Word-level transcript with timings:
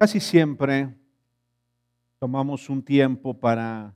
Casi 0.00 0.18
siempre 0.18 0.88
tomamos 2.18 2.70
un 2.70 2.82
tiempo 2.82 3.38
para 3.38 3.94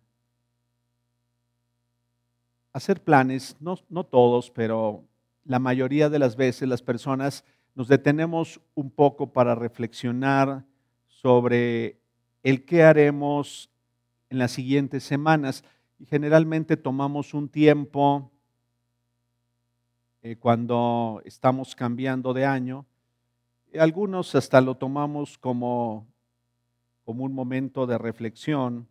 hacer 2.75 3.03
planes, 3.03 3.57
no, 3.59 4.05
todos, 4.05 4.51
pero 4.51 5.03
la 5.47 5.59
mayoría 5.59 6.11
de 6.11 6.19
las 6.19 6.37
veces 6.37 6.69
las 6.69 6.83
personas 6.83 7.43
nos 7.75 7.89
detenemos 7.89 8.61
un 8.75 8.91
poco 8.91 9.33
para 9.33 9.55
reflexionar 9.55 10.67
sobre 11.07 11.99
el 12.43 12.67
qué 12.67 12.83
haremos 12.83 13.71
en 14.29 14.37
las 14.37 14.51
siguientes 14.51 15.05
semanas. 15.05 15.65
Y 15.99 16.05
generalmente 16.05 16.77
tomamos 16.77 17.33
un 17.33 17.49
tiempo 17.49 18.31
eh, 20.21 20.37
cuando 20.37 21.23
estamos 21.25 21.75
cambiando 21.75 22.35
de 22.35 22.45
año 22.45 22.85
algunos 23.79 24.35
hasta 24.35 24.61
lo 24.61 24.77
tomamos 24.77 25.39
como, 25.39 26.07
como 27.05 27.25
un 27.25 27.33
momento 27.33 27.87
de 27.87 27.99
reflexión, 27.99 28.87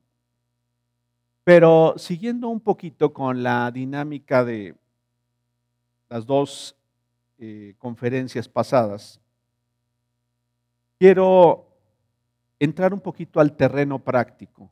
pero 1.44 1.96
siguiendo 1.98 2.48
un 2.50 2.60
poquito 2.60 3.14
con 3.14 3.44
la 3.44 3.70
dinámica 3.72 4.44
de 4.44 4.76
las 6.10 6.26
dos 6.26 6.76
eh, 7.38 7.76
conferencias 7.78 8.48
pasadas, 8.48 9.20
quiero 11.00 11.68
entrar 12.60 12.94
un 12.94 13.02
poquito 13.02 13.40
al 13.40 13.56
terreno 13.56 14.00
práctico 14.00 14.72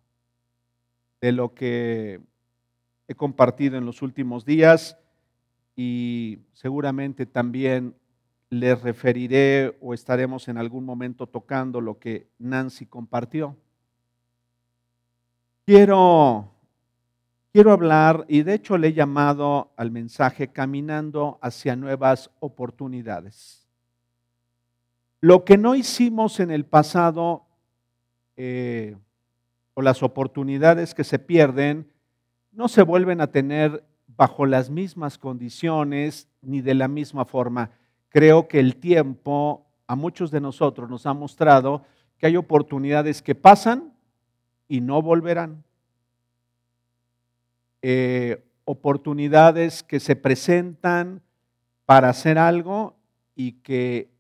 de 1.20 1.32
lo 1.32 1.54
que 1.54 2.22
he 3.08 3.16
compartido 3.16 3.78
en 3.78 3.86
los 3.86 4.02
últimos 4.02 4.46
días 4.46 4.98
y 5.76 6.40
seguramente 6.54 7.26
también 7.26 7.96
les 8.52 8.82
referiré 8.82 9.78
o 9.80 9.94
estaremos 9.94 10.50
en 10.50 10.58
algún 10.58 10.84
momento 10.84 11.26
tocando 11.26 11.80
lo 11.80 11.98
que 11.98 12.28
Nancy 12.38 12.86
compartió. 12.86 13.56
Quiero, 15.66 16.52
quiero 17.54 17.72
hablar, 17.72 18.26
y 18.28 18.44
de 18.44 18.56
hecho 18.56 18.78
le 18.78 18.90
he 18.90 18.94
llamado 18.94 19.72
al 19.78 19.90
mensaje 19.90 20.50
Caminando 20.50 21.40
hacia 21.42 21.78
nuevas 21.78 22.30
oportunidades. 22.42 23.66
Lo 25.22 25.46
que 25.46 25.58
no 25.58 25.74
hicimos 25.74 26.42
en 26.42 26.52
el 26.52 26.66
pasado, 26.66 27.46
eh, 28.36 28.98
o 29.76 29.82
las 29.82 30.04
oportunidades 30.04 30.94
que 30.94 31.06
se 31.06 31.20
pierden, 31.20 31.90
no 32.52 32.68
se 32.68 32.82
vuelven 32.82 33.22
a 33.22 33.28
tener 33.28 33.86
bajo 34.08 34.46
las 34.46 34.70
mismas 34.70 35.18
condiciones 35.18 36.28
ni 36.42 36.60
de 36.60 36.74
la 36.74 36.90
misma 36.90 37.24
forma 37.24 37.72
creo 38.12 38.48
que 38.48 38.60
el 38.60 38.76
tiempo 38.76 39.66
a 39.88 39.96
muchos 39.96 40.30
de 40.30 40.42
nosotros 40.42 40.90
nos 40.90 41.06
ha 41.06 41.14
mostrado 41.14 41.84
que 42.18 42.28
hay 42.28 42.38
oportunidades 42.38 43.22
que 43.22 43.34
pasan 43.34 43.94
y 44.68 44.82
no 44.82 45.02
volverán. 45.02 45.64
Eh, 47.82 48.46
oportunidades 48.66 49.82
que 49.82 50.00
se 50.00 50.16
presentan 50.16 51.22
para 51.86 52.10
hacer 52.10 52.38
algo 52.38 52.96
y 53.36 53.54
que 53.54 54.12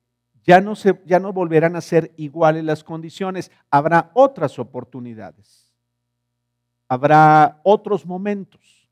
ya 0.43 0.61
no, 0.61 0.75
se, 0.75 0.99
ya 1.05 1.19
no 1.19 1.31
volverán 1.31 1.75
a 1.75 1.81
ser 1.81 2.11
iguales 2.17 2.63
las 2.63 2.83
condiciones. 2.83 3.51
Habrá 3.69 4.09
otras 4.13 4.57
oportunidades. 4.57 5.71
Habrá 6.87 7.61
otros 7.63 8.05
momentos. 8.05 8.89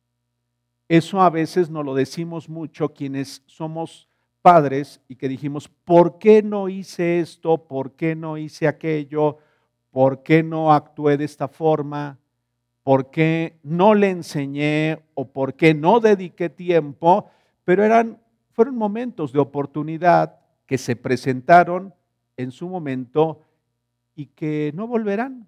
Eso 0.88 1.22
a 1.22 1.30
veces 1.30 1.70
nos 1.70 1.86
lo 1.86 1.96
decimos 1.96 2.50
mucho 2.50 2.90
quienes 2.90 3.44
somos 3.48 4.09
padres 4.42 5.02
y 5.08 5.16
que 5.16 5.30
dijimos, 5.30 5.68
¿por 5.68 6.18
qué 6.20 6.42
no 6.42 6.70
hice 6.70 7.20
esto? 7.20 7.66
¿Por 7.66 7.94
qué 7.94 8.16
no 8.16 8.38
hice 8.38 8.68
aquello? 8.68 9.38
¿Por 9.92 10.24
qué 10.24 10.44
no 10.44 10.72
actué 10.74 11.18
de 11.18 11.26
esta 11.26 11.48
forma? 11.48 12.18
¿Por 12.84 13.12
qué 13.12 13.60
no 13.64 13.94
le 13.94 14.10
enseñé 14.10 15.04
o 15.14 15.28
por 15.28 15.54
qué 15.54 15.74
no 15.74 16.00
dediqué 16.00 16.50
tiempo? 16.50 17.30
Pero 17.66 17.84
eran, 17.84 18.20
fueron 18.54 18.76
momentos 18.76 19.32
de 19.32 19.40
oportunidad 19.40 20.40
que 20.66 20.78
se 20.78 20.96
presentaron 20.96 21.94
en 22.38 22.52
su 22.52 22.68
momento 22.70 23.42
y 24.16 24.28
que 24.28 24.72
no 24.74 24.88
volverán. 24.88 25.48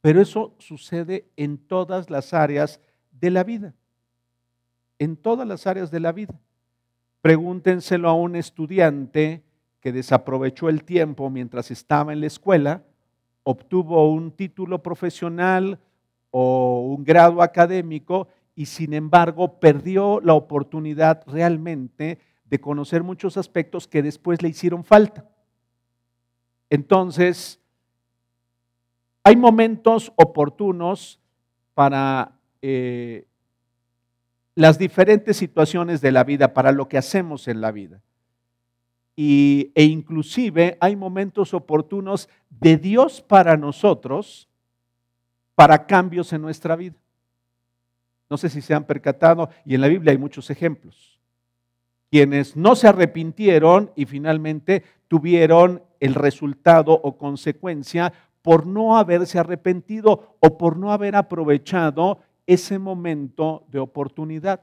Pero 0.00 0.20
eso 0.20 0.54
sucede 0.58 1.28
en 1.36 1.58
todas 1.58 2.10
las 2.10 2.32
áreas 2.32 2.80
de 3.10 3.30
la 3.30 3.42
vida. 3.42 3.74
En 4.98 5.16
todas 5.16 5.46
las 5.46 5.66
áreas 5.66 5.90
de 5.90 6.00
la 6.00 6.12
vida. 6.12 6.38
Pregúntenselo 7.26 8.08
a 8.08 8.12
un 8.12 8.36
estudiante 8.36 9.42
que 9.80 9.90
desaprovechó 9.90 10.68
el 10.68 10.84
tiempo 10.84 11.28
mientras 11.28 11.72
estaba 11.72 12.12
en 12.12 12.20
la 12.20 12.28
escuela, 12.28 12.84
obtuvo 13.42 14.12
un 14.12 14.30
título 14.30 14.80
profesional 14.80 15.80
o 16.30 16.94
un 16.96 17.02
grado 17.02 17.42
académico 17.42 18.28
y 18.54 18.66
sin 18.66 18.94
embargo 18.94 19.58
perdió 19.58 20.20
la 20.20 20.34
oportunidad 20.34 21.24
realmente 21.26 22.20
de 22.44 22.60
conocer 22.60 23.02
muchos 23.02 23.36
aspectos 23.36 23.88
que 23.88 24.04
después 24.04 24.40
le 24.40 24.50
hicieron 24.50 24.84
falta. 24.84 25.28
Entonces, 26.70 27.60
hay 29.24 29.34
momentos 29.34 30.12
oportunos 30.14 31.18
para 31.74 32.38
eh, 32.62 33.26
las 34.56 34.78
diferentes 34.78 35.36
situaciones 35.36 36.00
de 36.00 36.10
la 36.10 36.24
vida, 36.24 36.54
para 36.54 36.72
lo 36.72 36.88
que 36.88 36.98
hacemos 36.98 37.46
en 37.46 37.60
la 37.60 37.70
vida. 37.70 38.00
Y, 39.14 39.70
e 39.74 39.84
inclusive 39.84 40.78
hay 40.80 40.96
momentos 40.96 41.54
oportunos 41.54 42.28
de 42.48 42.78
Dios 42.78 43.20
para 43.20 43.56
nosotros, 43.58 44.48
para 45.54 45.86
cambios 45.86 46.32
en 46.32 46.40
nuestra 46.40 46.74
vida. 46.74 46.96
No 48.30 48.38
sé 48.38 48.48
si 48.48 48.62
se 48.62 48.74
han 48.74 48.84
percatado, 48.84 49.50
y 49.64 49.74
en 49.74 49.82
la 49.82 49.88
Biblia 49.88 50.12
hay 50.12 50.18
muchos 50.18 50.48
ejemplos. 50.50 51.20
Quienes 52.10 52.56
no 52.56 52.74
se 52.76 52.88
arrepintieron 52.88 53.92
y 53.94 54.06
finalmente 54.06 54.84
tuvieron 55.06 55.82
el 56.00 56.14
resultado 56.14 56.92
o 56.92 57.18
consecuencia 57.18 58.12
por 58.40 58.66
no 58.66 58.96
haberse 58.96 59.38
arrepentido 59.38 60.36
o 60.40 60.56
por 60.56 60.76
no 60.78 60.92
haber 60.92 61.14
aprovechado 61.14 62.20
ese 62.46 62.78
momento 62.78 63.64
de 63.68 63.78
oportunidad. 63.78 64.60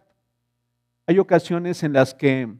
Hay 1.05 1.19
ocasiones 1.19 1.83
en 1.83 1.93
las 1.93 2.13
que 2.13 2.53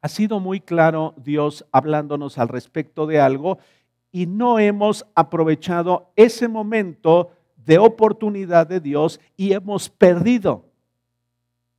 ha 0.00 0.08
sido 0.08 0.40
muy 0.40 0.60
claro 0.60 1.14
Dios 1.16 1.64
hablándonos 1.70 2.38
al 2.38 2.48
respecto 2.48 3.06
de 3.06 3.20
algo 3.20 3.58
y 4.10 4.26
no 4.26 4.58
hemos 4.58 5.06
aprovechado 5.14 6.10
ese 6.16 6.48
momento 6.48 7.30
de 7.64 7.78
oportunidad 7.78 8.66
de 8.66 8.80
Dios 8.80 9.20
y 9.36 9.52
hemos 9.52 9.88
perdido 9.88 10.64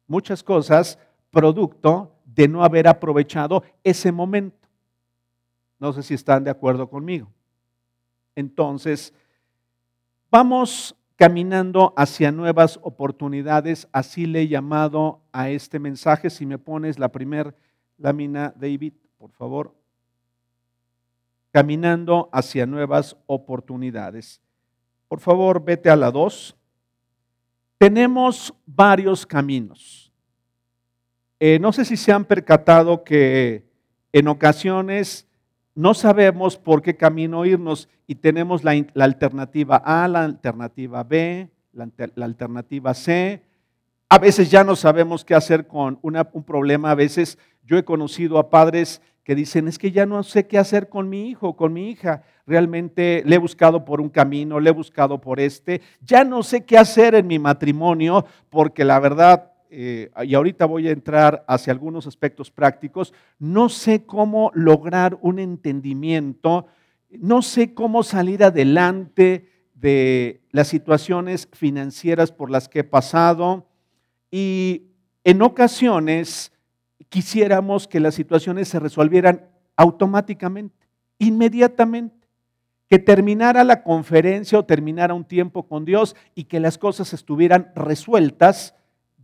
muchas 0.08 0.44
cosas 0.44 0.98
producto 1.32 2.12
de 2.26 2.48
no 2.48 2.64
haber 2.64 2.88
aprovechado 2.88 3.64
ese 3.84 4.12
momento. 4.12 4.68
No 5.80 5.92
sé 5.92 6.04
si 6.04 6.14
están 6.14 6.44
de 6.44 6.52
acuerdo 6.52 6.90
conmigo. 6.90 7.28
Entonces, 8.36 9.14
vamos 10.32 10.96
caminando 11.16 11.94
hacia 11.96 12.32
nuevas 12.32 12.80
oportunidades. 12.82 13.88
Así 13.92 14.26
le 14.26 14.42
he 14.42 14.48
llamado 14.48 15.22
a 15.32 15.50
este 15.50 15.80
mensaje. 15.80 16.30
Si 16.30 16.46
me 16.46 16.58
pones 16.58 17.00
la 17.00 17.12
primera 17.12 17.54
lámina, 17.98 18.54
David, 18.58 18.94
por 19.18 19.32
favor. 19.32 19.76
Caminando 21.52 22.30
hacia 22.32 22.66
nuevas 22.66 23.16
oportunidades. 23.28 24.42
Por 25.08 25.20
favor, 25.20 25.64
vete 25.64 25.90
a 25.90 25.96
la 25.96 26.10
2. 26.10 26.56
Tenemos 27.78 28.54
varios 28.66 29.26
caminos. 29.26 30.12
Eh, 31.40 31.60
no 31.60 31.74
sé 31.74 31.86
si 31.86 31.98
se 31.98 32.12
han 32.12 32.26
percatado 32.26 33.04
que 33.04 33.70
en 34.14 34.28
ocasiones 34.28 35.28
no 35.76 35.94
sabemos 35.94 36.58
por 36.58 36.82
qué 36.82 36.96
camino 36.96 37.46
irnos 37.46 37.90
y 38.06 38.16
tenemos 38.16 38.64
la, 38.64 38.72
alternativa 38.96 39.78
A, 39.78 40.08
la 40.08 40.24
alternativa 40.24 41.04
B, 41.04 41.50
la, 41.72 41.90
alternativa 42.24 42.94
C. 42.94 43.42
A 44.10 44.20
veces 44.20 44.52
ya 44.52 44.64
no 44.64 44.76
sabemos 44.76 45.26
qué 45.26 45.34
hacer 45.34 45.68
con 45.68 45.98
un 46.02 46.44
problema. 46.46 46.92
A 46.92 46.96
veces 46.96 47.40
yo 47.64 47.78
he 47.78 47.84
conocido 47.84 48.38
a 48.38 48.50
padres 48.50 49.02
que 49.24 49.36
dicen, 49.36 49.68
es 49.68 49.80
que 49.80 49.92
ya 49.92 50.06
no 50.06 50.22
sé 50.22 50.48
qué 50.48 50.58
hacer 50.58 50.90
con 50.90 51.10
mi 51.10 51.30
hijo, 51.30 51.56
con 51.56 51.74
mi 51.74 51.90
hija. 51.90 52.24
Realmente 52.46 53.24
le 53.26 53.36
he 53.36 53.40
buscado 53.40 53.86
por 53.86 54.02
un 54.02 54.10
camino, 54.10 54.60
le 54.60 54.70
he 54.70 54.74
buscado 54.74 55.22
por 55.22 55.40
este. 55.40 55.82
Ya 56.02 56.24
no 56.24 56.44
sé 56.44 56.66
qué 56.66 56.78
hacer 56.78 57.16
en 57.16 57.26
mi 57.26 57.40
matrimonio 57.40 58.26
porque 58.50 58.84
la 58.84 59.00
verdad 59.00 59.53
eh, 59.76 60.12
y 60.24 60.36
ahorita 60.36 60.68
voy 60.68 60.88
a 60.88 60.92
entrar 60.92 61.44
hacia 61.48 61.74
algunos 61.74 62.06
aspectos 62.06 62.52
prácticos, 62.52 63.12
no 63.40 63.70
sé 63.70 64.06
cómo 64.06 64.52
lograr 64.54 65.18
un 65.22 65.40
entendimiento, 65.40 66.68
no 67.10 67.42
sé 67.42 67.74
cómo 67.74 68.04
salir 68.04 68.44
adelante 68.44 69.50
de 69.74 70.44
las 70.52 70.68
situaciones 70.68 71.50
financieras 71.54 72.32
por 72.32 72.52
las 72.52 72.70
que 72.70 72.80
he 72.80 72.84
pasado 72.84 73.68
y 74.30 74.92
en 75.24 75.42
ocasiones 75.42 76.52
quisiéramos 77.10 77.88
que 77.88 78.00
las 78.00 78.14
situaciones 78.14 78.68
se 78.68 78.80
resolvieran 78.80 79.50
automáticamente, 79.76 80.88
inmediatamente. 81.18 82.28
que 82.90 83.00
terminara 83.00 83.64
la 83.64 83.82
conferencia 83.82 84.60
o 84.60 84.66
terminara 84.66 85.16
un 85.16 85.26
tiempo 85.26 85.68
con 85.68 85.84
Dios 85.84 86.16
y 86.36 86.44
que 86.44 86.60
las 86.60 86.78
cosas 86.78 87.12
estuvieran 87.14 87.72
resueltas 87.74 88.76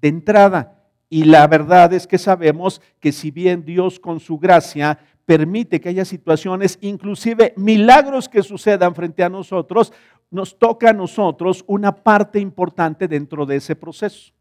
de 0.02 0.08
entrada. 0.08 0.76
Y 1.10 1.24
la 1.24 1.48
verdad 1.48 1.92
es 1.94 2.06
que 2.06 2.18
sabemos 2.18 2.82
que 3.00 3.12
si 3.12 3.32
bien 3.32 3.66
Dios 3.66 4.00
con 4.00 4.20
su 4.20 4.38
gracia 4.38 5.00
permite 5.26 5.80
que 5.80 5.90
haya 5.90 6.06
situaciones, 6.06 6.78
inclusive 6.82 7.54
milagros 7.56 8.30
que 8.30 8.44
sucedan 8.44 8.96
frente 8.96 9.24
a 9.24 9.30
nosotros, 9.30 9.94
nos 10.32 10.58
toca 10.58 10.92
a 10.92 10.94
nosotros 10.94 11.64
una 11.68 11.96
parte 11.96 12.40
importante 12.40 13.08
dentro 13.08 13.46
de 13.46 13.56
ese 13.56 13.76
proceso. 13.76 14.32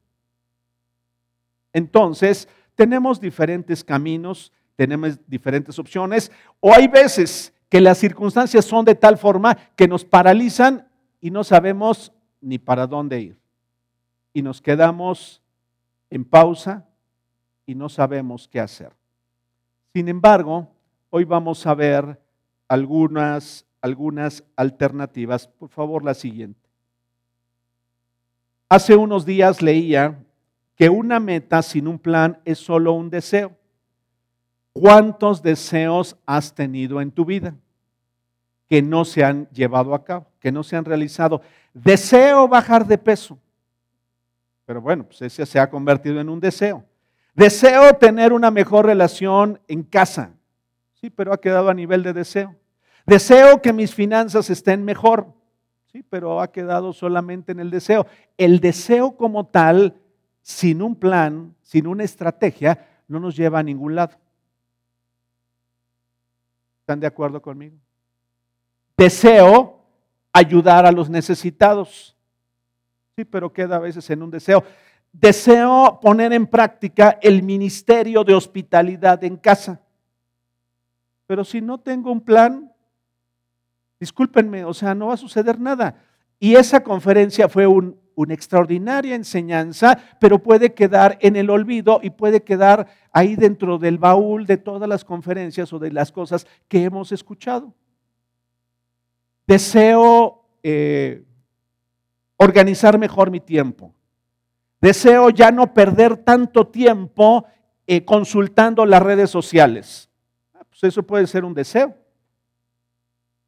Entonces, 1.72 2.48
tenemos 2.74 3.20
diferentes 3.20 3.82
caminos, 3.82 4.52
tenemos 4.76 5.18
diferentes 5.26 5.78
opciones, 5.78 6.30
o 6.60 6.72
hay 6.72 6.88
veces 6.88 7.52
que 7.68 7.80
las 7.80 7.98
circunstancias 7.98 8.64
son 8.64 8.84
de 8.84 8.94
tal 8.94 9.18
forma 9.18 9.56
que 9.76 9.88
nos 9.88 10.04
paralizan 10.04 10.88
y 11.20 11.30
no 11.30 11.44
sabemos 11.44 12.12
ni 12.40 12.58
para 12.58 12.86
dónde 12.86 13.20
ir. 13.20 13.38
Y 14.32 14.42
nos 14.42 14.62
quedamos 14.62 15.42
en 16.10 16.24
pausa 16.24 16.86
y 17.66 17.74
no 17.74 17.88
sabemos 17.88 18.48
qué 18.48 18.60
hacer. 18.60 18.92
Sin 19.92 20.08
embargo, 20.08 20.72
hoy 21.10 21.24
vamos 21.24 21.66
a 21.66 21.74
ver 21.74 22.20
algunas, 22.68 23.66
algunas 23.80 24.44
alternativas. 24.56 25.48
Por 25.48 25.68
favor, 25.68 26.04
la 26.04 26.14
siguiente. 26.14 26.68
Hace 28.68 28.96
unos 28.96 29.24
días 29.24 29.62
leía 29.62 30.22
que 30.76 30.88
una 30.88 31.18
meta 31.18 31.62
sin 31.62 31.88
un 31.88 31.98
plan 31.98 32.40
es 32.44 32.58
solo 32.58 32.92
un 32.92 33.10
deseo. 33.10 33.56
¿Cuántos 34.72 35.42
deseos 35.42 36.16
has 36.24 36.54
tenido 36.54 37.00
en 37.00 37.10
tu 37.10 37.24
vida 37.24 37.56
que 38.68 38.82
no 38.82 39.04
se 39.04 39.24
han 39.24 39.48
llevado 39.50 39.94
a 39.94 40.04
cabo, 40.04 40.26
que 40.38 40.52
no 40.52 40.62
se 40.62 40.76
han 40.76 40.84
realizado? 40.84 41.40
Deseo 41.72 42.46
bajar 42.46 42.86
de 42.86 42.98
peso. 42.98 43.38
Pero 44.68 44.82
bueno, 44.82 45.04
pues 45.04 45.22
ese 45.22 45.46
se 45.46 45.58
ha 45.58 45.70
convertido 45.70 46.20
en 46.20 46.28
un 46.28 46.40
deseo. 46.40 46.84
Deseo 47.32 47.94
tener 47.94 48.34
una 48.34 48.50
mejor 48.50 48.84
relación 48.84 49.58
en 49.66 49.82
casa. 49.82 50.34
Sí, 50.92 51.08
pero 51.08 51.32
ha 51.32 51.40
quedado 51.40 51.70
a 51.70 51.74
nivel 51.74 52.02
de 52.02 52.12
deseo. 52.12 52.54
Deseo 53.06 53.62
que 53.62 53.72
mis 53.72 53.94
finanzas 53.94 54.50
estén 54.50 54.84
mejor. 54.84 55.32
Sí, 55.90 56.02
pero 56.02 56.42
ha 56.42 56.52
quedado 56.52 56.92
solamente 56.92 57.52
en 57.52 57.60
el 57.60 57.70
deseo. 57.70 58.06
El 58.36 58.60
deseo 58.60 59.16
como 59.16 59.46
tal, 59.46 60.02
sin 60.42 60.82
un 60.82 60.96
plan, 60.96 61.54
sin 61.62 61.86
una 61.86 62.04
estrategia, 62.04 62.86
no 63.08 63.18
nos 63.20 63.36
lleva 63.36 63.60
a 63.60 63.62
ningún 63.62 63.94
lado. 63.94 64.18
¿Están 66.80 67.00
de 67.00 67.06
acuerdo 67.06 67.40
conmigo? 67.40 67.78
Deseo 68.98 69.82
ayudar 70.30 70.84
a 70.84 70.92
los 70.92 71.08
necesitados. 71.08 72.17
Sí, 73.18 73.24
pero 73.24 73.52
queda 73.52 73.74
a 73.74 73.80
veces 73.80 74.08
en 74.10 74.22
un 74.22 74.30
deseo. 74.30 74.62
Deseo 75.12 75.98
poner 76.00 76.32
en 76.32 76.46
práctica 76.46 77.18
el 77.20 77.42
ministerio 77.42 78.22
de 78.22 78.32
hospitalidad 78.32 79.24
en 79.24 79.36
casa. 79.36 79.80
Pero 81.26 81.42
si 81.42 81.60
no 81.60 81.78
tengo 81.78 82.12
un 82.12 82.20
plan, 82.20 82.72
discúlpenme, 83.98 84.64
o 84.64 84.72
sea, 84.72 84.94
no 84.94 85.08
va 85.08 85.14
a 85.14 85.16
suceder 85.16 85.58
nada. 85.58 86.00
Y 86.38 86.54
esa 86.54 86.84
conferencia 86.84 87.48
fue 87.48 87.66
un, 87.66 87.98
una 88.14 88.34
extraordinaria 88.34 89.16
enseñanza, 89.16 89.98
pero 90.20 90.40
puede 90.40 90.72
quedar 90.72 91.18
en 91.20 91.34
el 91.34 91.50
olvido 91.50 91.98
y 92.00 92.10
puede 92.10 92.44
quedar 92.44 92.86
ahí 93.10 93.34
dentro 93.34 93.78
del 93.78 93.98
baúl 93.98 94.46
de 94.46 94.58
todas 94.58 94.88
las 94.88 95.04
conferencias 95.04 95.72
o 95.72 95.80
de 95.80 95.90
las 95.90 96.12
cosas 96.12 96.46
que 96.68 96.84
hemos 96.84 97.10
escuchado. 97.10 97.74
Deseo 99.44 100.44
eh, 100.62 101.24
organizar 102.38 102.98
mejor 102.98 103.30
mi 103.30 103.40
tiempo. 103.40 103.92
Deseo 104.80 105.28
ya 105.28 105.50
no 105.50 105.74
perder 105.74 106.16
tanto 106.16 106.68
tiempo 106.68 107.44
eh, 107.86 108.04
consultando 108.04 108.86
las 108.86 109.02
redes 109.02 109.28
sociales. 109.28 110.08
Ah, 110.54 110.62
pues 110.68 110.84
eso 110.84 111.02
puede 111.02 111.26
ser 111.26 111.44
un 111.44 111.52
deseo. 111.52 111.94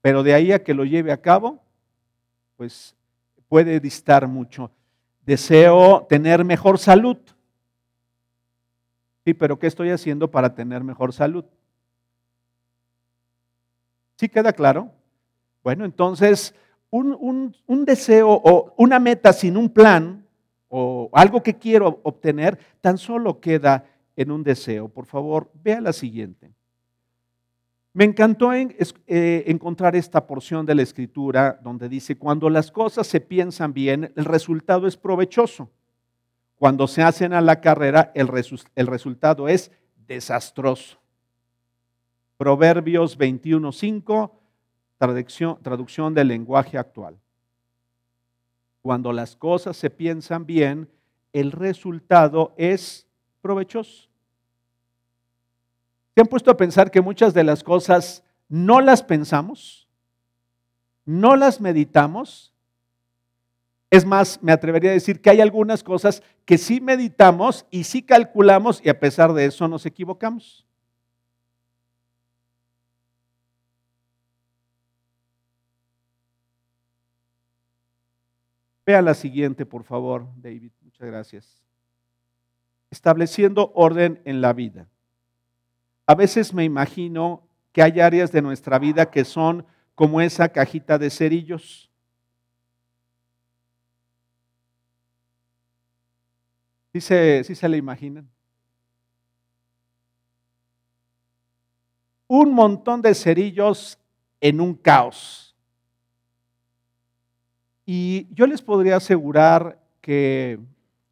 Pero 0.03 0.23
de 0.23 0.35
ahí 0.35 0.53
a 0.53 0.63
que 0.63 0.75
lo 0.75 0.85
lleve 0.85 1.13
a 1.13 1.21
cabo, 1.21 1.63
pues 2.57 2.97
puede 3.49 3.79
distar 3.81 4.27
mucho. 4.27 4.71
Deseo 5.25 6.07
tener 6.09 6.45
mejor 6.45 6.79
salud. 6.79 7.17
Sí, 9.25 9.35
pero 9.35 9.59
¿qué 9.59 9.69
estoy 9.69 9.91
haciendo 9.91 10.31
para 10.31 10.55
tener 10.55 10.83
mejor 10.83 11.13
salud? 11.13 11.45
¿Sí 14.17 14.29
queda 14.29 14.53
claro? 14.53 14.91
Bueno, 15.63 15.85
entonces, 15.85 16.55
un, 16.91 17.57
un 17.67 17.85
deseo 17.85 18.31
o 18.31 18.75
una 18.77 18.99
meta 18.99 19.33
sin 19.33 19.57
un 19.57 19.71
plan 19.71 20.27
o 20.69 21.11
algo 21.13 21.43
que 21.43 21.55
quiero 21.55 22.01
obtener, 22.05 22.59
tan 22.81 22.97
solo 22.97 23.41
queda 23.41 23.85
en 24.17 24.31
un 24.31 24.43
deseo. 24.43 24.89
Por 24.89 25.07
favor, 25.07 25.51
vea 25.63 25.81
la 25.81 25.93
siguiente. 25.93 26.53
Me 27.93 28.05
encantó 28.05 28.53
eh, 28.53 29.45
encontrar 29.49 29.97
esta 29.97 30.25
porción 30.27 30.65
de 30.65 30.77
la 30.77 30.83
escritura 30.83 31.59
donde 31.63 31.89
dice, 31.89 32.17
cuando 32.17 32.49
las 32.49 32.71
cosas 32.71 33.09
se 33.09 33.21
piensan 33.21 33.73
bien, 33.73 34.13
el 34.15 34.25
resultado 34.25 34.87
es 34.87 34.97
provechoso. 34.97 35.71
Cuando 36.55 36.87
se 36.87 37.03
hacen 37.03 37.33
a 37.33 37.41
la 37.41 37.61
carrera, 37.61 38.13
el, 38.15 38.31
el 38.77 38.87
resultado 38.87 39.49
es 39.49 39.73
desastroso. 40.07 40.99
Proverbios 42.37 43.19
21.5, 43.19 44.31
traducción, 45.01 45.59
traducción 45.63 46.13
del 46.13 46.29
lenguaje 46.29 46.77
actual. 46.77 47.19
Cuando 48.83 49.13
las 49.15 49.35
cosas 49.35 49.77
se 49.77 49.89
piensan 49.89 50.45
bien, 50.45 50.91
el 51.33 51.53
resultado 51.53 52.53
es 52.59 53.07
provechoso. 53.41 54.09
¿Se 56.15 56.21
han 56.21 56.27
puesto 56.27 56.51
a 56.51 56.57
pensar 56.57 56.91
que 56.91 57.01
muchas 57.01 57.33
de 57.33 57.45
las 57.45 57.65
cosas 57.65 58.23
no 58.49 58.83
las 58.83 59.03
pensamos? 59.03 59.89
¿No 61.07 61.35
las 61.35 61.63
meditamos? 61.63 62.53
Es 63.89 64.05
más, 64.05 64.43
me 64.43 64.53
atrevería 64.53 64.91
a 64.91 64.95
decir 64.95 65.23
que 65.23 65.31
hay 65.31 65.41
algunas 65.41 65.83
cosas 65.83 66.23
que 66.45 66.59
sí 66.59 66.79
meditamos 66.81 67.65
y 67.71 67.85
sí 67.85 68.03
calculamos 68.03 68.85
y 68.85 68.91
a 68.91 69.01
pesar 69.01 69.33
de 69.33 69.47
eso 69.47 69.67
nos 69.67 69.87
equivocamos. 69.87 70.67
Vea 78.91 79.03
la 79.03 79.15
siguiente, 79.15 79.65
por 79.65 79.85
favor, 79.85 80.27
David. 80.35 80.73
Muchas 80.81 81.07
gracias. 81.07 81.63
Estableciendo 82.91 83.71
orden 83.77 84.21
en 84.25 84.41
la 84.41 84.53
vida. 84.53 84.89
A 86.07 86.17
veces 86.17 86.53
me 86.53 86.65
imagino 86.65 87.47
que 87.71 87.85
hay 87.85 88.01
áreas 88.01 88.33
de 88.33 88.43
nuestra 88.43 88.81
vida 88.81 89.09
que 89.09 89.25
son 89.25 89.65
como 89.95 90.21
esa 90.21 90.49
cajita 90.49 90.99
de 90.99 91.09
cerillos. 91.09 91.89
¿Sí 96.93 97.01
se, 97.01 97.45
se 97.45 97.69
le 97.69 97.77
imaginan? 97.77 98.29
Un 102.27 102.53
montón 102.53 103.03
de 103.03 103.15
cerillos 103.15 104.01
en 104.41 104.61
un 104.61 104.75
caos. 104.75 105.50
Y 107.93 108.29
yo 108.33 108.47
les 108.47 108.63
podría 108.63 108.99
asegurar 108.99 109.81
que 110.01 110.61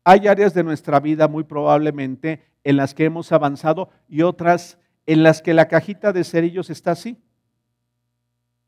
hay 0.05 0.29
áreas 0.29 0.55
de 0.55 0.63
nuestra 0.63 1.01
vida 1.01 1.27
muy 1.27 1.43
probablemente 1.43 2.41
en 2.63 2.77
las 2.77 2.95
que 2.95 3.05
hemos 3.05 3.33
avanzado 3.33 3.91
y 4.09 4.23
otras 4.23 4.79
en 5.05 5.25
las 5.25 5.43
que 5.43 5.55
la 5.55 5.67
cajita 5.67 6.13
de 6.13 6.23
cerillos 6.23 6.71
está 6.71 6.93
así. 6.93 7.19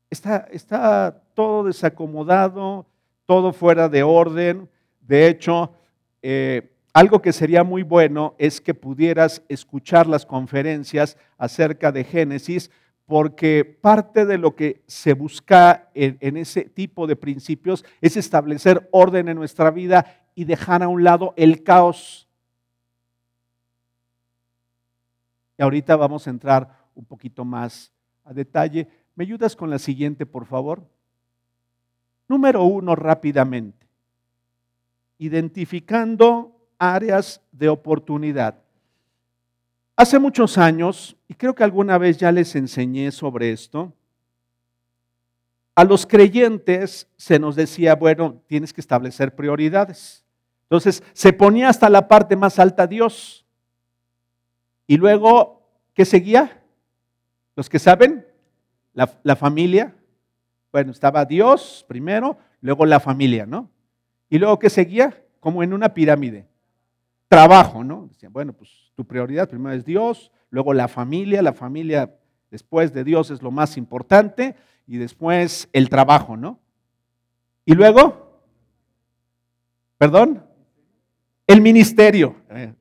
Está, 0.09 0.45
está 0.51 1.23
todo 1.33 1.63
desacomodado, 1.63 2.85
todo 3.25 3.53
fuera 3.53 3.87
de 3.87 4.03
orden. 4.03 4.69
De 4.99 5.29
hecho, 5.29 5.71
eh, 6.21 6.69
algo 6.91 7.21
que 7.21 7.31
sería 7.31 7.63
muy 7.63 7.81
bueno 7.81 8.35
es 8.37 8.59
que 8.59 8.73
pudieras 8.73 9.41
escuchar 9.47 10.05
las 10.07 10.25
conferencias 10.25 11.15
acerca 11.37 11.93
de 11.93 12.03
Génesis, 12.03 12.71
porque 13.11 13.65
parte 13.65 14.25
de 14.25 14.37
lo 14.37 14.55
que 14.55 14.83
se 14.87 15.11
busca 15.11 15.89
en, 15.93 16.37
ese 16.37 16.61
tipo 16.61 17.07
de 17.07 17.17
principios 17.17 17.83
es 17.99 18.15
establecer 18.15 18.87
orden 18.93 19.27
en 19.27 19.35
nuestra 19.35 19.69
vida 19.69 20.23
y 20.33 20.45
dejar 20.45 20.81
a 20.81 20.87
un 20.87 21.03
lado 21.03 21.33
el 21.35 21.61
caos. 21.61 22.29
ahorita 25.59 25.97
vamos 25.97 26.25
a 26.25 26.29
entrar 26.29 26.87
un 26.95 27.03
poquito 27.03 27.43
más 27.43 27.91
a 28.23 28.33
detalle. 28.33 28.87
¿Me 29.15 29.25
ayudas 29.25 29.57
con 29.57 29.69
la 29.69 29.77
siguiente, 29.77 30.25
por 30.25 30.45
favor? 30.45 30.81
Número 32.29 32.63
uno, 32.63 32.95
rápidamente. 32.95 33.89
Identificando 35.17 36.55
áreas 36.79 37.41
de 37.51 37.67
oportunidad. 37.67 38.63
Hace 40.01 40.17
muchos 40.17 40.57
años, 40.57 41.15
y 41.27 41.35
creo 41.35 41.53
que 41.53 41.63
alguna 41.63 41.99
vez 41.99 42.17
ya 42.17 42.31
les 42.31 42.55
enseñé 42.55 43.11
sobre 43.11 43.51
esto, 43.51 43.93
a 45.75 45.83
los 45.83 46.07
creyentes 46.07 47.07
se 47.17 47.37
nos 47.37 47.55
decía, 47.55 47.93
bueno, 47.93 48.41
tienes 48.47 48.73
que 48.73 48.81
establecer 48.81 49.35
prioridades. 49.35 50.25
Entonces, 50.63 51.03
se 51.13 51.33
ponía 51.33 51.69
hasta 51.69 51.87
la 51.87 52.07
parte 52.07 52.35
más 52.35 52.57
alta 52.57 52.87
Dios. 52.87 53.45
Y 54.87 54.97
luego, 54.97 55.69
¿qué 55.93 56.03
seguía? 56.03 56.63
Los 57.55 57.69
que 57.69 57.77
saben, 57.77 58.25
la, 58.95 59.19
la 59.21 59.35
familia. 59.35 59.95
Bueno, 60.71 60.93
estaba 60.93 61.25
Dios 61.25 61.85
primero, 61.87 62.39
luego 62.59 62.87
la 62.87 62.99
familia, 62.99 63.45
¿no? 63.45 63.69
Y 64.31 64.39
luego, 64.39 64.57
¿qué 64.57 64.71
seguía? 64.71 65.23
Como 65.39 65.61
en 65.61 65.73
una 65.73 65.93
pirámide. 65.93 66.47
Trabajo, 67.31 67.81
¿no? 67.81 68.07
Decían, 68.07 68.33
bueno, 68.33 68.51
pues 68.51 68.91
tu 68.93 69.05
prioridad 69.05 69.47
primero 69.47 69.73
es 69.73 69.85
Dios, 69.85 70.33
luego 70.49 70.73
la 70.73 70.89
familia, 70.89 71.41
la 71.41 71.53
familia 71.53 72.13
después 72.49 72.91
de 72.91 73.05
Dios 73.05 73.31
es 73.31 73.41
lo 73.41 73.51
más 73.51 73.77
importante 73.77 74.53
y 74.85 74.97
después 74.97 75.69
el 75.71 75.87
trabajo, 75.87 76.35
¿no? 76.35 76.59
Y 77.63 77.73
luego, 77.73 78.43
perdón, 79.97 80.43
el 81.47 81.61
ministerio. 81.61 82.35
Eh, 82.49 82.73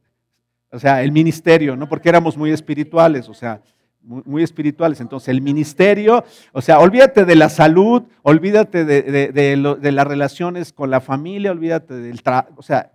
o 0.73 0.80
sea, 0.80 1.04
el 1.04 1.12
ministerio, 1.12 1.76
¿no? 1.76 1.88
Porque 1.88 2.09
éramos 2.09 2.37
muy 2.37 2.50
espirituales, 2.50 3.28
o 3.28 3.35
sea, 3.35 3.62
muy, 4.02 4.42
espirituales. 4.42 5.00
Entonces, 5.00 5.28
el 5.28 5.42
ministerio, 5.42 6.25
o 6.52 6.61
sea, 6.61 6.80
olvídate 6.80 7.25
de 7.25 7.37
la 7.37 7.50
salud, 7.50 8.02
olvídate 8.23 8.85
de, 8.85 9.92
las 9.92 10.07
relaciones 10.09 10.73
con 10.73 10.90
la 10.90 11.00
familia, 11.00 11.52
olvídate 11.52 11.95
del 11.95 12.21
trabajo, 12.25 12.54
o 12.57 12.62
sea, 12.62 12.90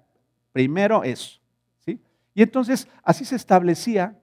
primero 0.52 1.06
eso. 1.06 1.45
Y 2.36 2.44
entonces, 2.44 2.88
así 3.02 3.26
se 3.26 3.38
establecía, 3.38 4.20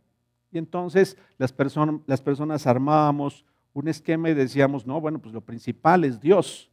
y 0.53 0.59
entonces 0.59 1.17
las, 1.39 1.51
personas 1.51 2.67
armábamos 2.67 3.45
un 3.73 3.89
esquema 3.89 4.29
y 4.29 4.35
decíamos, 4.35 4.87
no, 4.87 5.01
bueno, 5.01 5.19
pues 5.19 5.35
lo 5.35 5.41
principal 5.41 6.05
es 6.05 6.21
Dios. 6.21 6.71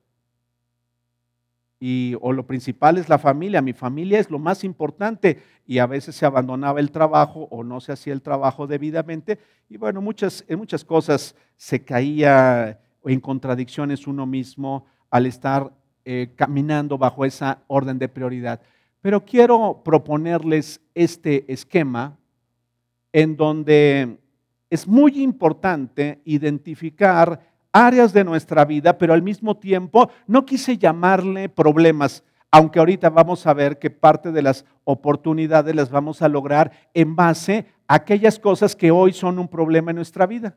Y, 1.80 2.18
o 2.20 2.34
lo 2.34 2.46
principal 2.46 2.98
es 2.98 3.08
la 3.08 3.18
familia, 3.18 3.62
mi 3.62 3.72
familia 3.72 4.20
es 4.20 4.30
lo 4.30 4.38
más 4.38 4.66
importante 4.66 5.42
y 5.66 5.80
a 5.80 5.86
veces 5.86 6.14
se 6.14 6.26
abandonaba 6.26 6.82
el 6.82 6.92
trabajo 6.92 7.48
o 7.52 7.64
no 7.64 7.80
se 7.80 7.94
hacía 7.94 8.12
el 8.12 8.22
trabajo 8.22 8.68
debidamente 8.68 9.40
y 9.70 9.78
bueno, 9.78 10.02
muchas, 10.02 10.44
en 10.50 10.60
muchas 10.60 10.84
cosas 10.84 11.38
se 11.56 11.86
caía 11.86 12.82
en 13.06 13.22
contradicciones 13.22 14.08
uno 14.08 14.26
mismo 14.26 14.88
al 15.10 15.26
estar 15.26 15.72
eh, 16.04 16.34
caminando 16.36 16.98
bajo 16.98 17.24
esa 17.24 17.64
orden 17.68 17.98
de 17.98 18.10
prioridad. 18.10 18.60
Pero 19.02 19.24
quiero 19.24 19.82
proponerles 19.84 20.82
este 20.94 21.52
esquema 21.52 22.18
en 23.14 23.38
donde 23.38 24.20
es 24.70 24.88
muy 24.88 25.22
importante 25.22 26.22
identificar 26.26 27.40
áreas 27.72 28.14
de 28.14 28.24
nuestra 28.24 28.66
vida, 28.66 28.98
pero 28.98 29.14
al 29.14 29.22
mismo 29.22 29.58
tiempo 29.58 30.10
no 30.28 30.46
quise 30.46 30.78
llamarle 30.78 31.50
problemas, 31.50 32.24
aunque 32.52 32.80
ahorita 32.80 33.10
vamos 33.10 33.46
a 33.46 33.54
ver 33.54 33.80
que 33.80 33.90
parte 33.90 34.32
de 34.32 34.42
las 34.42 34.66
oportunidades 34.84 35.76
las 35.76 35.90
vamos 35.90 36.22
a 36.22 36.30
lograr 36.30 36.72
en 36.94 37.16
base 37.16 37.68
a 37.88 37.96
aquellas 37.96 38.40
cosas 38.40 38.76
que 38.76 38.92
hoy 38.92 39.14
son 39.14 39.40
un 39.40 39.48
problema 39.48 39.92
en 39.92 39.98
nuestra 39.98 40.26
vida 40.26 40.56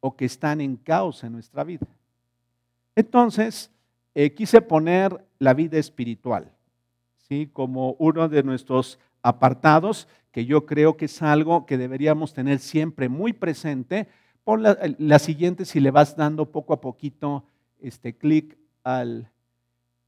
o 0.00 0.16
que 0.16 0.24
están 0.24 0.60
en 0.60 0.76
caos 0.76 1.24
en 1.24 1.32
nuestra 1.32 1.64
vida. 1.64 1.86
Entonces, 2.94 3.70
eh, 4.14 4.34
quise 4.34 4.60
poner 4.60 5.24
la 5.38 5.54
vida 5.54 5.78
espiritual, 5.78 6.52
¿sí? 7.28 7.50
Como 7.52 7.92
uno 7.98 8.28
de 8.28 8.42
nuestros 8.42 8.98
apartados 9.22 10.08
que 10.32 10.46
yo 10.46 10.66
creo 10.66 10.96
que 10.96 11.06
es 11.06 11.22
algo 11.22 11.66
que 11.66 11.78
deberíamos 11.78 12.32
tener 12.32 12.58
siempre 12.58 13.08
muy 13.08 13.32
presente. 13.32 14.08
Pon 14.44 14.62
la, 14.62 15.18
siguiente 15.18 15.64
si 15.64 15.80
le 15.80 15.90
vas 15.90 16.16
dando 16.16 16.50
poco 16.50 16.72
a 16.72 16.80
poquito 16.80 17.44
este 17.80 18.16
clic 18.16 18.56
al 18.84 19.30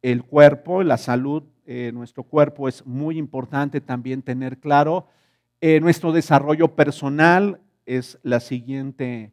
el 0.02 0.24
cuerpo, 0.24 0.82
la 0.82 0.96
salud, 0.96 1.42
eh, 1.66 1.90
nuestro 1.92 2.22
cuerpo 2.22 2.68
es 2.68 2.86
muy 2.86 3.18
importante 3.18 3.82
también 3.82 4.22
tener 4.22 4.58
claro. 4.58 5.06
Eh, 5.60 5.78
nuestro 5.80 6.12
desarrollo 6.12 6.74
personal 6.74 7.60
es 7.84 8.18
la 8.22 8.40
siguiente, 8.40 9.32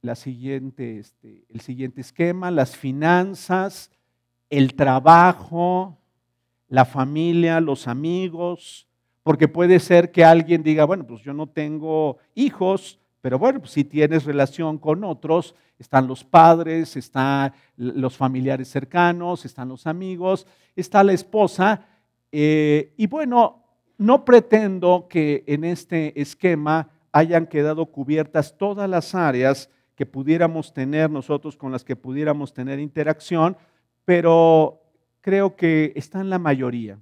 la 0.00 0.14
siguiente, 0.14 0.98
este, 0.98 1.44
el 1.50 1.60
siguiente 1.60 2.00
esquema, 2.00 2.50
las 2.50 2.74
finanzas, 2.74 3.90
el 4.48 4.74
trabajo, 4.74 5.98
la 6.68 6.84
familia, 6.84 7.60
los 7.60 7.88
amigos, 7.88 8.86
porque 9.22 9.48
puede 9.48 9.78
ser 9.80 10.10
que 10.10 10.24
alguien 10.24 10.62
diga, 10.62 10.84
bueno, 10.84 11.06
pues 11.06 11.22
yo 11.22 11.32
no 11.32 11.48
tengo 11.48 12.18
hijos, 12.34 12.98
pero 13.20 13.38
bueno, 13.38 13.60
pues 13.60 13.72
si 13.72 13.84
tienes 13.84 14.24
relación 14.24 14.78
con 14.78 15.04
otros, 15.04 15.54
están 15.78 16.06
los 16.06 16.24
padres, 16.24 16.96
están 16.96 17.52
los 17.76 18.16
familiares 18.16 18.68
cercanos, 18.68 19.44
están 19.44 19.68
los 19.68 19.86
amigos, 19.86 20.46
está 20.74 21.04
la 21.04 21.12
esposa. 21.12 21.86
Eh, 22.32 22.94
y 22.96 23.06
bueno, 23.06 23.64
no 23.96 24.24
pretendo 24.24 25.08
que 25.08 25.44
en 25.46 25.64
este 25.64 26.20
esquema 26.20 26.88
hayan 27.12 27.46
quedado 27.46 27.86
cubiertas 27.86 28.56
todas 28.56 28.88
las 28.88 29.14
áreas 29.14 29.70
que 29.94 30.06
pudiéramos 30.06 30.72
tener 30.72 31.10
nosotros 31.10 31.56
con 31.56 31.72
las 31.72 31.84
que 31.84 31.96
pudiéramos 31.96 32.54
tener 32.54 32.78
interacción, 32.78 33.56
pero 34.04 34.80
creo 35.28 35.56
que 35.56 35.92
están 35.94 36.30
la 36.30 36.38
mayoría. 36.38 36.98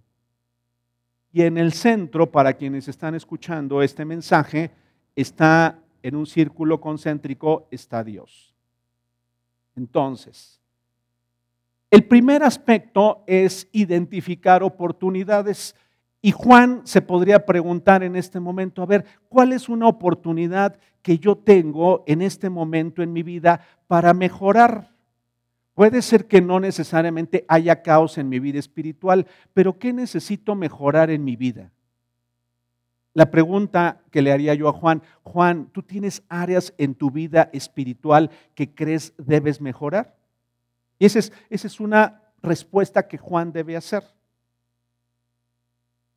Y 1.32 1.42
en 1.42 1.56
el 1.58 1.72
centro, 1.72 2.28
para 2.28 2.54
quienes 2.54 2.88
están 2.88 3.14
escuchando 3.14 3.82
este 3.82 4.04
mensaje, 4.04 4.72
está 5.14 5.78
en 6.02 6.16
un 6.16 6.26
círculo 6.26 6.80
concéntrico, 6.80 7.68
está 7.70 8.02
Dios. 8.02 8.52
Entonces, 9.76 10.60
el 11.88 12.02
primer 12.02 12.42
aspecto 12.42 13.22
es 13.28 13.68
identificar 13.70 14.64
oportunidades. 14.64 15.76
Y 16.20 16.32
Juan 16.32 16.80
se 16.82 17.02
podría 17.02 17.46
preguntar 17.46 18.02
en 18.02 18.16
este 18.16 18.40
momento, 18.40 18.82
a 18.82 18.86
ver, 18.86 19.04
¿cuál 19.28 19.52
es 19.52 19.68
una 19.68 19.86
oportunidad 19.86 20.80
que 21.00 21.16
yo 21.20 21.36
tengo 21.36 22.02
en 22.08 22.22
este 22.22 22.50
momento 22.50 23.04
en 23.04 23.12
mi 23.12 23.22
vida 23.22 23.60
para 23.86 24.12
mejorar? 24.14 24.95
Puede 25.76 26.00
ser 26.00 26.26
que 26.26 26.40
no 26.40 26.58
necesariamente 26.58 27.44
haya 27.48 27.82
caos 27.82 28.16
en 28.16 28.30
mi 28.30 28.40
vida 28.40 28.58
espiritual, 28.58 29.26
pero 29.52 29.78
¿qué 29.78 29.92
necesito 29.92 30.54
mejorar 30.54 31.10
en 31.10 31.22
mi 31.22 31.36
vida? 31.36 31.70
La 33.12 33.30
pregunta 33.30 34.00
que 34.10 34.22
le 34.22 34.32
haría 34.32 34.54
yo 34.54 34.70
a 34.70 34.72
Juan, 34.72 35.02
Juan, 35.22 35.68
¿tú 35.72 35.82
tienes 35.82 36.22
áreas 36.30 36.72
en 36.78 36.94
tu 36.94 37.10
vida 37.10 37.50
espiritual 37.52 38.30
que 38.54 38.74
crees 38.74 39.12
debes 39.18 39.60
mejorar? 39.60 40.16
Y 40.98 41.04
esa 41.04 41.18
es, 41.18 41.30
esa 41.50 41.66
es 41.66 41.78
una 41.78 42.22
respuesta 42.40 43.06
que 43.06 43.18
Juan 43.18 43.52
debe 43.52 43.76
hacer. 43.76 44.02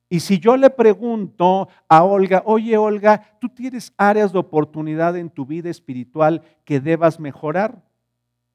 Y 0.08 0.22
si 0.22 0.40
yo 0.40 0.56
le 0.56 0.70
pregunto 0.70 1.68
a 1.90 2.06
Olga, 2.06 2.44
oye 2.46 2.78
Olga, 2.78 3.38
¿tú 3.42 3.50
tienes 3.50 3.92
áreas 3.98 4.32
de 4.32 4.40
oportunidad 4.40 5.18
en 5.18 5.30
tu 5.30 5.46
vida 5.46 5.70
espiritual 5.70 6.44
que 6.64 6.80
debas 6.80 7.20
mejorar? 7.20 7.89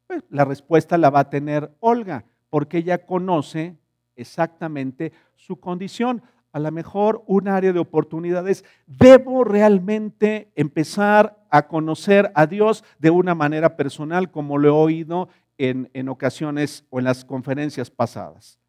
Pues, 0.07 0.23
la 0.29 0.45
respuesta 0.45 0.99
la 0.99 1.11
va 1.11 1.21
a 1.21 1.31
tener 1.31 1.75
Olga, 1.81 2.25
porque 2.51 2.79
ella 2.79 3.07
conoce 3.07 3.77
exactamente 4.17 5.13
su 5.35 5.59
condición. 5.59 6.23
A 6.53 6.61
lo 6.61 6.71
mejor 6.71 7.25
un 7.27 7.49
área 7.49 7.73
de 7.73 7.81
oportunidades, 7.81 8.65
debo 8.87 9.45
realmente 9.45 10.53
empezar 10.55 11.37
a 11.51 11.67
conocer 11.67 12.31
a 12.35 12.47
Dios 12.47 12.85
de 12.99 13.11
una 13.11 13.35
manera 13.35 13.77
personal, 13.77 14.31
como 14.31 14.59
lo 14.59 14.69
he 14.69 14.71
oído 14.71 15.29
en, 15.59 15.91
en 15.95 16.09
ocasiones 16.09 16.85
o 16.91 16.99
en 16.99 17.07
las 17.07 17.25
conferencias 17.25 17.91
pasadas. 17.91 18.61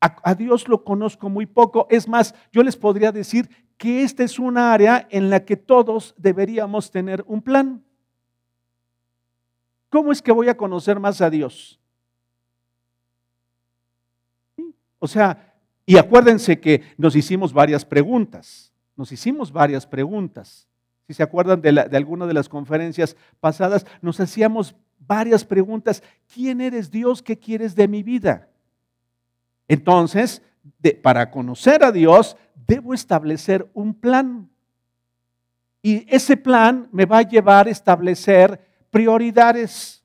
A, 0.00 0.16
a 0.22 0.34
Dios 0.34 0.68
lo 0.68 0.84
conozco 0.84 1.30
muy 1.30 1.46
poco. 1.46 1.86
Es 1.88 2.08
más, 2.08 2.34
yo 2.52 2.62
les 2.62 2.76
podría 2.76 3.10
decir 3.10 3.48
que 3.78 4.02
esta 4.02 4.22
es 4.22 4.38
un 4.38 4.58
área 4.58 5.06
en 5.10 5.30
la 5.30 5.44
que 5.44 5.56
todos 5.56 6.14
deberíamos 6.18 6.90
tener 6.90 7.24
un 7.26 7.40
plan. 7.40 7.82
¿Cómo 9.94 10.10
es 10.10 10.20
que 10.20 10.32
voy 10.32 10.48
a 10.48 10.56
conocer 10.56 10.98
más 10.98 11.20
a 11.20 11.30
Dios? 11.30 11.78
O 14.98 15.06
sea, 15.06 15.54
y 15.86 15.96
acuérdense 15.98 16.58
que 16.58 16.82
nos 16.98 17.14
hicimos 17.14 17.52
varias 17.52 17.84
preguntas, 17.84 18.72
nos 18.96 19.12
hicimos 19.12 19.52
varias 19.52 19.86
preguntas. 19.86 20.66
Si 21.06 21.14
se 21.14 21.22
acuerdan 21.22 21.60
de, 21.62 21.70
de 21.70 21.96
alguna 21.96 22.26
de 22.26 22.34
las 22.34 22.48
conferencias 22.48 23.16
pasadas, 23.38 23.86
nos 24.02 24.18
hacíamos 24.18 24.74
varias 24.98 25.44
preguntas. 25.44 26.02
¿Quién 26.26 26.60
eres 26.60 26.90
Dios? 26.90 27.22
¿Qué 27.22 27.38
quieres 27.38 27.76
de 27.76 27.86
mi 27.86 28.02
vida? 28.02 28.48
Entonces, 29.68 30.42
para 31.04 31.30
conocer 31.30 31.84
a 31.84 31.92
Dios, 31.92 32.36
debo 32.66 32.94
establecer 32.94 33.70
un 33.74 33.94
plan. 33.94 34.50
Y 35.82 36.04
ese 36.12 36.36
plan 36.36 36.88
me 36.90 37.06
va 37.06 37.18
a 37.18 37.22
llevar 37.22 37.68
a 37.68 37.70
establecer 37.70 38.73
prioridades. 38.94 40.04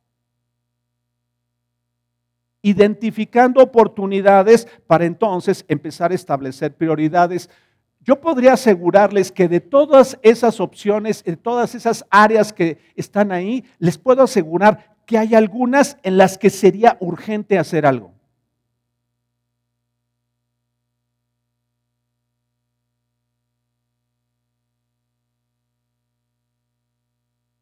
Identificando 2.63 3.62
oportunidades 3.62 4.67
para 4.88 5.05
entonces 5.05 5.63
empezar 5.67 6.12
a 6.12 6.15
establecer 6.15 6.74
prioridades. 6.74 7.51
Yo 8.00 8.19
podría 8.19 8.53
asegurarles 8.53 9.31
que 9.31 9.48
de 9.48 9.60
todas 9.60 10.17
esas 10.24 10.60
opciones, 10.60 11.24
de 11.24 11.38
todas 11.38 11.75
esas 11.75 12.03
áreas 12.10 12.51
que 12.51 12.79
están 12.96 13.31
ahí, 13.31 13.63
les 13.77 14.00
puedo 14.00 14.24
asegurar 14.24 14.98
que 15.05 15.19
hay 15.19 15.36
algunas 15.36 15.98
en 16.01 16.17
las 16.17 16.39
que 16.39 16.50
sería 16.50 16.98
urgente 17.00 17.60
hacer 17.60 17.86
algo. 17.86 18.12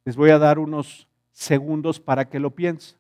Les 0.06 0.16
voy 0.16 0.30
a 0.30 0.40
dar 0.40 0.58
unos 0.58 1.06
segundos 1.38 2.00
para 2.00 2.28
que 2.28 2.40
lo 2.40 2.50
piensen. 2.50 2.98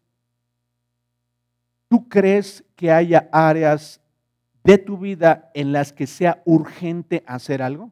¿Tú 1.89 2.07
crees 2.07 2.63
que 2.75 2.91
haya 2.91 3.27
áreas 3.31 3.99
de 4.63 4.77
tu 4.77 4.95
vida 4.95 5.49
en 5.55 5.71
las 5.71 5.91
que 5.91 6.05
sea 6.05 6.43
urgente 6.45 7.23
hacer 7.25 7.63
algo? 7.63 7.91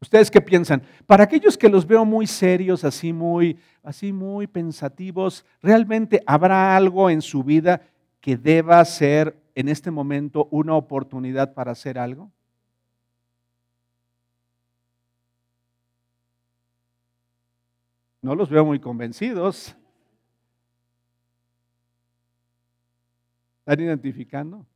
¿Ustedes 0.00 0.30
qué 0.30 0.40
piensan? 0.40 0.82
Para 1.04 1.24
aquellos 1.24 1.58
que 1.58 1.68
los 1.68 1.84
veo 1.84 2.04
muy 2.04 2.28
serios, 2.28 2.84
así 2.84 3.12
muy, 3.12 3.58
así 3.82 4.12
muy 4.12 4.46
pensativos, 4.46 5.44
¿realmente 5.60 6.22
habrá 6.26 6.76
algo 6.76 7.10
en 7.10 7.20
su 7.20 7.42
vida 7.42 7.82
que 8.20 8.36
deba 8.36 8.84
ser 8.84 9.36
en 9.56 9.68
este 9.68 9.90
momento 9.90 10.46
una 10.52 10.76
oportunidad 10.76 11.54
para 11.54 11.72
hacer 11.72 11.98
algo? 11.98 12.30
No 18.22 18.34
los 18.34 18.50
veo 18.50 18.64
muy 18.64 18.78
convencidos. 18.78 19.74
¿Están 23.60 23.80
identificando? 23.80 24.66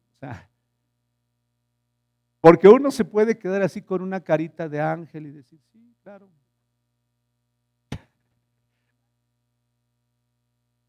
porque 2.40 2.68
uno 2.68 2.90
se 2.90 3.04
puede 3.04 3.38
quedar 3.38 3.62
así 3.62 3.82
con 3.82 4.00
una 4.00 4.20
carita 4.20 4.68
de 4.68 4.80
ángel 4.80 5.26
y 5.26 5.30
decir, 5.30 5.58
sí, 5.72 5.94
claro. 6.02 6.28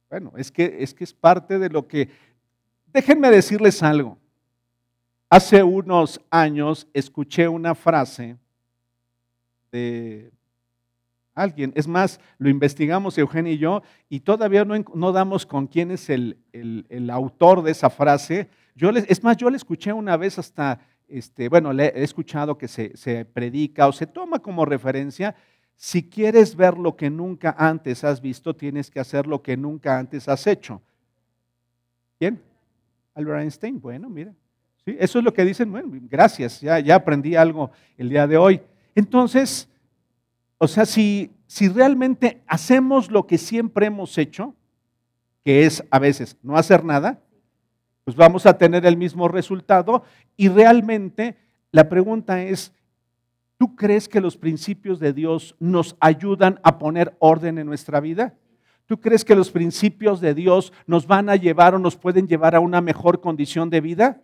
Bueno, 0.10 0.34
es 0.38 0.52
que, 0.52 0.78
es 0.80 0.94
que 0.94 1.04
es 1.04 1.14
parte 1.14 1.60
de 1.60 1.70
lo 1.70 1.88
que... 1.88 2.10
Déjenme 2.88 3.30
decirles 3.30 3.82
algo. 3.84 4.18
Hace 5.30 5.64
unos 5.64 6.22
años 6.30 6.88
escuché 6.94 7.48
una 7.48 7.76
frase 7.76 8.38
de 9.72 10.32
alguien. 11.36 11.72
Es 11.75 11.88
más, 11.88 12.20
lo 12.39 12.50
investigamos 12.50 13.18
Eugenio 13.18 13.54
y 13.54 13.58
yo 13.58 13.84
y 14.10 14.22
todavía 14.22 14.65
no, 14.65 15.12
damos 15.12 15.46
con 15.46 15.68
quién 15.68 15.92
es 15.92 16.10
el, 16.10 16.38
autor 17.12 17.62
de 17.62 17.72
esa 17.72 17.89
frase. 17.89 18.50
Yo 18.74 18.89
es 18.89 19.24
más, 19.24 19.38
yo 19.38 19.50
le 19.50 19.58
escuché 19.58 19.94
una 19.94 20.18
vez 20.18 20.39
hasta, 20.39 20.80
este, 21.08 21.50
bueno, 21.50 21.72
le 21.74 21.88
he 21.88 22.04
escuchado 22.04 22.58
que 22.58 22.68
se, 22.68 22.96
se 22.98 23.25
predica 23.25 23.88
o 23.88 23.92
se 23.92 24.08
toma 24.08 24.39
como 24.39 24.65
referencia. 24.65 25.36
Si 25.75 26.10
quieres 26.10 26.56
ver 26.56 26.77
lo 26.77 26.96
que 26.96 27.10
nunca 27.10 27.54
antes 27.58 28.04
has 28.04 28.22
visto, 28.22 28.56
tienes 28.56 28.89
que 28.89 29.01
hacer 29.01 29.27
lo 29.27 29.44
que 29.44 29.58
nunca 29.58 30.00
antes 30.00 30.27
has 30.30 30.48
hecho. 30.48 30.82
¿Quién? 32.18 32.42
Albert 33.13 33.42
Einstein. 33.42 33.80
Bueno, 33.80 34.10
mira. 34.10 34.34
Eso 34.86 35.20
es 35.20 35.25
lo 35.25 35.34
que 35.34 35.44
dicen. 35.44 35.72
Bueno, 35.72 35.89
gracias, 36.10 36.62
ya, 36.62 36.80
ya 36.80 36.96
aprendí 36.96 37.36
algo 37.36 37.72
el 37.98 38.10
día 38.10 38.27
de 38.27 38.38
hoy. 38.38 38.62
Entonces, 38.94 39.68
o 40.58 40.68
sea, 40.68 40.86
si, 40.86 41.32
si 41.48 41.68
realmente 41.68 42.44
hacemos 42.48 43.12
lo 43.12 43.28
que 43.28 43.38
siempre 43.38 43.88
hemos 43.88 44.18
hecho, 44.18 44.56
que 45.44 45.66
es 45.66 45.84
a 45.92 46.00
veces 46.00 46.38
no 46.42 46.58
hacer 46.58 46.84
nada, 46.84 47.22
pues 48.04 48.16
vamos 48.16 48.46
a 48.46 48.58
tener 48.58 48.86
el 48.86 48.98
mismo 48.98 49.28
resultado 49.28 50.04
y 50.38 50.48
realmente 50.48 51.38
la 51.72 51.90
pregunta 51.90 52.42
es, 52.42 52.72
¿tú 53.58 53.76
crees 53.76 54.08
que 54.08 54.22
los 54.22 54.38
principios 54.38 55.00
de 55.00 55.12
Dios 55.12 55.56
nos 55.60 55.98
ayudan 56.00 56.60
a 56.63 56.78
poner 56.78 57.15
orden 57.20 57.58
en 57.58 57.68
nuestra 57.68 58.00
vida? 58.00 58.36
¿Tú 58.86 59.02
crees 59.02 59.26
que 59.26 59.36
los 59.36 59.50
principios 59.50 60.22
de 60.22 60.36
Dios 60.36 60.72
nos 60.86 61.08
van 61.08 61.30
a 61.30 61.36
llevar 61.36 61.74
o 61.74 61.80
nos 61.80 61.98
pueden 61.98 62.28
llevar 62.28 62.56
a 62.56 62.60
una 62.60 62.80
mejor 62.80 63.20
condición 63.20 63.72
de 63.72 63.82
vida? 63.82 64.22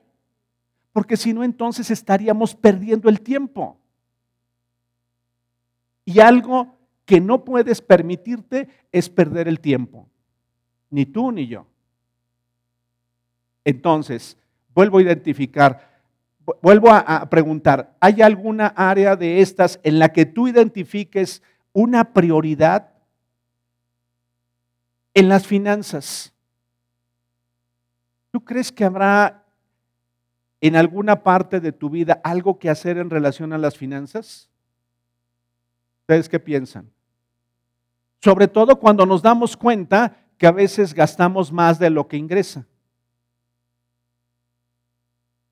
Porque 0.94 1.17
si 1.17 1.34
no, 1.34 1.44
entonces 1.44 1.89
estaríamos 1.89 2.54
perdiendo 2.54 3.10
el 3.10 3.22
tiempo. 3.22 3.81
Y 6.06 6.20
algo 6.20 6.78
que 7.06 7.20
no 7.20 7.44
puedes 7.44 7.82
permitirte 7.82 8.70
es 8.92 9.10
perder 9.10 9.48
el 9.48 9.60
tiempo. 9.60 10.10
Ni 10.90 11.06
tú 11.06 11.32
ni 11.32 11.48
yo. 11.48 11.68
Entonces, 13.64 14.38
vuelvo 14.74 14.98
a 14.98 15.04
identificar, 15.04 16.02
vuelvo 16.62 16.90
a, 16.92 17.30
preguntar, 17.30 17.96
¿hay 18.00 18.22
alguna 18.22 18.68
área 18.68 19.16
de 19.16 19.42
estas 19.42 19.80
en 19.84 20.00
la 20.00 20.10
que 20.10 20.26
tú 20.26 20.48
identifiques 20.48 21.42
una 21.74 22.14
prioridad 22.14 22.92
en 25.14 25.30
las 25.30 25.46
finanzas? 25.46 26.34
¿Tú 28.32 28.44
crees 28.44 28.72
que 28.72 28.86
habrá 28.86 29.46
en 30.62 30.76
alguna 30.76 31.24
parte 31.24 31.60
de 31.60 31.72
tu 31.72 31.90
vida 31.90 32.22
algo 32.24 32.58
que 32.58 32.70
hacer 32.70 32.98
en 32.98 33.10
relación 33.10 33.54
a 33.54 33.58
las 33.58 33.78
finanzas? 33.78 34.51
¿Ustedes 36.12 36.28
qué 36.28 36.41
piensan? 36.41 36.91
Sobre 38.21 38.50
todo 38.50 38.78
cuando 38.78 39.06
nos 39.06 39.21
damos 39.21 39.56
cuenta 39.56 40.17
que 40.38 40.45
a 40.45 40.52
veces 40.52 40.93
gastamos 40.93 41.54
más 41.54 41.80
de 41.80 41.89
lo 41.89 42.10
que 42.10 42.17
ingresa. 42.17 42.67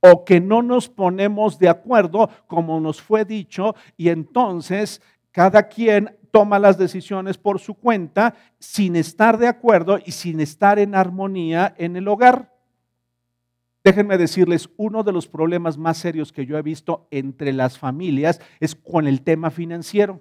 O 0.01 0.25
que 0.25 0.41
no 0.41 0.61
nos 0.61 0.89
ponemos 0.89 1.59
de 1.59 1.69
acuerdo 1.69 2.29
como 2.45 2.81
nos 2.81 3.01
fue 3.01 3.23
dicho 3.23 3.73
y 3.95 4.09
entonces 4.09 5.01
cada 5.31 5.69
quien 5.69 6.17
toma 6.29 6.59
las 6.59 6.77
decisiones 6.77 7.37
por 7.37 7.61
su 7.61 7.75
cuenta 7.75 8.35
sin 8.59 8.97
estar 8.97 9.37
de 9.37 9.47
acuerdo 9.47 9.97
y 10.05 10.11
sin 10.11 10.41
estar 10.41 10.77
en 10.77 10.93
armonía 10.93 11.73
en 11.77 11.95
el 11.95 12.05
hogar. 12.09 12.53
Déjenme 13.81 14.17
decirles, 14.17 14.69
uno 14.75 15.03
de 15.03 15.13
los 15.13 15.25
problemas 15.25 15.77
más 15.77 15.99
serios 15.99 16.33
que 16.33 16.45
yo 16.45 16.57
he 16.57 16.61
visto 16.61 17.07
entre 17.11 17.53
las 17.53 17.79
familias 17.79 18.41
es 18.59 18.75
con 18.75 19.07
el 19.07 19.21
tema 19.21 19.51
financiero. 19.51 20.19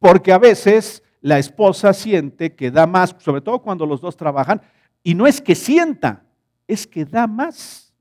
Porque 0.00 0.32
a 0.32 0.38
veces 0.38 1.04
la 1.20 1.38
esposa 1.38 1.92
siente 1.92 2.56
que 2.56 2.72
da 2.72 2.86
más, 2.86 3.14
sobre 3.18 3.42
todo 3.42 3.60
cuando 3.60 3.86
los 3.86 4.00
dos 4.00 4.16
trabajan, 4.16 4.60
y 5.04 5.14
no 5.14 5.26
es 5.26 5.40
que 5.40 5.54
sienta, 5.54 6.24
es 6.66 6.86
que 6.86 7.04
da 7.04 7.26
más. 7.26 7.94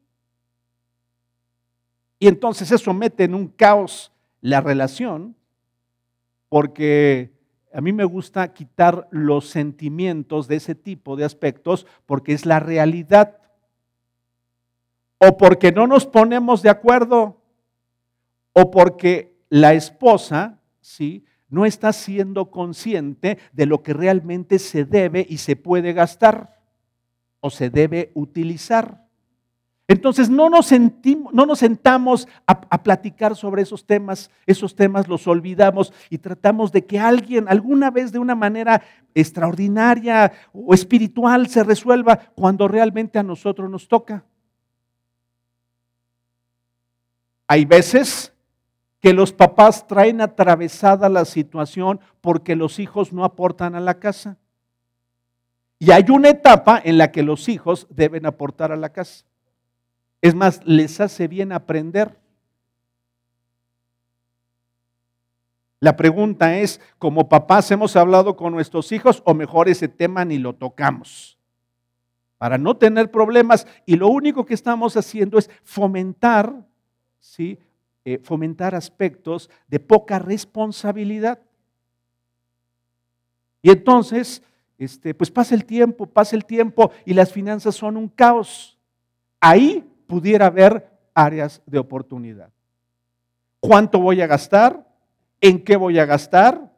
Y 2.17 2.27
entonces 2.27 2.71
eso 2.71 2.93
mete 2.93 3.25
en 3.25 3.35
un 3.35 3.47
caos 3.47 4.11
la 4.41 4.61
relación, 4.61 5.35
porque 6.47 7.31
a 7.73 7.81
mí 7.81 7.93
me 7.93 8.05
gusta 8.05 8.53
quitar 8.53 9.07
los 9.11 9.49
sentimientos 9.49 10.47
de 10.47 10.55
ese 10.55 10.75
tipo 10.75 11.15
de 11.15 11.25
aspectos, 11.25 11.85
porque 12.05 12.33
es 12.33 12.45
la 12.45 12.59
realidad. 12.59 13.37
O 15.19 15.37
porque 15.37 15.71
no 15.71 15.85
nos 15.85 16.05
ponemos 16.05 16.61
de 16.61 16.69
acuerdo, 16.69 17.41
o 18.53 18.71
porque 18.71 19.37
la 19.49 19.73
esposa, 19.73 20.59
¿sí? 20.81 21.25
No 21.49 21.65
está 21.65 21.91
siendo 21.93 22.51
consciente 22.51 23.39
de 23.53 23.65
lo 23.65 23.81
que 23.81 23.93
realmente 23.93 24.59
se 24.59 24.85
debe 24.85 25.25
y 25.27 25.37
se 25.37 25.55
puede 25.55 25.93
gastar 25.93 26.59
o 27.39 27.49
se 27.49 27.69
debe 27.69 28.11
utilizar. 28.13 29.07
Entonces 29.87 30.29
no 30.29 30.51
nos, 30.51 30.67
sentimos, 30.67 31.33
no 31.33 31.47
nos 31.47 31.57
sentamos 31.57 32.27
a, 32.45 32.51
a, 32.69 32.83
platicar 32.83 33.35
sobre 33.35 33.63
esos 33.63 33.87
temas, 33.87 34.29
esos 34.45 34.75
temas 34.75 35.07
los 35.07 35.27
olvidamos 35.27 35.91
y 36.11 36.19
tratamos 36.19 36.71
de 36.71 36.85
que 36.85 36.99
alguien 36.99 37.47
alguna 37.49 37.89
vez 37.89 38.11
de 38.11 38.19
una 38.19 38.35
manera 38.35 38.83
extraordinaria 39.15 40.31
o 40.53 40.75
espiritual 40.75 41.47
se 41.47 41.63
resuelva 41.63 42.17
cuando 42.35 42.67
realmente 42.67 43.17
a 43.17 43.23
nosotros 43.23 43.67
nos 43.67 43.87
toca. 43.87 44.23
Hay 47.47 47.65
veces 47.65 48.31
que 48.99 49.13
los 49.13 49.31
papás 49.31 49.87
traen 49.87 50.21
atravesada 50.21 51.09
la 51.09 51.25
situación 51.25 51.99
porque 52.21 52.55
los 52.55 52.79
hijos 52.79 53.13
no 53.13 53.23
aportan 53.23 53.75
a 53.75 53.79
la 53.79 53.99
casa. 53.99 54.37
Y 55.79 55.91
hay 55.91 56.05
una 56.09 56.29
etapa 56.29 56.81
en 56.83 56.97
la 56.97 57.11
que 57.11 57.23
los 57.23 57.47
hijos 57.47 57.87
deben 57.89 58.25
aportar 58.25 58.71
a 58.71 58.75
la 58.75 58.89
casa. 58.89 59.25
Es 60.21 60.35
más, 60.35 60.61
les 60.65 60.99
hace 60.99 61.29
bien 61.29 61.53
aprender. 61.53 62.19
La 65.79 65.95
pregunta 65.95 66.57
es, 66.57 66.81
como 66.97 67.29
papás 67.29 67.71
hemos 67.71 67.95
hablado 67.95 68.35
con 68.35 68.51
nuestros 68.51 68.91
hijos 68.91 69.23
o 69.25 69.33
mejor 69.33 69.69
ese 69.69 69.87
tema 69.87 70.25
ni 70.25 70.37
lo 70.37 70.53
tocamos 70.53 71.39
para 72.39 72.57
no 72.57 72.77
tener 72.77 73.11
problemas 73.11 73.67
y 73.85 73.97
lo 73.97 74.07
único 74.07 74.45
que 74.45 74.53
estamos 74.53 74.95
haciendo 74.95 75.37
es 75.37 75.49
fomentar 75.63 76.65
¿sí? 77.19 77.59
Eh, 78.05 78.17
fomentar 78.23 78.75
aspectos 78.75 79.49
de 79.67 79.79
poca 79.79 80.19
responsabilidad. 80.19 81.39
Y 83.61 83.71
entonces, 83.71 84.41
este, 84.77 85.13
pues 85.13 85.29
pasa 85.29 85.53
el 85.53 85.65
tiempo, 85.65 86.05
pasa 86.05 86.35
el 86.35 86.45
tiempo 86.45 86.91
y 87.05 87.13
las 87.13 87.33
finanzas 87.33 87.75
son 87.75 87.97
un 87.97 88.07
caos. 88.07 88.79
Ahí 89.41 89.85
pudiera 90.07 90.45
haber 90.45 90.89
áreas 91.13 91.61
de 91.65 91.77
oportunidad. 91.77 92.51
¿Cuánto 93.59 93.99
voy 93.99 94.21
a 94.21 94.27
gastar? 94.27 94.87
¿En 95.41 95.61
qué 95.61 95.75
voy 95.75 95.99
a 95.99 96.05
gastar? 96.05 96.73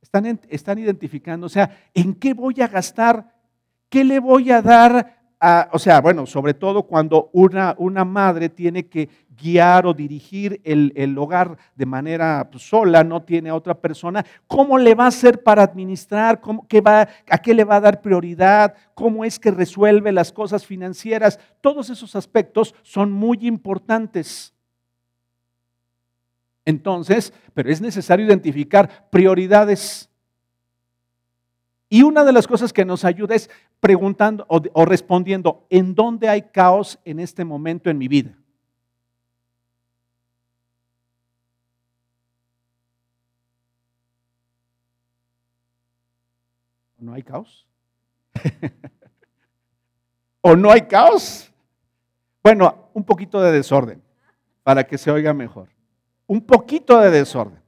Están, 0.00 0.40
están 0.48 0.78
identificando, 0.78 1.46
o 1.46 1.50
sea, 1.50 1.76
¿en 1.92 2.14
qué 2.14 2.32
voy 2.32 2.62
a 2.62 2.68
gastar? 2.68 3.34
¿Qué 3.90 4.02
le 4.02 4.18
voy 4.18 4.50
a 4.50 4.62
dar 4.62 5.15
o 5.72 5.78
sea, 5.78 6.00
bueno, 6.00 6.26
sobre 6.26 6.54
todo 6.54 6.84
cuando 6.84 7.30
una, 7.32 7.74
una 7.78 8.04
madre 8.04 8.48
tiene 8.48 8.86
que 8.86 9.08
guiar 9.36 9.86
o 9.86 9.94
dirigir 9.94 10.60
el, 10.64 11.16
hogar 11.18 11.56
de 11.74 11.86
manera 11.86 12.48
pues, 12.50 12.68
sola, 12.68 13.04
no 13.04 13.22
tiene 13.22 13.50
a 13.50 13.54
otra 13.54 13.74
persona, 13.74 14.24
¿cómo 14.46 14.78
le 14.78 14.94
va 14.94 15.04
a 15.04 15.08
hacer 15.08 15.42
para 15.42 15.62
administrar? 15.62 16.40
¿Cómo, 16.40 16.66
qué 16.66 16.80
va, 16.80 17.08
¿A 17.28 17.38
qué 17.38 17.54
le 17.54 17.64
va 17.64 17.76
a 17.76 17.80
dar 17.80 18.00
prioridad? 18.00 18.74
¿Cómo 18.94 19.24
es 19.24 19.38
que 19.38 19.50
resuelve 19.50 20.10
las 20.10 20.32
cosas 20.32 20.64
financieras? 20.64 21.38
Todos 21.60 21.90
esos 21.90 22.16
aspectos 22.16 22.74
son 22.82 23.12
muy 23.12 23.38
importantes. 23.46 24.54
Entonces, 26.64 27.32
pero 27.54 27.70
es 27.70 27.80
necesario 27.80 28.26
identificar 28.26 29.08
prioridades. 29.10 30.10
Y 31.88 32.02
una 32.02 32.24
de 32.24 32.32
las 32.32 32.46
cosas 32.46 32.72
que 32.72 32.84
nos 32.84 33.04
ayuda 33.04 33.34
es 33.34 33.48
preguntando 33.78 34.44
o, 34.48 34.84
respondiendo, 34.84 35.66
¿en 35.70 35.94
dónde 35.94 36.28
hay 36.28 36.42
caos 36.42 36.98
en 37.04 37.20
este 37.20 37.44
momento 37.44 37.90
en 37.90 37.98
mi 37.98 38.08
vida? 38.08 38.36
¿No 46.98 47.12
hay 47.14 47.22
caos? 47.22 47.68
¿O 50.40 50.56
no 50.56 50.72
hay 50.72 50.82
caos? 50.82 51.52
Bueno, 52.42 52.90
un 52.94 53.04
poquito 53.04 53.40
de 53.40 53.52
desorden, 53.52 54.02
para 54.64 54.84
que 54.84 54.98
se 54.98 55.10
oiga 55.10 55.32
mejor. 55.32 55.68
Un 56.26 56.40
poquito 56.40 56.98
de 56.98 57.10
desorden. 57.10 57.62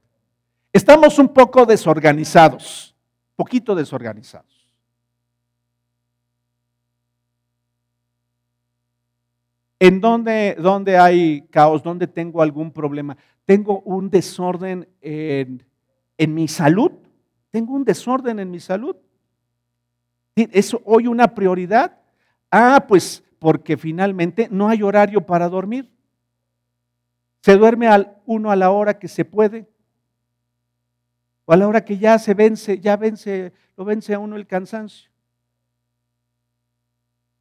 Estamos 0.73 1.19
un 1.19 1.29
poco 1.29 1.65
desorganizados 1.65 2.95
poquito 3.39 3.73
desorganizados. 3.73 4.67
¿En 9.79 10.01
dónde, 10.01 10.57
dónde, 10.59 10.97
hay 10.97 11.47
caos? 11.49 11.81
¿Dónde 11.81 12.05
tengo 12.05 12.41
algún 12.41 12.73
problema? 12.73 13.15
¿Tengo 13.45 13.79
un 13.85 14.09
desorden 14.09 14.89
en, 14.99 15.63
en 16.17 16.33
mi 16.33 16.49
salud? 16.49 16.91
¿Tengo 17.49 17.75
un 17.75 17.85
desorden 17.85 18.39
en 18.39 18.51
mi 18.51 18.59
salud? 18.59 18.97
¿Es 20.35 20.75
hoy 20.83 21.07
una 21.07 21.33
prioridad? 21.33 21.97
Ah, 22.51 22.83
pues 22.89 23.23
porque 23.39 23.77
finalmente 23.77 24.49
no 24.51 24.67
hay 24.67 24.83
horario 24.83 25.25
para 25.25 25.47
dormir. 25.47 25.89
Se 27.41 27.55
duerme 27.55 27.87
al 27.87 28.17
uno 28.25 28.51
a 28.51 28.57
la 28.57 28.71
hora 28.71 28.99
que 28.99 29.07
se 29.07 29.23
puede 29.23 29.65
o 31.49 31.51
a 31.51 31.57
la 31.57 31.67
hora 31.67 31.83
que 31.83 31.97
ya 31.97 32.19
se 32.19 32.35
vence, 32.35 32.79
ya 32.79 32.95
vence, 32.95 33.51
lo 33.75 33.83
vence 33.83 34.13
a 34.13 34.19
uno 34.19 34.35
el 34.35 34.45
cansancio. 34.45 35.09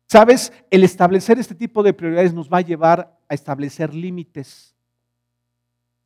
Sabes, 0.07 0.51
el 0.71 0.83
establecer 0.83 1.39
este 1.39 1.55
tipo 1.55 1.83
de 1.83 1.93
prioridades 1.93 2.33
nos 2.33 2.49
va 2.49 2.57
a 2.57 2.63
llevar 2.63 3.19
a 3.29 3.35
establecer 3.35 3.95
límites. 3.95 4.75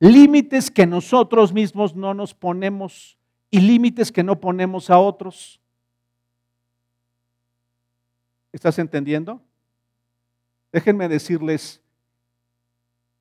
Límites 0.00 0.68
que 0.68 0.84
nosotros 0.84 1.52
mismos 1.52 1.94
no 1.94 2.12
nos 2.12 2.34
ponemos 2.34 3.16
y 3.52 3.60
límites 3.60 4.10
que 4.10 4.24
no 4.24 4.40
ponemos 4.40 4.90
a 4.90 4.98
otros. 4.98 5.60
¿Estás 8.50 8.80
entendiendo? 8.80 9.40
Déjenme 10.72 11.06
decirles, 11.08 11.80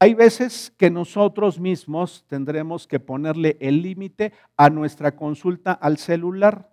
hay 0.02 0.16
veces 0.16 0.74
que 0.78 0.90
nosotros 0.90 1.60
mismos 1.60 2.26
tendremos 2.28 2.88
que 2.88 3.00
ponerle 3.00 3.56
el 3.60 3.84
límite 3.84 4.34
a 4.58 4.68
nuestra 4.72 5.16
consulta 5.16 5.74
al 5.74 6.00
celular. 6.00 6.68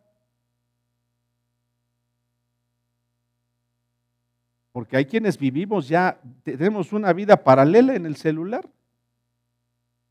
Porque 4.72 4.96
hay 4.96 5.04
quienes 5.04 5.36
vivimos 5.36 5.88
ya, 5.88 6.18
tenemos 6.42 6.94
una 6.94 7.12
vida 7.12 7.36
paralela 7.44 7.94
en 7.94 8.06
el 8.06 8.16
celular. 8.16 8.66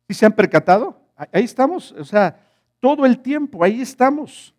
¿Sí 0.07 0.13
se 0.13 0.27
han 0.27 0.33
percatado? 0.33 1.01
Ahí 1.15 1.45
estamos, 1.45 1.93
o 1.93 2.05
sea, 2.05 2.39
todo 2.79 3.03
el 3.03 3.17
tiempo, 3.17 3.63
ahí 3.63 3.81
estamos. 3.81 4.53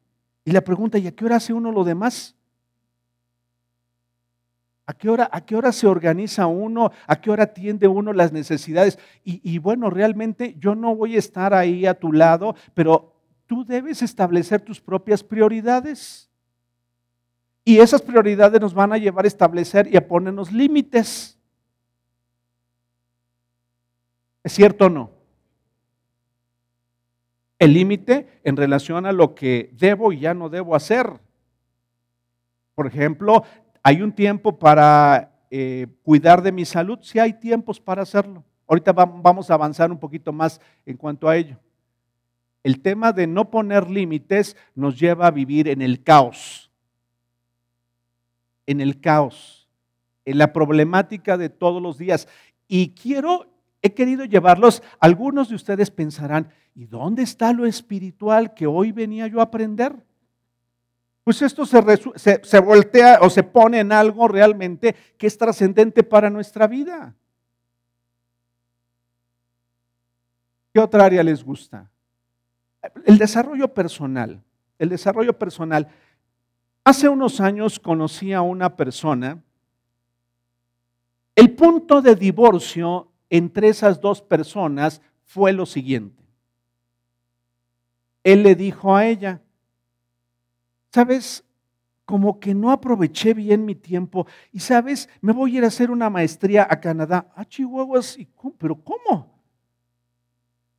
Y 0.45 0.51
la 0.51 0.63
pregunta, 0.63 0.99
¿y 0.99 1.07
a 1.07 1.15
qué 1.15 1.25
hora 1.25 1.37
hace 1.37 1.53
uno 1.53 1.71
lo 1.71 1.85
demás? 1.85 2.35
¿A 4.89 4.95
qué, 4.95 5.11
hora, 5.11 5.29
¿A 5.31 5.45
qué 5.45 5.55
hora 5.55 5.71
se 5.71 5.87
organiza 5.87 6.47
uno? 6.47 6.93
¿A 7.07 7.21
qué 7.21 7.31
hora 7.31 7.43
atiende 7.43 7.87
uno 7.87 8.15
las 8.15 8.33
necesidades? 8.33 8.99
Y, 9.23 9.39
y, 9.45 9.59
bueno, 9.59 9.91
realmente 9.91 10.57
yo 10.59 10.75
no 10.75 10.97
voy 10.97 11.17
a 11.17 11.19
estar 11.19 11.53
ahí 11.53 11.85
a 11.85 11.93
tu 11.93 12.11
lado, 12.11 12.55
pero 12.73 13.15
tú 13.47 13.67
debes 13.67 14.01
establecer 14.01 14.63
tus 14.63 14.81
propias 14.81 15.23
prioridades. 15.23 16.31
Y 17.67 17.81
esas 17.81 18.01
prioridades 18.01 18.63
nos 18.63 18.73
van 18.73 18.95
a 18.95 18.97
llevar 18.97 19.27
a 19.27 19.29
establecer 19.29 19.93
y 19.93 19.99
a 19.99 20.09
ponernos 20.09 20.51
límites. 20.51 21.39
¿Es 24.43 24.53
cierto 24.55 24.87
o 24.87 24.89
no? 24.89 25.11
El 27.59 27.75
límite 27.75 28.41
en 28.43 28.57
relación 28.57 29.05
a 29.05 29.13
lo 29.13 29.35
que 29.35 29.69
debo 29.75 30.15
y 30.15 30.21
ya 30.21 30.33
no 30.33 30.49
debo 30.49 30.75
hacer. 30.75 31.21
Por 32.75 32.87
ejemplo, 32.87 33.43
¿Hay 33.83 34.03
un 34.03 34.13
tiempo 34.13 34.59
para 34.59 35.33
eh, 35.51 35.87
cuidar 36.03 36.43
de 36.43 36.53
mi 36.53 36.65
salud? 36.65 36.99
Sí 37.03 37.19
hay 37.19 37.35
tiempos 37.35 37.81
para 37.81 38.03
hacerlo. 38.03 38.45
Ahorita 38.67 38.93
vamos 38.93 39.51
a 39.51 39.55
avanzar 39.55 39.91
un 39.91 39.99
poquito 39.99 40.33
más 40.33 40.61
en 40.85 40.97
cuanto 40.97 41.29
a 41.29 41.37
ello. 41.37 41.59
El 42.63 42.83
tema 42.83 43.13
de 43.13 43.27
no 43.27 43.51
poner 43.51 43.89
límites 43.89 44.57
nos 44.75 44.99
lleva 44.99 45.27
a 45.27 45.31
vivir 45.31 45.69
en 45.69 45.81
el 45.81 46.03
caos. 46.03 46.71
En 48.67 48.81
el 48.81 49.01
caos. 49.01 49.69
En 50.27 50.37
la 50.37 50.53
problemática 50.53 51.39
de 51.39 51.49
todos 51.49 51.81
los 51.81 51.97
días. 51.97 52.29
Y 52.67 52.91
quiero, 52.91 53.47
he 53.81 53.95
querido 53.95 54.27
llevarlos, 54.27 54.83
algunos 55.01 55.49
de 55.49 55.55
ustedes 55.55 55.91
pensarán, 55.91 56.51
¿y 56.75 56.85
dónde 56.85 57.23
está 57.23 57.55
lo 57.55 57.65
espiritual 57.65 58.53
que 58.53 58.67
hoy 58.67 58.93
venía 58.93 59.27
yo 59.29 59.41
a 59.41 59.45
aprender? 59.45 59.97
Pues 61.29 61.43
esto 61.43 61.67
se, 61.67 62.59
voltea 62.59 63.19
o 63.21 63.29
se 63.29 63.43
pone 63.43 63.81
en 63.81 63.93
algo 63.93 64.29
realmente 64.29 64.97
que 65.19 65.27
es 65.27 65.37
trascendente 65.37 66.03
para 66.03 66.31
nuestra 66.31 66.67
vida. 66.67 67.15
¿Qué 70.73 70.81
otra 70.81 71.05
área 71.05 71.23
les 71.23 71.45
gusta? 71.45 71.91
El 73.05 73.19
desarrollo 73.19 73.75
personal. 73.75 74.43
El 74.79 74.89
desarrollo 74.89 75.39
personal. 75.39 75.89
Hace 76.83 77.11
unos 77.11 77.43
años 77.43 77.79
conocí 77.79 78.33
a 78.33 78.41
una 78.41 78.75
persona. 78.75 79.45
El 81.37 81.55
punto 81.55 82.01
de 82.01 82.15
divorcio 82.15 83.13
entre 83.29 83.69
esas 83.69 84.01
dos 84.01 84.23
personas 84.23 85.03
fue 85.27 85.53
lo 85.53 85.67
siguiente. 85.67 86.25
Él 88.25 88.43
le 88.45 88.55
dijo 88.55 88.97
a 88.97 89.05
ella, 89.05 89.43
sabes, 90.93 91.45
como 92.09 92.41
que 92.41 92.55
no 92.55 92.71
aproveché 92.71 93.35
bien 93.35 93.67
mi 93.67 93.75
tiempo 93.75 94.27
y 94.51 94.61
sabes, 94.61 95.11
me 95.21 95.33
voy 95.33 95.55
a 95.55 95.59
ir 95.59 95.65
a 95.65 95.67
hacer 95.67 95.91
una 95.91 96.09
maestría 96.09 96.67
a 96.69 96.81
Canadá. 96.81 97.31
Ah, 97.37 97.45
Chihuahuas, 97.45 98.17
¿pero 98.57 98.83
cómo? 98.83 99.39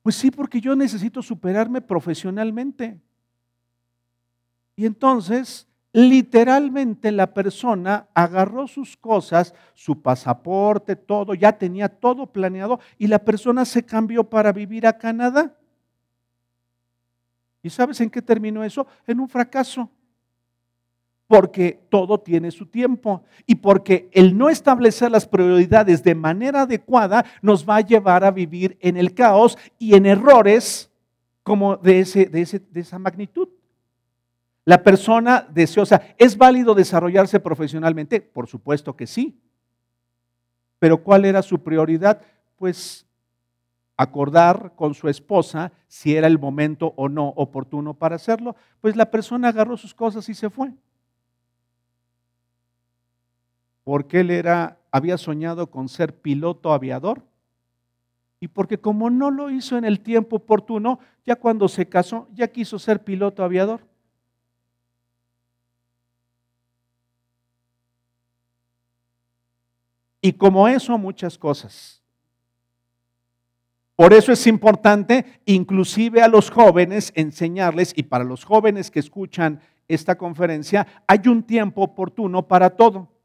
Pues 0.02 0.16
sí, 0.16 0.32
porque 0.32 0.60
yo 0.60 0.76
necesito 0.76 1.22
superarme 1.22 1.82
profesionalmente. 1.82 3.00
Y 4.76 4.88
entonces, 4.88 5.68
literalmente 5.94 7.12
la 7.12 7.32
persona 7.32 8.08
agarró 8.16 8.68
sus 8.68 8.98
cosas, 8.98 9.54
su 9.76 10.02
pasaporte, 10.02 10.96
todo, 10.96 11.36
ya 11.36 11.52
tenía 11.52 11.90
todo 11.90 12.26
planeado 12.26 12.80
y 12.98 13.06
la 13.06 13.20
persona 13.20 13.66
se 13.66 13.86
cambió 13.86 14.24
para 14.24 14.52
vivir 14.52 14.88
a 14.88 14.98
Canadá. 14.98 15.56
¿Y 17.62 17.70
sabes 17.70 18.02
en 18.02 18.10
qué 18.10 18.22
terminó 18.24 18.64
eso? 18.64 18.88
En 19.06 19.20
un 19.20 19.30
fracaso 19.30 19.92
porque 21.30 21.80
todo 21.90 22.20
tiene 22.20 22.50
su 22.50 22.66
tiempo 22.66 23.24
y 23.46 23.54
porque 23.54 24.10
el 24.14 24.36
no 24.36 24.50
establecer 24.50 25.12
las 25.12 25.28
prioridades 25.28 26.02
de 26.02 26.16
manera 26.16 26.62
adecuada 26.64 27.24
nos 27.44 27.70
va 27.70 27.76
a 27.76 27.82
llevar 27.82 28.24
a 28.24 28.32
vivir 28.32 28.80
en 28.82 28.98
el 28.98 29.14
caos 29.14 29.56
y 29.78 29.94
en 29.94 30.08
errores 30.08 30.90
como 31.44 31.78
de, 31.78 32.00
ese, 32.00 32.26
de, 32.26 32.62
de 32.72 32.80
esa 32.80 32.98
magnitud. 32.98 33.48
La 34.66 34.82
persona 34.82 35.48
deseosa, 35.48 36.02
¿es 36.18 36.36
válido 36.36 36.74
desarrollarse 36.74 37.40
profesionalmente? 37.40 38.22
Por 38.22 38.48
supuesto 38.48 38.96
que 38.96 39.06
sí. 39.06 39.40
Pero 40.80 41.04
¿cuál 41.04 41.26
era 41.26 41.44
su 41.44 41.62
prioridad? 41.62 42.24
Pues 42.56 43.06
acordar 43.98 44.74
con 44.76 44.96
su 44.96 45.08
esposa 45.08 45.74
si 45.88 46.16
era 46.16 46.26
el 46.26 46.40
momento 46.40 46.92
o 46.96 47.08
no 47.08 47.28
oportuno 47.36 47.94
para 47.94 48.16
hacerlo. 48.16 48.56
Pues 48.82 48.96
la 48.96 49.12
persona 49.12 49.50
agarró 49.50 49.78
sus 49.78 49.94
cosas 49.94 50.28
y 50.28 50.34
se 50.34 50.50
fue 50.50 50.74
porque 53.90 54.20
él 54.20 54.30
era, 54.30 54.78
había 54.92 55.18
soñado 55.18 55.72
con 55.72 55.90
ser 55.90 56.14
piloto 56.14 56.74
aviador. 56.74 57.24
Y 58.40 58.48
porque 58.48 58.78
como 58.78 59.10
no 59.10 59.32
lo 59.32 59.50
hizo 59.50 59.80
en 59.80 59.84
el 59.84 60.02
tiempo 60.02 60.36
oportuno, 60.36 61.00
ya 61.26 61.36
cuando 61.36 61.68
se 61.68 61.90
casó, 61.90 62.28
ya 62.36 62.50
quiso 62.50 62.78
ser 62.78 63.04
piloto 63.04 63.44
aviador. 63.44 63.82
Y 70.22 70.34
como 70.34 70.68
eso, 70.68 70.96
muchas 71.00 71.36
cosas. 71.36 72.04
Por 73.96 74.14
eso 74.14 74.32
es 74.32 74.46
importante, 74.46 75.42
inclusive 75.46 76.22
a 76.22 76.28
los 76.28 76.52
jóvenes, 76.52 77.12
enseñarles, 77.16 77.94
y 77.96 78.04
para 78.04 78.24
los 78.24 78.46
jóvenes 78.46 78.92
que 78.92 79.00
escuchan 79.00 79.62
esta 79.88 80.16
conferencia, 80.16 80.86
hay 81.08 81.22
un 81.28 81.42
tiempo 81.42 81.82
oportuno 81.82 82.48
para 82.48 82.70
todo. 82.70 83.19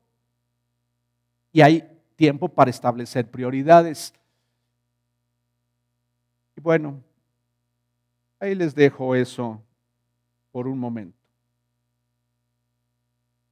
Y 1.54 1.62
hay 1.62 1.88
tiempo 2.16 2.48
para 2.48 2.68
establecer 2.68 3.30
prioridades. 3.30 4.12
Y 6.56 6.60
bueno, 6.60 7.00
ahí 8.40 8.56
les 8.56 8.74
dejo 8.74 9.14
eso 9.14 9.62
por 10.50 10.66
un 10.66 10.76
momento. 10.76 11.16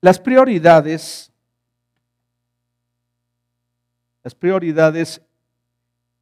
Las 0.00 0.18
prioridades, 0.18 1.30
las 4.24 4.34
prioridades 4.34 5.22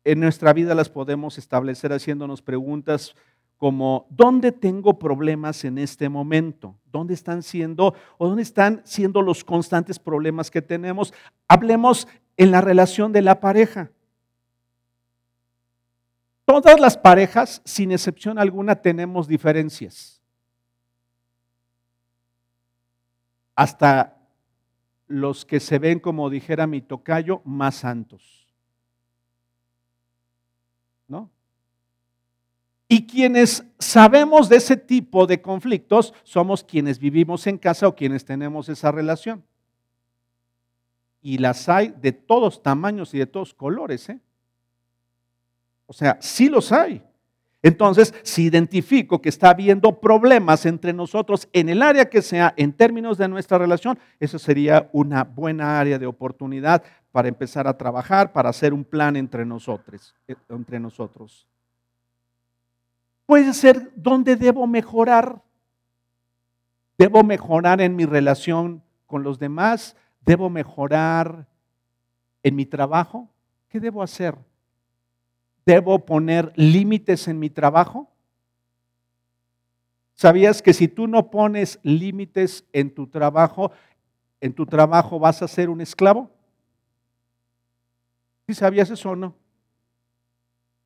en 0.05 0.21
nuestra 0.21 0.53
vida 0.53 0.75
las 0.75 0.91
podemos 0.91 1.39
establecer 1.39 1.95
haciéndonos 1.95 2.43
preguntas 2.43 3.17
como 3.61 4.07
¿dónde 4.09 4.53
tengo 4.53 4.99
problemas 4.99 5.67
en 5.67 5.77
este 5.77 6.09
momento? 6.09 6.79
¿Dónde 6.87 7.13
están 7.13 7.43
siendo 7.43 7.95
o 8.17 8.27
dónde 8.27 8.43
están 8.43 8.81
siendo 8.87 9.21
los 9.21 9.45
constantes 9.45 9.99
problemas 9.99 10.51
que 10.51 10.63
tenemos? 10.63 11.13
Hablemos 11.47 12.09
en 12.39 12.53
la 12.53 12.63
relación 12.63 13.13
de 13.13 13.21
la 13.21 13.39
pareja. 13.39 13.91
Todas 16.47 16.81
las 16.81 16.97
parejas, 16.97 17.61
sin 17.67 17.93
excepción 17.93 18.39
alguna, 18.39 18.77
tenemos 18.77 19.29
diferencias. 19.29 20.23
Hasta 23.55 24.17
los 25.07 25.45
que 25.45 25.61
se 25.61 25.79
ven, 25.79 26.01
como 26.01 26.31
dijera 26.31 26.67
mi 26.67 26.81
tocayo, 26.81 27.43
más 27.45 27.75
santos. 27.75 28.49
¿No? 31.07 31.31
Y 32.93 33.07
quienes 33.07 33.65
sabemos 33.79 34.49
de 34.49 34.57
ese 34.57 34.77
tipo 34.77 35.29
de 35.29 35.41
conflictos 35.41 36.13
somos 36.25 36.65
quienes 36.65 36.99
vivimos 36.99 37.47
en 37.47 37.57
casa 37.57 37.87
o 37.87 37.95
quienes 37.95 38.25
tenemos 38.25 38.69
esa 38.69 38.91
relación. 38.91 39.45
Y 41.23 41.39
las 41.39 41.69
hay 41.69 41.95
de 42.01 42.11
todos 42.11 42.65
tamaños 42.65 43.15
y 43.15 43.19
de 43.19 43.27
todos 43.27 43.55
colores. 43.55 44.09
¿eh? 44.09 44.19
O 45.87 45.93
sea, 45.93 46.19
sí 46.21 46.49
los 46.49 46.73
hay. 46.73 47.01
Entonces, 47.63 48.13
si 48.25 48.47
identifico 48.47 49.23
que 49.23 49.29
está 49.29 49.51
habiendo 49.51 50.01
problemas 50.01 50.67
entre 50.67 50.93
nosotros 50.93 51.49
en 51.53 51.69
el 51.69 51.83
área 51.83 52.11
que 52.11 52.23
sea, 52.23 52.55
en 52.57 52.73
términos 52.73 53.17
de 53.19 53.29
nuestra 53.29 53.57
relación, 53.59 54.01
eso 54.19 54.41
sería 54.41 54.91
una 54.93 55.23
buena 55.23 55.79
área 55.79 55.97
de 55.97 56.07
oportunidad 56.07 56.83
para 57.13 57.29
empezar 57.29 57.69
a 57.69 57.79
trabajar, 57.79 58.33
para 58.33 58.49
hacer 58.49 58.75
un 58.75 58.83
plan 58.83 59.15
entre 59.15 59.47
nosotros. 59.47 60.17
Eh, 60.27 60.35
entre 60.49 60.81
nosotros. 60.81 61.47
Puede 63.31 63.55
ser 63.55 63.93
donde 63.95 64.35
debo 64.35 64.67
mejorar. 64.67 65.41
Debo 66.99 67.23
mejorar 67.23 67.81
en 67.81 67.95
mi 67.95 68.05
relación 68.05 68.83
con 69.07 69.23
los 69.23 69.39
demás. 69.39 69.95
Debo 70.23 70.51
mejorar 70.51 71.47
en 72.43 72.57
mi 72.57 72.67
trabajo. 72.67 73.31
¿Qué 73.69 73.79
debo 73.79 74.03
hacer? 74.03 74.37
¿Debo 75.65 76.05
poner 76.05 76.53
límites 76.57 77.29
en 77.29 77.39
mi 77.39 77.51
trabajo? 77.51 78.11
¿Sabías 80.15 80.61
que 80.61 80.73
si 80.73 80.89
tú 80.89 81.07
no 81.07 81.31
pones 81.31 81.79
límites 81.85 82.65
en 82.73 82.93
tu 82.93 83.07
trabajo, 83.07 83.71
en 84.41 84.53
tu 84.53 84.67
trabajo 84.67 85.21
vas 85.21 85.41
a 85.41 85.47
ser 85.47 85.71
un 85.71 85.81
esclavo? 85.81 86.29
¿Sí 88.49 88.55
sabías 88.55 88.91
eso 88.91 89.11
o 89.11 89.15
no? 89.15 89.37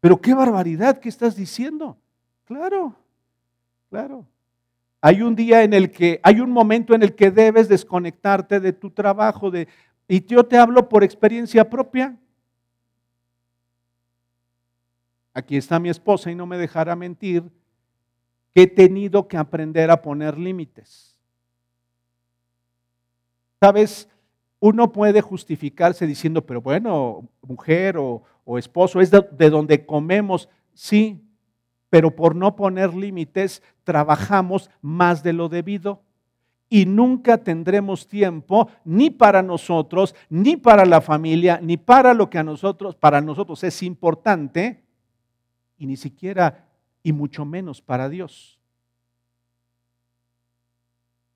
Pero 0.02 0.20
qué 0.20 0.34
barbaridad 0.34 0.98
que 0.98 1.08
estás 1.08 1.36
diciendo. 1.36 1.96
Claro, 2.44 2.94
claro. 3.90 4.26
Hay 5.00 5.22
un 5.22 5.34
día 5.34 5.62
en 5.62 5.72
el 5.72 5.90
que, 5.90 6.20
hay 6.22 6.40
un 6.40 6.50
momento 6.50 6.94
en 6.94 7.02
el 7.02 7.14
que 7.14 7.30
debes 7.30 7.68
desconectarte 7.68 8.60
de 8.60 8.72
tu 8.72 8.90
trabajo, 8.90 9.50
de, 9.50 9.68
y 10.08 10.24
yo 10.24 10.44
te 10.44 10.58
hablo 10.58 10.88
por 10.88 11.04
experiencia 11.04 11.68
propia. 11.68 12.16
aquí 15.34 15.56
está 15.56 15.80
mi 15.80 15.88
esposa 15.90 16.30
y 16.30 16.34
no 16.34 16.46
me 16.46 16.56
dejará 16.56 16.94
mentir, 16.94 17.42
que 18.54 18.62
he 18.62 18.66
tenido 18.68 19.26
que 19.26 19.36
aprender 19.36 19.90
a 19.90 20.00
poner 20.00 20.38
límites. 20.38 21.18
¿Sabes? 23.60 24.08
Uno 24.60 24.92
puede 24.92 25.20
justificarse 25.20 26.06
diciendo, 26.06 26.46
pero 26.46 26.62
bueno, 26.62 27.28
mujer 27.42 27.96
o, 27.98 28.22
esposo, 28.56 29.00
es 29.00 29.10
de 29.10 29.50
donde 29.50 29.84
comemos, 29.84 30.48
sí, 30.72 31.23
pero 31.94 32.10
por 32.10 32.34
no 32.34 32.56
poner 32.56 32.92
límites 32.92 33.62
trabajamos 33.84 34.68
más 34.82 35.22
de 35.22 35.32
lo 35.32 35.48
debido 35.48 36.02
y 36.68 36.86
nunca 36.86 37.38
tendremos 37.38 38.08
tiempo 38.08 38.68
ni 38.84 39.10
para 39.10 39.44
nosotros, 39.44 40.16
ni 40.28 40.56
para 40.56 40.86
la 40.86 41.00
familia, 41.00 41.60
ni 41.62 41.76
para 41.76 42.12
lo 42.12 42.28
que 42.28 42.38
a 42.38 42.42
nosotros, 42.42 42.96
para 42.96 43.20
nosotros 43.20 43.62
es 43.62 43.80
importante 43.84 44.82
y 45.78 45.86
ni 45.86 45.96
siquiera, 45.96 46.66
y 47.00 47.12
mucho 47.12 47.44
menos 47.44 47.80
para 47.80 48.08
Dios. 48.08 48.58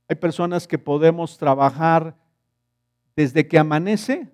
Hay 0.09 0.17
personas 0.17 0.67
que 0.67 0.77
podemos 0.77 1.39
trabajar 1.39 2.17
desde 3.15 3.47
que 3.47 3.61
amanece 3.61 4.29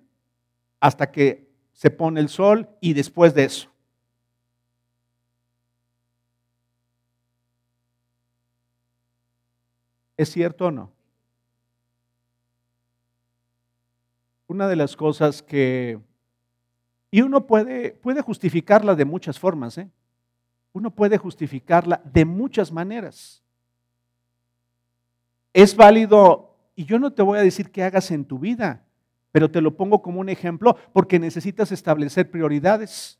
hasta 0.79 1.11
que 1.11 1.51
se 1.71 1.91
pone 1.91 2.19
el 2.19 2.29
sol 2.29 2.67
y 2.81 2.93
después 2.93 3.35
de 3.35 3.43
eso. 3.43 3.74
¿Es 10.17 10.31
cierto 10.31 10.67
o 10.67 10.71
no? 10.71 10.91
Una 14.47 14.67
de 14.67 14.75
las 14.75 14.95
cosas 14.95 15.41
que 15.41 15.99
y 17.15 17.21
uno 17.21 17.47
puede, 17.47 17.91
puede 17.91 18.21
justificarla 18.21 18.93
de 18.93 19.05
muchas 19.05 19.39
formas. 19.39 19.77
¿eh? 19.77 19.89
Uno 20.73 20.91
puede 20.91 21.17
justificarla 21.17 22.01
de 22.03 22.25
muchas 22.25 22.73
maneras. 22.73 23.41
Es 25.53 25.77
válido, 25.77 26.57
y 26.75 26.83
yo 26.83 26.99
no 26.99 27.13
te 27.13 27.21
voy 27.21 27.39
a 27.39 27.41
decir 27.41 27.71
qué 27.71 27.83
hagas 27.83 28.11
en 28.11 28.25
tu 28.25 28.37
vida, 28.37 28.83
pero 29.31 29.49
te 29.49 29.61
lo 29.61 29.77
pongo 29.77 30.01
como 30.01 30.19
un 30.19 30.27
ejemplo 30.27 30.75
porque 30.91 31.17
necesitas 31.17 31.71
establecer 31.71 32.29
prioridades. 32.29 33.17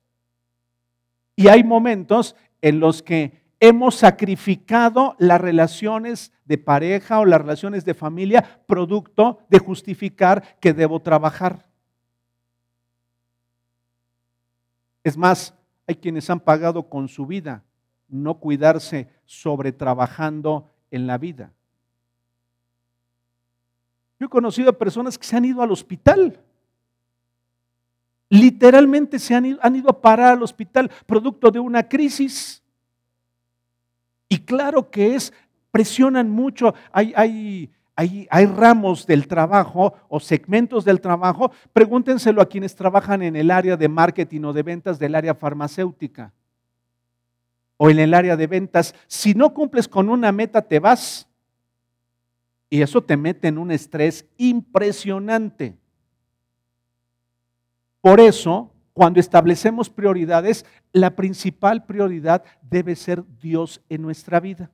Y 1.37 1.47
hay 1.47 1.63
momentos 1.63 2.35
en 2.61 2.81
los 2.81 3.01
que 3.01 3.44
hemos 3.67 3.95
sacrificado 3.95 5.15
las 5.19 5.41
relaciones 5.41 6.31
de 6.45 6.57
pareja 6.57 7.19
o 7.19 7.25
las 7.25 7.41
relaciones 7.41 7.85
de 7.85 7.93
familia 7.93 8.61
producto 8.67 9.39
de 9.49 9.59
justificar 9.59 10.57
que 10.59 10.73
debo 10.73 10.99
trabajar. 11.01 11.65
Es 15.03 15.17
más, 15.17 15.53
hay 15.87 15.95
quienes 15.95 16.29
han 16.29 16.39
pagado 16.39 16.89
con 16.89 17.07
su 17.07 17.25
vida 17.25 17.63
no 18.07 18.39
cuidarse 18.39 19.09
sobre 19.25 19.71
trabajando 19.71 20.71
en 20.91 21.07
la 21.07 21.17
vida. 21.17 21.51
Yo 24.19 24.27
he 24.27 24.29
conocido 24.29 24.69
a 24.69 24.77
personas 24.77 25.17
que 25.17 25.25
se 25.25 25.35
han 25.35 25.45
ido 25.45 25.61
al 25.61 25.71
hospital. 25.71 26.39
Literalmente 28.29 29.19
se 29.19 29.35
han 29.35 29.45
ido, 29.45 29.59
han 29.61 29.75
ido 29.75 29.89
a 29.89 30.01
parar 30.01 30.33
al 30.33 30.43
hospital 30.43 30.89
producto 31.05 31.51
de 31.51 31.59
una 31.59 31.87
crisis. 31.87 32.63
Y 34.27 34.39
claro 34.39 34.89
que 34.89 35.15
es, 35.15 35.33
presionan 35.71 36.29
mucho. 36.29 36.73
Hay, 36.91 37.13
hay 37.15 37.71
hay, 37.95 38.45
ramos 38.45 39.07
del 39.07 39.27
trabajo 39.27 39.93
o 40.09 40.19
segmentos 40.19 40.83
del 40.83 40.99
trabajo, 40.99 41.51
pregúntenselo 41.71 42.41
a 42.41 42.49
quienes 42.49 42.75
trabajan 42.75 43.21
en 43.21 43.37
el 43.37 43.49
área 43.49 43.77
de 43.77 43.87
marketing 43.87 44.41
o 44.43 44.53
de 44.53 44.63
ventas 44.63 44.99
del 44.99 45.15
área 45.15 45.33
farmacéutica 45.33 46.33
o 47.77 47.89
en 47.89 47.99
el 47.99 48.13
área 48.13 48.35
de 48.35 48.47
ventas. 48.47 48.93
Si 49.07 49.33
no 49.33 49.53
cumples 49.53 49.87
con 49.87 50.09
una 50.09 50.31
meta, 50.33 50.61
te 50.61 50.79
vas. 50.79 51.27
Y 52.69 52.81
eso 52.81 53.01
te 53.01 53.15
mete 53.15 53.47
en 53.47 53.57
un 53.57 53.71
estrés 53.71 54.25
impresionante. 54.37 55.77
Por 58.01 58.19
eso, 58.19 58.71
cuando 58.95 59.19
establecemos 59.19 59.89
prioridades, 59.89 60.65
la 60.93 61.17
principal 61.17 61.83
prioridad 61.83 62.45
debe 62.61 62.95
ser 62.95 63.25
Dios 63.41 63.81
en 63.89 64.01
nuestra 64.01 64.39
vida. 64.39 64.71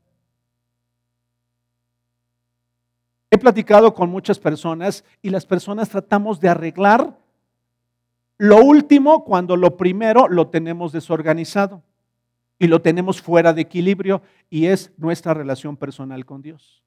He 3.31 3.39
platicado 3.39 3.95
con 3.95 4.11
muchas 4.11 4.37
personas 4.37 5.03
y 5.23 5.31
las 5.31 5.47
personas 5.47 5.89
tratamos 5.89 6.39
de 6.39 6.49
arreglar 6.49 7.17
lo 8.37 8.63
último 8.63 9.23
cuando 9.23 9.57
lo 9.57 9.75
primero 9.75 10.27
lo 10.27 10.49
tenemos 10.49 10.91
desorganizado 10.91 11.81
y 12.59 12.67
lo 12.67 12.79
tenemos 12.79 13.23
fuera 13.23 13.53
de 13.53 13.61
equilibrio 13.61 14.21
y 14.51 14.67
es 14.67 14.91
nuestra 14.97 15.33
relación 15.33 15.75
personal 15.75 16.27
con 16.27 16.43
Dios. 16.43 16.80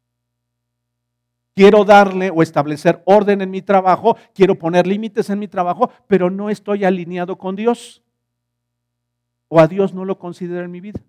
Quiero 1.55 1.85
darle 1.85 2.31
o 2.31 2.43
establecer 2.43 3.01
orden 3.05 3.41
en 3.41 3.51
mi 3.51 3.63
trabajo, 3.63 4.17
quiero 4.35 4.59
poner 4.59 4.87
límites 4.87 5.31
en 5.31 5.39
mi 5.39 5.47
trabajo, 5.47 5.91
pero 6.09 6.29
no 6.29 6.51
estoy 6.51 6.85
alineado 6.85 7.39
con 7.39 7.55
Dios. 7.55 8.03
O 9.49 9.61
a 9.61 9.69
Dios 9.69 9.95
no 9.95 10.05
lo 10.05 10.19
considero 10.19 10.65
en 10.65 10.71
mi 10.71 10.81
vida. 10.81 11.01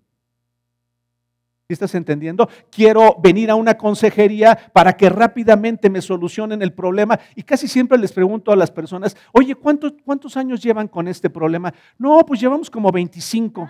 ¿Sí 1.66 1.72
estás 1.72 1.96
entendiendo? 1.96 2.48
Quiero 2.70 3.16
venir 3.20 3.50
a 3.50 3.56
una 3.56 3.76
consejería 3.76 4.56
para 4.72 4.96
que 4.96 5.08
rápidamente 5.08 5.90
me 5.90 6.00
solucionen 6.00 6.62
el 6.62 6.72
problema. 6.72 7.18
Y 7.34 7.42
casi 7.42 7.66
siempre 7.66 7.98
les 7.98 8.12
pregunto 8.12 8.52
a 8.52 8.56
las 8.56 8.70
personas, 8.70 9.16
oye, 9.32 9.56
¿cuántos, 9.56 9.94
cuántos 10.04 10.36
años 10.36 10.62
llevan 10.62 10.86
con 10.86 11.08
este 11.08 11.28
problema? 11.28 11.74
No, 11.98 12.24
pues 12.24 12.40
llevamos 12.40 12.70
como 12.70 12.92
25. 12.92 13.68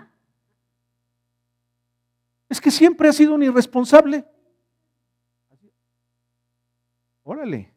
Es 2.50 2.60
que 2.60 2.70
siempre 2.70 3.08
ha 3.08 3.14
sido 3.14 3.34
un 3.34 3.44
irresponsable. 3.44 4.26
Órale. 7.28 7.74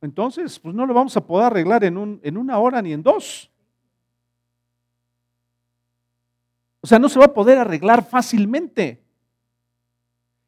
Entonces, 0.00 0.58
pues 0.58 0.74
no 0.74 0.84
lo 0.86 0.92
vamos 0.92 1.16
a 1.16 1.24
poder 1.24 1.46
arreglar 1.46 1.84
en, 1.84 1.96
un, 1.96 2.20
en 2.24 2.36
una 2.36 2.58
hora 2.58 2.82
ni 2.82 2.92
en 2.92 3.00
dos. 3.00 3.48
O 6.80 6.86
sea, 6.88 6.98
no 6.98 7.08
se 7.08 7.20
va 7.20 7.26
a 7.26 7.32
poder 7.32 7.56
arreglar 7.56 8.04
fácilmente. 8.04 9.00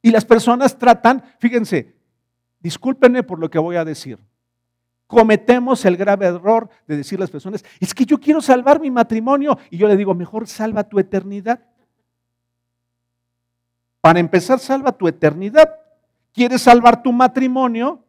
Y 0.03 0.11
las 0.11 0.24
personas 0.24 0.76
tratan, 0.76 1.22
fíjense, 1.38 1.94
discúlpenme 2.59 3.22
por 3.22 3.38
lo 3.38 3.48
que 3.48 3.61
voy 3.61 3.76
a 3.76 3.85
decir. 3.85 4.18
Cometemos 5.07 5.85
el 5.85 5.96
grave 5.96 6.26
error 6.26 6.68
de 6.88 6.96
decir 6.96 7.20
a 7.20 7.20
las 7.20 7.31
personas, 7.31 7.64
es 7.79 7.94
que 7.94 8.05
yo 8.05 8.18
quiero 8.18 8.40
salvar 8.40 8.81
mi 8.81 8.90
matrimonio. 8.90 9.57
Y 9.70 9.79
yo 9.79 9.87
le 9.87 9.96
digo, 9.96 10.12
mejor 10.12 10.48
salva 10.48 10.83
tu 10.83 10.98
eternidad. 10.98 11.64
Para 14.00 14.18
empezar, 14.18 14.59
salva 14.59 14.90
tu 14.90 15.07
eternidad. 15.07 15.80
¿Quieres 16.33 16.62
salvar 16.62 17.03
tu 17.03 17.12
matrimonio? 17.12 18.05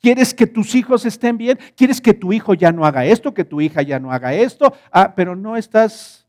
¿Quieres 0.00 0.34
que 0.34 0.46
tus 0.46 0.74
hijos 0.74 1.06
estén 1.06 1.38
bien? 1.38 1.58
¿Quieres 1.76 2.00
que 2.00 2.12
tu 2.12 2.32
hijo 2.32 2.52
ya 2.52 2.72
no 2.72 2.84
haga 2.84 3.06
esto, 3.06 3.32
que 3.32 3.44
tu 3.44 3.60
hija 3.60 3.82
ya 3.82 3.98
no 3.98 4.12
haga 4.12 4.34
esto? 4.34 4.72
Ah, 4.90 5.14
pero 5.16 5.34
no 5.34 5.56
estás, 5.56 6.26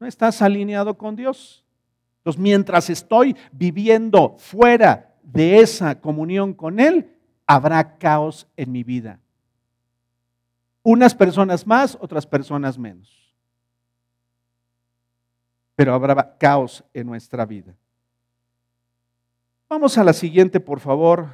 no 0.00 0.06
estás 0.06 0.42
alineado 0.42 0.98
con 0.98 1.14
Dios. 1.14 1.64
Entonces, 2.18 2.42
mientras 2.42 2.90
estoy 2.90 3.36
viviendo 3.52 4.36
fuera 4.38 5.14
de 5.22 5.60
esa 5.60 6.00
comunión 6.00 6.52
con 6.52 6.80
Él, 6.80 7.14
habrá 7.46 7.98
caos 7.98 8.48
en 8.56 8.72
mi 8.72 8.82
vida. 8.82 9.20
Unas 10.82 11.14
personas 11.14 11.66
más, 11.66 11.96
otras 12.00 12.26
personas 12.26 12.78
menos. 12.78 13.32
Pero 15.76 15.94
habrá 15.94 16.36
caos 16.36 16.82
en 16.92 17.06
nuestra 17.06 17.46
vida. 17.46 17.76
Vamos 19.68 19.98
a 19.98 20.04
la 20.04 20.14
siguiente, 20.14 20.60
por 20.60 20.80
favor. 20.80 21.28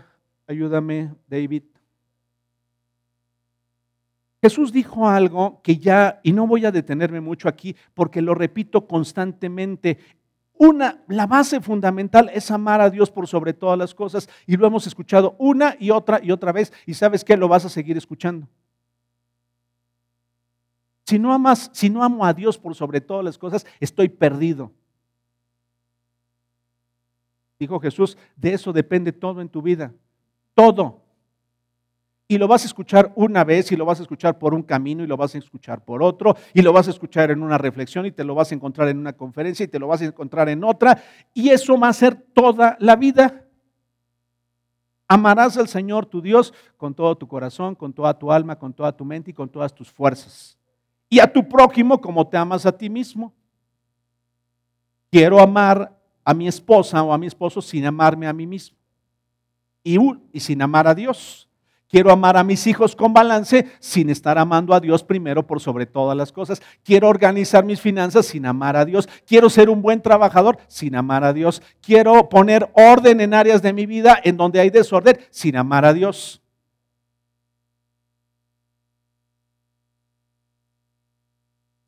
Ayúdame, 0.48 1.14
David. 1.28 1.62
Jesús 4.42 4.72
dijo 4.72 5.08
algo 5.08 5.62
que 5.62 5.78
ya, 5.78 6.20
y 6.22 6.32
no 6.32 6.46
voy 6.46 6.66
a 6.66 6.72
detenerme 6.72 7.20
mucho 7.20 7.48
aquí 7.48 7.76
porque 7.94 8.20
lo 8.20 8.34
repito 8.34 8.86
constantemente. 8.86 9.98
Una, 10.58 11.02
la 11.08 11.26
base 11.26 11.60
fundamental 11.60 12.30
es 12.34 12.50
amar 12.50 12.80
a 12.80 12.90
Dios 12.90 13.10
por 13.10 13.26
sobre 13.28 13.54
todas 13.54 13.78
las 13.78 13.94
cosas 13.94 14.28
y 14.46 14.56
lo 14.56 14.66
hemos 14.66 14.86
escuchado 14.86 15.36
una 15.38 15.76
y 15.78 15.90
otra 15.90 16.20
y 16.22 16.30
otra 16.30 16.52
vez 16.52 16.72
y 16.86 16.94
sabes 16.94 17.24
que 17.24 17.36
lo 17.36 17.48
vas 17.48 17.64
a 17.64 17.68
seguir 17.68 17.96
escuchando. 17.96 18.48
Si 21.06 21.18
no 21.18 21.32
amas, 21.32 21.70
si 21.72 21.88
no 21.88 22.02
amo 22.02 22.24
a 22.24 22.34
Dios 22.34 22.58
por 22.58 22.74
sobre 22.74 23.00
todas 23.00 23.24
las 23.24 23.38
cosas, 23.38 23.64
estoy 23.78 24.08
perdido. 24.08 24.72
Dijo 27.58 27.78
Jesús, 27.80 28.16
de 28.36 28.54
eso 28.54 28.72
depende 28.72 29.12
todo 29.12 29.40
en 29.40 29.48
tu 29.48 29.62
vida. 29.62 29.92
Todo. 30.54 31.04
Y 32.26 32.38
lo 32.38 32.48
vas 32.48 32.62
a 32.62 32.66
escuchar 32.66 33.12
una 33.16 33.44
vez 33.44 33.70
y 33.70 33.76
lo 33.76 33.84
vas 33.84 34.00
a 34.00 34.02
escuchar 34.02 34.38
por 34.38 34.54
un 34.54 34.62
camino 34.62 35.04
y 35.04 35.06
lo 35.06 35.16
vas 35.16 35.34
a 35.34 35.38
escuchar 35.38 35.84
por 35.84 36.02
otro 36.02 36.34
y 36.54 36.62
lo 36.62 36.72
vas 36.72 36.88
a 36.88 36.90
escuchar 36.90 37.30
en 37.30 37.42
una 37.42 37.58
reflexión 37.58 38.06
y 38.06 38.12
te 38.12 38.24
lo 38.24 38.34
vas 38.34 38.50
a 38.50 38.54
encontrar 38.54 38.88
en 38.88 38.98
una 38.98 39.12
conferencia 39.12 39.64
y 39.64 39.68
te 39.68 39.78
lo 39.78 39.88
vas 39.88 40.00
a 40.00 40.06
encontrar 40.06 40.48
en 40.48 40.64
otra. 40.64 41.02
Y 41.34 41.50
eso 41.50 41.78
va 41.78 41.88
a 41.88 41.92
ser 41.92 42.14
toda 42.14 42.76
la 42.80 42.96
vida. 42.96 43.44
Amarás 45.06 45.58
al 45.58 45.68
Señor 45.68 46.06
tu 46.06 46.22
Dios 46.22 46.54
con 46.78 46.94
todo 46.94 47.14
tu 47.14 47.28
corazón, 47.28 47.74
con 47.74 47.92
toda 47.92 48.18
tu 48.18 48.32
alma, 48.32 48.58
con 48.58 48.72
toda 48.72 48.96
tu 48.96 49.04
mente 49.04 49.30
y 49.30 49.34
con 49.34 49.50
todas 49.50 49.74
tus 49.74 49.92
fuerzas. 49.92 50.58
Y 51.10 51.20
a 51.20 51.30
tu 51.30 51.46
prójimo 51.46 52.00
como 52.00 52.26
te 52.26 52.38
amas 52.38 52.64
a 52.64 52.72
ti 52.72 52.88
mismo. 52.88 53.34
Quiero 55.10 55.38
amar 55.40 55.94
a 56.24 56.34
mi 56.34 56.48
esposa 56.48 57.02
o 57.02 57.12
a 57.12 57.18
mi 57.18 57.26
esposo 57.26 57.60
sin 57.60 57.84
amarme 57.86 58.26
a 58.26 58.32
mí 58.32 58.46
mismo 58.46 58.76
y, 59.84 60.40
sin 60.40 60.62
amar 60.62 60.88
a 60.88 60.94
Dios. 60.94 61.48
Quiero 61.88 62.10
amar 62.10 62.36
a 62.36 62.42
mis 62.42 62.66
hijos 62.66 62.96
con 62.96 63.12
balance 63.12 63.70
sin 63.78 64.10
estar 64.10 64.36
amando 64.36 64.74
a 64.74 64.80
Dios 64.80 65.04
primero 65.04 65.46
por 65.46 65.60
sobre 65.60 65.86
todas 65.86 66.16
las 66.16 66.32
cosas. 66.32 66.60
Quiero 66.82 67.08
organizar 67.08 67.64
mis 67.64 67.80
finanzas 67.80 68.26
sin 68.26 68.46
amar 68.46 68.76
a 68.76 68.84
Dios. 68.84 69.08
Quiero 69.26 69.48
ser 69.48 69.70
un 69.70 69.80
buen 69.80 70.02
trabajador 70.02 70.58
sin 70.66 70.96
amar 70.96 71.22
a 71.22 71.32
Dios. 71.32 71.62
Quiero 71.80 72.28
poner 72.28 72.68
orden 72.72 73.20
en 73.20 73.32
áreas 73.32 73.62
de 73.62 73.72
mi 73.72 73.86
vida 73.86 74.18
en 74.24 74.36
donde 74.36 74.58
hay 74.58 74.70
desorden 74.70 75.18
sin 75.30 75.56
amar 75.56 75.84
a 75.84 75.92
Dios. 75.92 76.40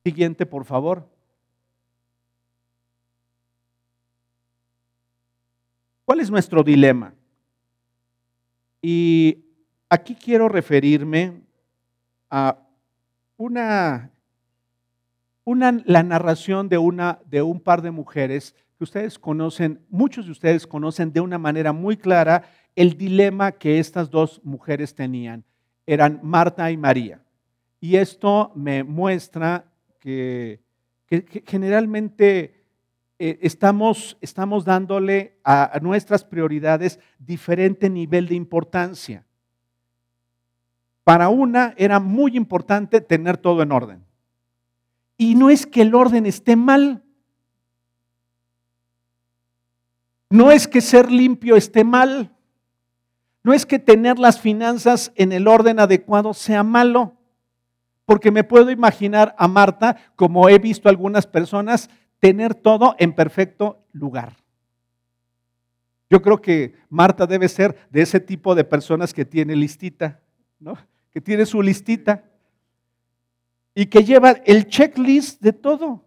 Siguiente, 0.05 0.47
por 0.47 0.65
favor. 0.65 1.16
¿Cuál 6.07 6.21
es 6.21 6.31
nuestro 6.31 6.63
dilema? 6.63 7.13
Y 8.81 9.39
aquí 9.89 10.15
quiero 10.15 10.49
referirme 10.49 11.43
a 12.31 12.57
una, 13.37 14.13
una, 15.43 15.83
la 15.85 16.05
narración 16.05 16.69
de, 16.69 16.79
una, 16.79 17.19
de 17.27 17.43
un 17.43 17.59
par 17.59 17.83
de 17.83 17.91
mujeres 17.91 18.55
que 18.79 18.85
ustedes 18.85 19.19
conocen, 19.19 19.81
muchos 19.89 20.27
de 20.27 20.31
ustedes 20.31 20.65
conocen 20.65 21.13
de 21.13 21.21
una 21.21 21.39
manera 21.39 21.73
muy 21.73 21.97
clara 21.97 22.45
el 22.77 22.97
dilema 22.97 23.51
que 23.51 23.81
estas 23.81 24.09
dos 24.09 24.41
mujeres 24.45 24.95
tenían. 24.95 25.43
Eran 25.89 26.21
Marta 26.23 26.71
y 26.71 26.77
María. 26.77 27.21
Y 27.81 27.97
esto 27.97 28.53
me 28.55 28.85
muestra 28.85 29.65
que, 29.99 30.61
que 31.09 31.43
generalmente 31.45 32.66
eh, 33.19 33.39
estamos, 33.41 34.19
estamos 34.21 34.67
dándole 34.67 35.39
a, 35.43 35.79
nuestras 35.81 36.23
prioridades 36.23 37.01
diferente 37.19 37.89
nivel 37.89 38.29
de 38.29 38.35
importancia. 38.35 39.25
Para 41.03 41.31
una 41.31 41.73
era 41.79 41.99
muy 41.99 42.37
importante 42.37 43.01
tener 43.01 43.39
todo 43.39 43.63
en 43.63 43.73
orden. 43.73 44.05
Y 45.17 45.35
no 45.35 45.49
es 45.49 45.67
que 45.67 45.83
el 45.83 45.95
orden 45.95 46.27
esté 46.27 46.57
mal. 46.57 47.03
No 50.29 50.51
es 50.51 50.69
que 50.69 50.83
ser 50.83 51.11
limpio 51.11 51.57
esté 51.57 51.85
mal. 51.85 52.35
No 53.43 53.55
es 53.55 53.65
que 53.65 53.79
tener 53.79 54.19
las 54.19 54.41
finanzas 54.41 55.13
en 55.15 55.33
el 55.33 55.49
orden 55.49 55.81
adecuado 55.81 56.35
sea 56.35 56.63
malo. 56.63 57.15
Porque 58.05 58.31
me 58.31 58.45
puedo 58.45 58.71
imaginar 58.71 59.35
a 59.39 59.49
Marta, 59.49 59.97
como 60.17 60.49
he 60.49 60.59
visto 60.59 60.89
algunas 60.89 61.27
personas, 61.27 61.89
tener 62.27 62.57
todo 62.57 62.97
en 62.99 63.13
perfecto 63.13 63.87
lugar. 63.93 64.37
Yo 66.11 66.21
creo 66.21 66.43
que 66.43 66.75
Marta 66.89 67.25
debe 67.25 67.49
ser 67.49 67.89
de 67.89 68.03
ese 68.03 68.19
tipo 68.19 68.57
de 68.57 68.65
personas 68.65 69.15
que 69.15 69.25
tiene 69.25 69.55
listita, 69.55 70.21
¿no? 70.59 70.77
Que 71.13 71.21
tiene 71.21 71.47
su 71.47 71.63
listita 71.63 72.25
y 73.77 73.87
que 73.87 74.03
lleva 74.03 74.33
el 74.45 74.67
checklist 74.67 75.41
de 75.41 75.53
todo. 75.53 76.05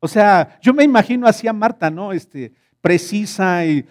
O 0.00 0.08
sea, 0.08 0.58
yo 0.60 0.74
me 0.74 0.82
imagino 0.82 1.28
así 1.28 1.46
a 1.46 1.52
Marta, 1.52 1.90
¿no? 1.90 2.12
Este, 2.12 2.52
precisa 2.80 3.64
y 3.64 3.86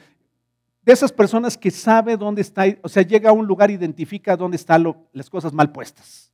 de 0.81 0.93
esas 0.93 1.11
personas 1.11 1.57
que 1.57 1.71
sabe 1.71 2.17
dónde 2.17 2.41
está, 2.41 2.65
o 2.81 2.89
sea, 2.89 3.01
llega 3.01 3.29
a 3.29 3.34
un 3.34 3.47
lugar, 3.47 3.71
identifica 3.71 4.36
dónde 4.36 4.57
están 4.57 4.84
las 5.13 5.29
cosas 5.29 5.53
mal 5.53 5.71
puestas. 5.71 6.32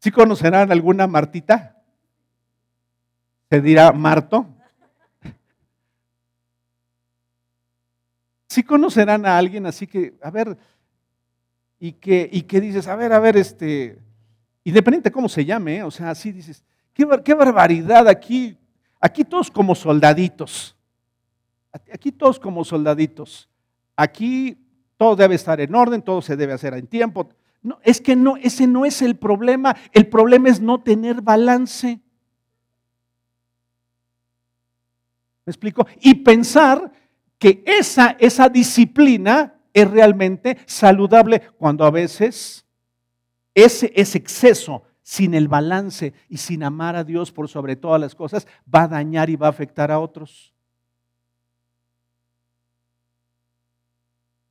¿Sí 0.00 0.10
conocerán 0.10 0.70
alguna 0.70 1.06
Martita? 1.06 1.76
Se 3.50 3.60
dirá 3.60 3.92
Marto. 3.92 4.46
¿Sí 8.48 8.62
conocerán 8.62 9.26
a 9.26 9.36
alguien 9.36 9.66
así 9.66 9.86
que, 9.86 10.18
a 10.22 10.30
ver, 10.30 10.56
y 11.78 11.92
que, 11.92 12.28
y 12.32 12.42
que 12.42 12.60
dices, 12.60 12.88
a 12.88 12.96
ver, 12.96 13.12
a 13.12 13.18
ver, 13.18 13.36
este, 13.36 13.98
independiente 14.64 15.10
de 15.10 15.12
cómo 15.12 15.28
se 15.28 15.44
llame, 15.44 15.82
o 15.82 15.90
sea, 15.90 16.10
así 16.10 16.32
dices, 16.32 16.64
qué, 16.92 17.06
qué 17.24 17.34
barbaridad 17.34 18.08
aquí, 18.08 18.56
aquí 19.00 19.24
todos 19.24 19.50
como 19.50 19.74
soldaditos, 19.74 20.76
aquí 21.92 22.10
todos 22.10 22.40
como 22.40 22.64
soldaditos, 22.64 23.48
aquí 23.94 24.58
todo 24.96 25.14
debe 25.14 25.36
estar 25.36 25.60
en 25.60 25.74
orden, 25.74 26.02
todo 26.02 26.20
se 26.22 26.36
debe 26.36 26.54
hacer 26.54 26.74
en 26.74 26.86
tiempo. 26.86 27.28
No, 27.62 27.78
es 27.82 28.00
que 28.00 28.16
no, 28.16 28.36
ese 28.36 28.66
no 28.66 28.84
es 28.84 29.02
el 29.02 29.16
problema. 29.16 29.76
El 29.92 30.08
problema 30.08 30.48
es 30.48 30.60
no 30.60 30.80
tener 30.80 31.20
balance. 31.20 32.00
¿Me 35.44 35.50
explico? 35.50 35.86
Y 36.00 36.14
pensar 36.14 36.92
que 37.38 37.62
esa, 37.66 38.16
esa 38.18 38.48
disciplina 38.48 39.54
es 39.72 39.90
realmente 39.90 40.58
saludable 40.66 41.40
cuando 41.58 41.84
a 41.84 41.90
veces 41.90 42.66
ese, 43.54 43.92
ese 43.94 44.18
exceso 44.18 44.82
sin 45.02 45.34
el 45.34 45.48
balance 45.48 46.12
y 46.28 46.36
sin 46.36 46.62
amar 46.62 46.94
a 46.96 47.04
Dios 47.04 47.32
por 47.32 47.48
sobre 47.48 47.76
todas 47.76 48.00
las 48.00 48.14
cosas 48.14 48.46
va 48.72 48.82
a 48.82 48.88
dañar 48.88 49.30
y 49.30 49.36
va 49.36 49.46
a 49.46 49.50
afectar 49.50 49.90
a 49.90 49.98
otros. 49.98 50.52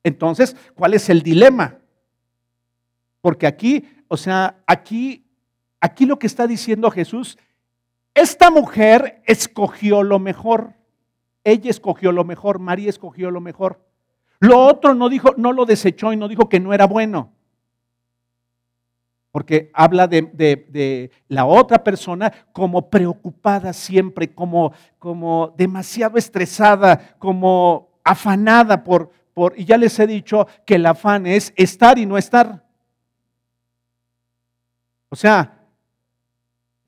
Entonces, 0.03 0.55
¿cuál 0.73 0.93
es 0.93 1.09
el 1.09 1.21
dilema? 1.21 1.77
Porque 3.27 3.45
aquí, 3.45 3.83
o 4.07 4.15
sea, 4.15 4.63
aquí, 4.65 5.25
aquí 5.81 6.05
lo 6.05 6.17
que 6.17 6.27
está 6.27 6.47
diciendo 6.47 6.89
Jesús, 6.89 7.37
esta 8.13 8.49
mujer 8.49 9.21
escogió 9.25 10.01
lo 10.01 10.17
mejor. 10.17 10.75
Ella 11.43 11.69
escogió 11.69 12.13
lo 12.13 12.23
mejor, 12.23 12.59
María 12.59 12.89
escogió 12.89 13.29
lo 13.29 13.41
mejor. 13.41 13.85
Lo 14.39 14.63
otro 14.63 14.93
no 14.93 15.09
dijo, 15.09 15.33
no 15.35 15.51
lo 15.51 15.65
desechó 15.65 16.13
y 16.13 16.15
no 16.15 16.29
dijo 16.29 16.47
que 16.47 16.61
no 16.61 16.73
era 16.73 16.87
bueno. 16.87 17.33
Porque 19.31 19.71
habla 19.73 20.07
de, 20.07 21.11
la 21.27 21.45
otra 21.45 21.83
persona 21.83 22.31
como 22.53 22.89
preocupada 22.89 23.73
siempre, 23.73 24.33
como, 24.33 24.71
como 24.99 25.53
demasiado 25.57 26.17
estresada, 26.17 27.17
como 27.19 27.89
afanada 28.05 28.85
por, 28.85 29.11
por, 29.33 29.53
y 29.59 29.65
ya 29.65 29.75
les 29.75 29.99
he 29.99 30.07
dicho 30.07 30.47
que 30.65 30.75
el 30.75 30.85
afán 30.85 31.27
es 31.27 31.51
estar 31.57 31.99
y 31.99 32.05
no 32.05 32.17
estar. 32.17 32.66
O 35.09 35.15
sea, 35.15 35.57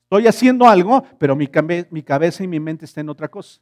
estoy 0.02 0.26
haciendo 0.26 0.68
algo, 0.68 1.04
pero 1.18 1.36
mi, 1.36 1.46
cabeza 1.46 2.44
y 2.44 2.48
mi 2.48 2.60
mente 2.60 2.84
están 2.84 3.06
en 3.06 3.10
otra 3.10 3.28
cosa. 3.28 3.60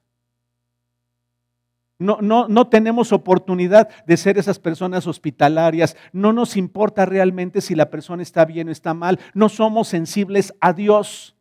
No, 2.01 2.19
no, 2.21 2.47
no, 2.47 2.69
tenemos 2.69 3.13
oportunidad 3.13 3.89
de 4.07 4.17
ser 4.17 4.39
esas 4.39 4.59
personas 4.59 5.07
hospitalarias. 5.07 5.97
No 6.13 6.33
nos 6.33 6.57
importa 6.57 7.05
realmente 7.07 7.61
si 7.61 7.75
la 7.75 7.91
persona 7.91 8.23
está 8.23 8.45
bien 8.45 8.69
o 8.69 8.73
está 8.73 8.95
mal. 8.95 9.19
No 9.35 9.49
somos 9.49 9.89
sensibles 9.89 10.55
a 10.61 10.73
Dios. 10.73 11.37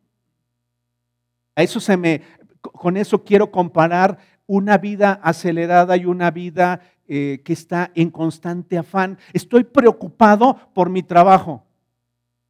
A 1.54 1.62
eso 1.62 1.78
se 1.78 1.96
me, 1.96 2.22
con 2.60 2.96
eso 2.96 3.22
quiero 3.24 3.52
comparar 3.52 4.18
una 4.46 4.78
vida 4.78 5.20
acelerada 5.22 5.96
y 5.96 6.06
una 6.06 6.32
vida 6.32 6.80
eh, 7.06 7.40
que 7.44 7.52
está 7.52 7.92
en 7.94 8.10
constante 8.10 8.78
afán. 8.78 9.18
Estoy 9.32 9.62
preocupado 9.62 10.56
por 10.74 10.90
mi 10.90 11.04
trabajo 11.04 11.67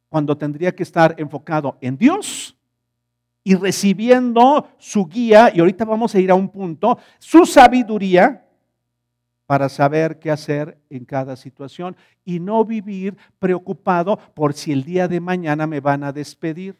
cuando 0.09 0.37
tendría 0.37 0.75
que 0.75 0.83
estar 0.83 1.15
enfocado 1.17 1.77
en 1.81 1.97
Dios 1.97 2.57
y 3.43 3.55
recibiendo 3.55 4.67
su 4.77 5.05
guía, 5.05 5.51
y 5.53 5.59
ahorita 5.59 5.85
vamos 5.85 6.13
a 6.13 6.19
ir 6.19 6.29
a 6.29 6.35
un 6.35 6.49
punto, 6.49 6.97
su 7.19 7.45
sabiduría 7.45 8.45
para 9.45 9.69
saber 9.69 10.19
qué 10.19 10.29
hacer 10.29 10.77
en 10.89 11.05
cada 11.05 11.35
situación 11.35 11.95
y 12.25 12.39
no 12.39 12.63
vivir 12.65 13.17
preocupado 13.39 14.17
por 14.35 14.53
si 14.53 14.71
el 14.71 14.83
día 14.83 15.07
de 15.07 15.19
mañana 15.19 15.65
me 15.65 15.79
van 15.79 16.03
a 16.03 16.11
despedir. 16.11 16.79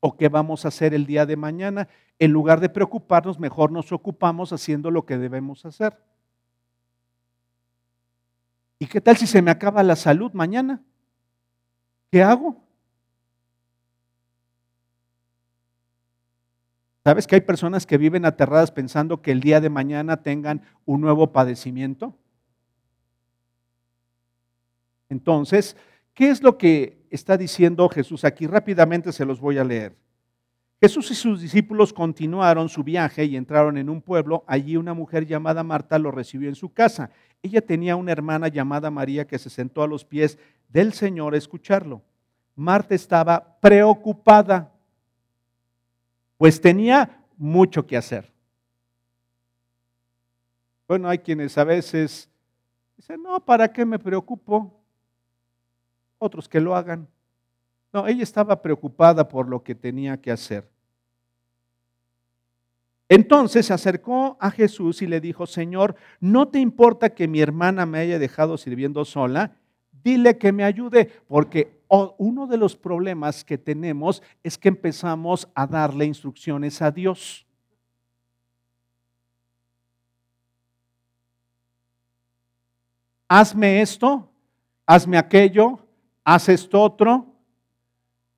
¿O 0.00 0.16
qué 0.16 0.28
vamos 0.28 0.64
a 0.64 0.68
hacer 0.68 0.94
el 0.94 1.06
día 1.06 1.26
de 1.26 1.36
mañana? 1.36 1.88
En 2.18 2.32
lugar 2.32 2.58
de 2.58 2.70
preocuparnos, 2.70 3.38
mejor 3.38 3.70
nos 3.70 3.92
ocupamos 3.92 4.52
haciendo 4.52 4.90
lo 4.90 5.04
que 5.04 5.18
debemos 5.18 5.64
hacer. 5.64 5.96
¿Y 8.82 8.86
qué 8.86 9.00
tal 9.00 9.16
si 9.18 9.26
se 9.26 9.42
me 9.42 9.50
acaba 9.50 9.82
la 9.82 9.94
salud 9.94 10.32
mañana? 10.32 10.82
¿Qué 12.10 12.22
hago? 12.22 12.64
¿Sabes 17.04 17.26
que 17.26 17.34
hay 17.34 17.42
personas 17.42 17.86
que 17.86 17.98
viven 17.98 18.24
aterradas 18.24 18.72
pensando 18.72 19.20
que 19.20 19.32
el 19.32 19.40
día 19.40 19.60
de 19.60 19.68
mañana 19.68 20.22
tengan 20.22 20.62
un 20.86 21.02
nuevo 21.02 21.30
padecimiento? 21.30 22.16
Entonces, 25.10 25.76
¿qué 26.14 26.30
es 26.30 26.42
lo 26.42 26.56
que 26.56 27.06
está 27.10 27.36
diciendo 27.36 27.86
Jesús 27.90 28.24
aquí? 28.24 28.46
Rápidamente 28.46 29.12
se 29.12 29.26
los 29.26 29.40
voy 29.40 29.58
a 29.58 29.64
leer. 29.64 29.94
Jesús 30.80 31.10
y 31.10 31.14
sus 31.14 31.42
discípulos 31.42 31.92
continuaron 31.92 32.70
su 32.70 32.82
viaje 32.82 33.26
y 33.26 33.36
entraron 33.36 33.76
en 33.76 33.90
un 33.90 34.00
pueblo. 34.00 34.44
Allí 34.46 34.78
una 34.78 34.94
mujer 34.94 35.26
llamada 35.26 35.62
Marta 35.62 35.98
lo 35.98 36.10
recibió 36.10 36.48
en 36.48 36.54
su 36.54 36.72
casa. 36.72 37.10
Ella 37.42 37.60
tenía 37.60 37.96
una 37.96 38.12
hermana 38.12 38.48
llamada 38.48 38.90
María 38.90 39.26
que 39.26 39.38
se 39.38 39.50
sentó 39.50 39.82
a 39.82 39.86
los 39.86 40.04
pies 40.04 40.38
del 40.68 40.92
Señor 40.92 41.34
a 41.34 41.38
escucharlo. 41.38 42.02
Marta 42.54 42.94
estaba 42.94 43.58
preocupada, 43.60 44.72
pues 46.36 46.60
tenía 46.60 47.24
mucho 47.36 47.86
que 47.86 47.96
hacer. 47.96 48.30
Bueno, 50.86 51.08
hay 51.08 51.18
quienes 51.18 51.56
a 51.56 51.64
veces 51.64 52.28
dicen, 52.96 53.22
no, 53.22 53.40
¿para 53.40 53.72
qué 53.72 53.84
me 53.86 53.98
preocupo? 53.98 54.76
Otros 56.18 56.48
que 56.48 56.60
lo 56.60 56.74
hagan. 56.76 57.08
No, 57.92 58.06
ella 58.06 58.22
estaba 58.22 58.60
preocupada 58.60 59.26
por 59.26 59.48
lo 59.48 59.62
que 59.62 59.74
tenía 59.74 60.20
que 60.20 60.30
hacer. 60.30 60.68
Entonces 63.10 63.66
se 63.66 63.74
acercó 63.74 64.36
a 64.38 64.52
Jesús 64.52 65.02
y 65.02 65.08
le 65.08 65.20
dijo, 65.20 65.44
Señor, 65.44 65.96
¿no 66.20 66.46
te 66.46 66.60
importa 66.60 67.10
que 67.10 67.26
mi 67.26 67.40
hermana 67.40 67.84
me 67.84 67.98
haya 67.98 68.20
dejado 68.20 68.56
sirviendo 68.56 69.04
sola? 69.04 69.56
Dile 70.04 70.38
que 70.38 70.52
me 70.52 70.62
ayude, 70.62 71.06
porque 71.26 71.82
uno 71.88 72.46
de 72.46 72.56
los 72.56 72.76
problemas 72.76 73.44
que 73.44 73.58
tenemos 73.58 74.22
es 74.44 74.56
que 74.56 74.68
empezamos 74.68 75.48
a 75.56 75.66
darle 75.66 76.04
instrucciones 76.04 76.80
a 76.80 76.92
Dios. 76.92 77.44
Hazme 83.26 83.80
esto, 83.80 84.30
hazme 84.86 85.18
aquello, 85.18 85.80
haz 86.22 86.48
esto 86.48 86.80
otro, 86.80 87.26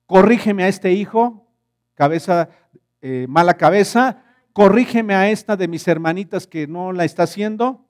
corrígeme 0.07 0.63
a 0.63 0.67
este 0.67 0.91
hijo, 0.93 1.47
cabeza, 1.93 2.49
eh, 3.01 3.27
mala 3.29 3.53
cabeza, 3.53 4.22
corrígeme 4.53 5.15
a 5.15 5.29
esta 5.29 5.57
de 5.57 5.67
mis 5.67 5.87
hermanitas 5.87 6.47
que 6.47 6.67
no 6.67 6.93
la 6.93 7.03
está 7.03 7.23
haciendo. 7.23 7.85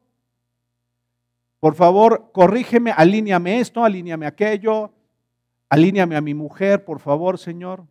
Por 1.60 1.76
favor, 1.76 2.32
corrígeme, 2.34 2.92
alíñame 2.92 3.60
esto, 3.60 3.86
alíñame 3.86 4.26
aquello, 4.26 4.92
alíñame 5.70 6.16
a 6.16 6.22
mi 6.22 6.34
mujer, 6.34 6.84
por 6.84 7.00
favor, 7.00 7.38
Señor. 7.38 7.86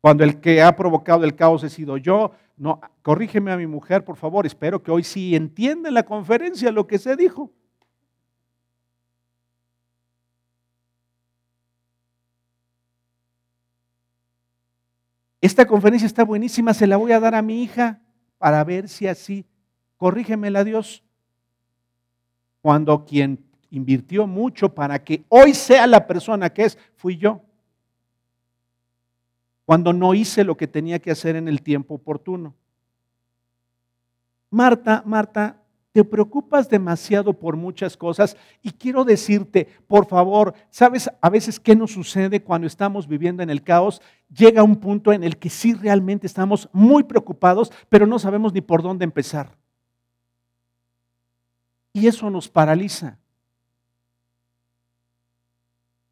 Cuando 0.00 0.24
el 0.24 0.40
que 0.40 0.62
ha 0.62 0.74
provocado 0.76 1.24
el 1.24 1.34
caos 1.34 1.62
he 1.64 1.70
sido 1.70 1.96
yo, 1.96 2.32
no, 2.56 2.80
corrígeme 3.02 3.52
a 3.52 3.56
mi 3.56 3.66
mujer, 3.66 4.04
por 4.04 4.16
favor. 4.16 4.46
Espero 4.46 4.82
que 4.82 4.90
hoy 4.90 5.02
sí 5.02 5.34
entienda 5.34 5.90
la 5.90 6.04
conferencia 6.04 6.70
lo 6.70 6.86
que 6.86 6.98
se 6.98 7.16
dijo. 7.16 7.50
Esta 15.44 15.66
conferencia 15.66 16.06
está 16.06 16.24
buenísima, 16.24 16.72
se 16.72 16.86
la 16.86 16.96
voy 16.96 17.12
a 17.12 17.20
dar 17.20 17.34
a 17.34 17.42
mi 17.42 17.62
hija 17.62 18.00
para 18.38 18.64
ver 18.64 18.88
si 18.88 19.06
así, 19.06 19.44
corrígemela 19.98 20.64
Dios. 20.64 21.04
Cuando 22.62 23.04
quien 23.04 23.44
invirtió 23.68 24.26
mucho 24.26 24.74
para 24.74 25.04
que 25.04 25.26
hoy 25.28 25.52
sea 25.52 25.86
la 25.86 26.06
persona 26.06 26.48
que 26.48 26.64
es, 26.64 26.78
fui 26.96 27.18
yo. 27.18 27.42
Cuando 29.66 29.92
no 29.92 30.14
hice 30.14 30.44
lo 30.44 30.56
que 30.56 30.66
tenía 30.66 30.98
que 30.98 31.10
hacer 31.10 31.36
en 31.36 31.46
el 31.46 31.60
tiempo 31.60 31.92
oportuno. 31.92 32.54
Marta, 34.48 35.02
Marta, 35.04 35.60
te 35.94 36.02
preocupas 36.02 36.68
demasiado 36.68 37.32
por 37.32 37.56
muchas 37.56 37.96
cosas 37.96 38.36
y 38.62 38.72
quiero 38.72 39.04
decirte, 39.04 39.68
por 39.86 40.06
favor, 40.06 40.52
¿sabes 40.68 41.08
a 41.20 41.30
veces 41.30 41.60
qué 41.60 41.76
nos 41.76 41.92
sucede 41.92 42.42
cuando 42.42 42.66
estamos 42.66 43.06
viviendo 43.06 43.44
en 43.44 43.48
el 43.48 43.62
caos? 43.62 44.02
Llega 44.28 44.64
un 44.64 44.74
punto 44.74 45.12
en 45.12 45.22
el 45.22 45.36
que 45.36 45.48
sí 45.48 45.72
realmente 45.72 46.26
estamos 46.26 46.68
muy 46.72 47.04
preocupados, 47.04 47.70
pero 47.88 48.08
no 48.08 48.18
sabemos 48.18 48.52
ni 48.52 48.60
por 48.60 48.82
dónde 48.82 49.04
empezar. 49.04 49.56
Y 51.92 52.08
eso 52.08 52.28
nos 52.28 52.48
paraliza. 52.48 53.16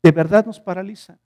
De 0.01 0.13
verdad 0.13 0.47
nos 0.47 0.61
paraliza. 0.61 1.19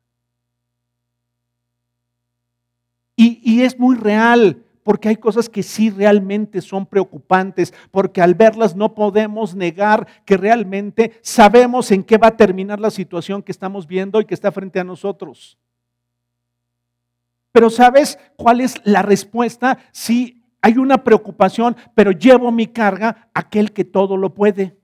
Y, 3.17 3.61
es 3.61 3.79
muy 3.79 3.97
real 3.97 4.63
porque 4.87 5.09
hay 5.09 5.17
cosas 5.17 5.49
que 5.49 5.65
sí 5.65 5.91
realmente 5.91 6.61
son 6.61 6.87
preocupantes, 6.87 7.75
porque 7.91 8.23
al 8.23 8.37
verlas 8.37 8.77
no 8.77 8.95
podemos 8.95 9.57
negar 9.57 10.07
que 10.25 10.37
realmente 10.37 11.19
sabemos 11.23 11.91
en 11.91 12.05
qué 12.05 12.19
va 12.19 12.29
a 12.29 12.37
terminar 12.37 12.79
la 12.79 12.91
situación 12.91 13.43
que 13.43 13.51
estamos 13.51 13.89
viendo 13.89 14.21
y 14.21 14.27
que 14.27 14.35
está 14.35 14.53
frente 14.53 14.79
a 14.79 14.85
nosotros. 14.85 15.59
Pero 17.51 17.69
¿sabes 17.69 18.17
cuál 18.37 18.61
es 18.61 18.77
la 18.85 19.03
respuesta 19.03 19.77
si 19.91 20.45
hay 20.63 20.79
una 20.79 21.03
preocupación, 21.03 21.77
pero 21.97 22.13
llevo 22.13 22.53
mi 22.53 22.69
carga 22.69 23.29
aquel 23.35 23.73
que 23.73 23.85
todo 23.85 24.17
lo 24.17 24.35
puede. 24.35 24.77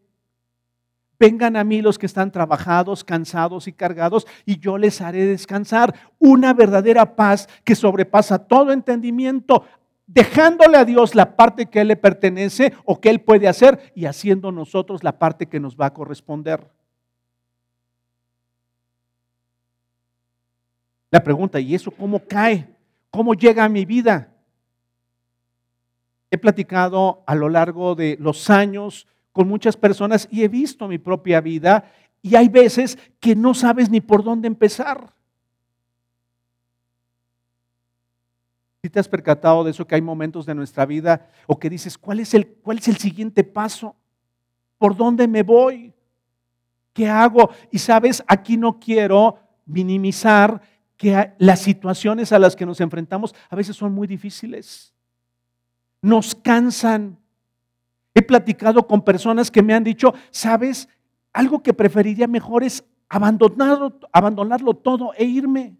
Vengan 1.22 1.56
a 1.56 1.62
mí 1.62 1.80
los 1.80 2.00
que 2.00 2.06
están 2.06 2.32
trabajados, 2.32 3.04
cansados 3.04 3.68
y 3.68 3.72
cargados, 3.72 4.26
y 4.44 4.58
yo 4.58 4.76
les 4.76 5.00
haré 5.00 5.24
descansar. 5.24 5.94
Una 6.18 6.52
verdadera 6.54 7.14
paz 7.14 7.48
que 7.62 7.76
sobrepasa 7.76 8.40
todo 8.40 8.72
entendimiento, 8.72 9.64
dejándole 10.06 10.76
a 10.76 10.84
Dios 10.84 11.14
la 11.14 11.36
parte 11.36 11.66
que 11.66 11.80
Él 11.80 11.88
le 11.88 11.96
pertenece 11.96 12.72
o 12.84 13.00
que 13.00 13.10
Él 13.10 13.20
puede 13.20 13.48
hacer 13.48 13.92
y 13.94 14.06
haciendo 14.06 14.52
nosotros 14.52 15.02
la 15.04 15.18
parte 15.18 15.46
que 15.46 15.60
nos 15.60 15.76
va 15.76 15.86
a 15.86 15.94
corresponder. 15.94 16.68
La 21.10 21.22
pregunta, 21.22 21.60
¿y 21.60 21.74
eso 21.74 21.90
cómo 21.90 22.20
cae? 22.26 22.74
¿Cómo 23.10 23.34
llega 23.34 23.64
a 23.64 23.68
mi 23.68 23.84
vida? 23.84 24.34
He 26.30 26.38
platicado 26.38 27.22
a 27.26 27.34
lo 27.34 27.50
largo 27.50 27.94
de 27.94 28.16
los 28.18 28.48
años 28.48 29.06
con 29.32 29.46
muchas 29.46 29.76
personas 29.76 30.26
y 30.30 30.42
he 30.42 30.48
visto 30.48 30.88
mi 30.88 30.96
propia 30.96 31.42
vida 31.42 31.92
y 32.22 32.36
hay 32.36 32.48
veces 32.48 32.98
que 33.20 33.36
no 33.36 33.52
sabes 33.52 33.90
ni 33.90 34.00
por 34.00 34.24
dónde 34.24 34.48
empezar. 34.48 35.12
Si 38.82 38.90
te 38.90 38.98
has 38.98 39.08
percatado 39.08 39.62
de 39.62 39.70
eso, 39.70 39.86
que 39.86 39.94
hay 39.94 40.02
momentos 40.02 40.44
de 40.44 40.56
nuestra 40.56 40.84
vida 40.84 41.30
o 41.46 41.56
que 41.58 41.70
dices, 41.70 41.96
¿cuál 41.96 42.18
es 42.18 42.34
el, 42.34 42.48
cuál 42.48 42.78
es 42.78 42.88
el 42.88 42.96
siguiente 42.96 43.44
paso? 43.44 43.94
¿Por 44.76 44.96
dónde 44.96 45.28
me 45.28 45.44
voy? 45.44 45.94
¿Qué 46.92 47.08
hago? 47.08 47.50
Y 47.70 47.78
sabes, 47.78 48.24
aquí 48.26 48.56
no 48.56 48.80
quiero 48.80 49.38
minimizar 49.66 50.60
que 50.96 51.32
las 51.38 51.60
situaciones 51.60 52.32
a 52.32 52.40
las 52.40 52.56
que 52.56 52.66
nos 52.66 52.80
enfrentamos 52.80 53.34
a 53.48 53.54
veces 53.54 53.76
son 53.76 53.92
muy 53.92 54.08
difíciles. 54.08 54.92
Nos 56.00 56.34
cansan, 56.34 57.18
He 58.14 58.22
platicado 58.22 58.86
con 58.86 59.02
personas 59.02 59.50
que 59.50 59.62
me 59.62 59.74
han 59.74 59.84
dicho, 59.84 60.12
sabes, 60.30 60.88
algo 61.32 61.62
que 61.62 61.72
preferiría 61.72 62.26
mejor 62.26 62.62
es 62.62 62.84
abandonarlo, 63.08 63.98
abandonarlo 64.12 64.74
todo 64.74 65.12
e 65.16 65.24
irme. 65.24 65.76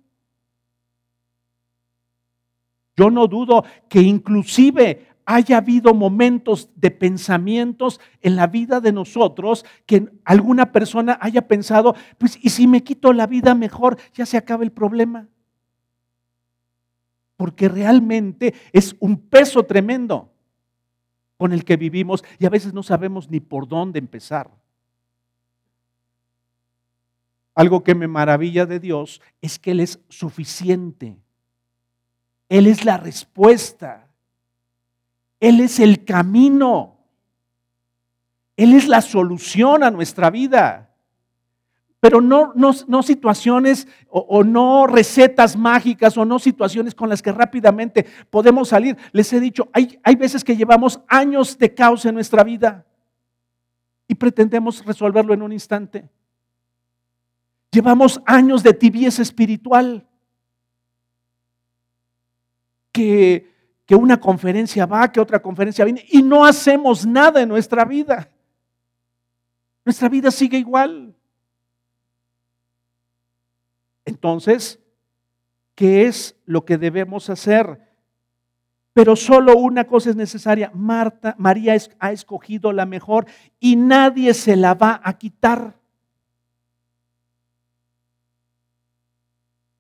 Yo 2.96 3.10
no 3.10 3.26
dudo 3.26 3.64
que 3.88 4.00
inclusive 4.00 5.06
haya 5.24 5.58
habido 5.58 5.94
momentos 5.94 6.70
de 6.74 6.90
pensamientos 6.90 8.00
en 8.20 8.36
la 8.36 8.46
vida 8.46 8.80
de 8.80 8.92
nosotros 8.92 9.64
que 9.86 10.08
alguna 10.24 10.72
persona 10.72 11.18
haya 11.20 11.46
pensado, 11.46 11.94
pues, 12.18 12.38
¿y 12.42 12.50
si 12.50 12.66
me 12.66 12.82
quito 12.82 13.12
la 13.12 13.26
vida 13.26 13.54
mejor, 13.54 13.98
ya 14.14 14.26
se 14.26 14.36
acaba 14.36 14.64
el 14.64 14.72
problema? 14.72 15.28
Porque 17.36 17.68
realmente 17.68 18.54
es 18.72 18.96
un 19.00 19.16
peso 19.16 19.64
tremendo 19.64 20.32
con 21.36 21.52
el 21.52 21.64
que 21.64 21.76
vivimos 21.76 22.24
y 22.38 22.46
a 22.46 22.50
veces 22.50 22.72
no 22.72 22.82
sabemos 22.82 23.30
ni 23.30 23.40
por 23.40 23.66
dónde 23.66 23.98
empezar. 23.98 24.50
Algo 27.54 27.82
que 27.82 27.94
me 27.94 28.08
maravilla 28.08 28.64
de 28.66 28.80
Dios 28.80 29.20
es 29.40 29.58
que 29.58 29.72
Él 29.72 29.80
es 29.80 30.00
suficiente. 30.08 31.21
Él 32.52 32.66
es 32.66 32.84
la 32.84 32.96
respuesta. 32.96 34.08
Él 35.40 35.60
es 35.60 35.80
el 35.80 36.04
camino. 36.04 36.98
Él 38.56 38.74
es 38.74 38.86
la 38.88 39.00
solución 39.00 39.82
a 39.82 39.90
nuestra 39.90 40.30
vida 40.30 40.92
pero 42.02 42.20
no, 42.20 42.52
no, 42.56 43.02
situaciones 43.04 43.86
o, 44.08 44.42
no 44.42 44.88
recetas 44.88 45.56
mágicas 45.56 46.18
o 46.18 46.24
no 46.24 46.40
situaciones 46.40 46.96
con 46.96 47.08
las 47.08 47.22
que 47.22 47.30
rápidamente 47.30 48.04
podemos 48.28 48.70
salir. 48.70 48.96
Les 49.12 49.32
he 49.32 49.38
dicho, 49.38 49.68
hay, 49.72 50.00
hay 50.02 50.16
veces 50.16 50.42
que 50.42 50.56
llevamos 50.56 51.00
años 51.06 51.56
de 51.56 51.72
caos 51.72 52.04
en 52.04 52.16
nuestra 52.16 52.42
vida 52.42 52.84
y 54.08 54.16
pretendemos 54.16 54.84
resolverlo 54.84 55.32
en 55.32 55.42
un 55.42 55.52
instante. 55.52 56.10
Llevamos 57.70 58.20
años 58.26 58.64
de 58.64 58.74
tibieza 58.74 59.22
espiritual. 59.22 60.04
Que, 62.92 63.50
que 63.86 63.94
una 63.94 64.20
conferencia 64.20 64.86
va, 64.86 65.10
que 65.10 65.20
otra 65.20 65.40
conferencia 65.40 65.84
viene 65.84 66.04
y 66.10 66.22
no 66.22 66.44
hacemos 66.44 67.06
nada 67.06 67.42
en 67.42 67.48
nuestra 67.48 67.84
vida. 67.84 68.30
Nuestra 69.84 70.08
vida 70.08 70.30
sigue 70.30 70.58
igual. 70.58 71.14
Entonces, 74.04 74.80
¿qué 75.74 76.06
es 76.06 76.36
lo 76.44 76.64
que 76.64 76.78
debemos 76.78 77.30
hacer? 77.30 77.80
Pero 78.92 79.16
solo 79.16 79.56
una 79.56 79.84
cosa 79.84 80.10
es 80.10 80.16
necesaria. 80.16 80.70
Marta, 80.74 81.34
María 81.38 81.74
ha 81.98 82.12
escogido 82.12 82.72
la 82.72 82.84
mejor 82.84 83.26
y 83.58 83.76
nadie 83.76 84.34
se 84.34 84.56
la 84.56 84.74
va 84.74 85.00
a 85.02 85.16
quitar. 85.16 85.78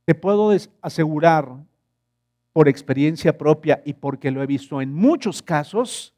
Te 0.04 0.14
puedo 0.14 0.50
asegurar 0.80 1.56
por 2.52 2.68
experiencia 2.68 3.36
propia 3.36 3.82
y 3.84 3.94
porque 3.94 4.30
lo 4.30 4.42
he 4.42 4.46
visto 4.46 4.80
en 4.82 4.92
muchos 4.92 5.42
casos, 5.42 6.14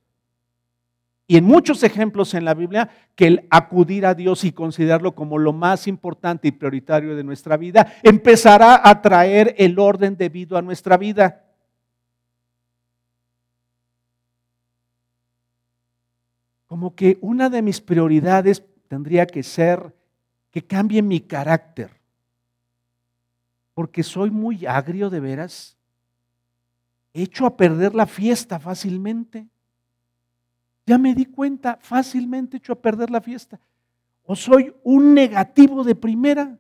y 1.26 1.39
en 1.39 1.45
muchos 1.45 1.82
ejemplos 1.82 2.35
en 2.35 2.45
la 2.45 2.55
Biblia 2.55 2.91
que 3.14 3.26
el 3.26 3.47
acudir 3.51 4.05
a 4.05 4.14
Dios 4.14 4.45
y 4.45 4.53
considerarlo 4.53 5.14
como 5.14 5.39
lo 5.39 5.53
más 5.53 5.87
importante 5.87 6.49
y 6.49 6.53
prioritario 6.53 7.16
de 7.16 7.24
nuestra 7.24 7.57
vida 7.57 7.95
empezará 8.03 8.87
a 8.87 9.01
traer 9.01 9.55
el 9.57 9.78
orden 9.78 10.16
debido 10.16 10.59
a 10.59 10.62
nuestra 10.62 10.99
vida. 10.99 11.43
Como 16.66 16.95
que 16.95 17.18
una 17.22 17.49
de 17.49 17.62
mis 17.62 17.80
prioridades 17.80 18.62
tendría 18.89 19.26
que 19.26 19.43
ser 19.43 19.95
que 20.51 20.62
cambie 20.62 21.01
mi 21.01 21.20
carácter. 21.20 21.91
Porque 23.72 24.03
soy 24.03 24.30
muy 24.30 24.66
agrio 24.66 25.09
de 25.09 25.20
veras. 25.20 25.76
Echo 27.15 27.47
a 27.47 27.57
perder 27.57 27.95
la 27.95 28.07
fiesta 28.07 28.59
fácilmente. 28.59 29.47
Ya 30.85 30.99
me 30.99 31.15
di 31.15 31.25
cuenta, 31.25 31.79
fácilmente 31.81 32.57
hecho 32.57 32.73
a 32.73 32.83
perder 32.83 33.09
la 33.09 33.21
fiesta. 33.21 33.59
O 34.25 34.35
soy 34.35 34.75
un 34.83 35.15
negativo 35.15 35.85
de 35.85 35.95
primera. 35.95 36.59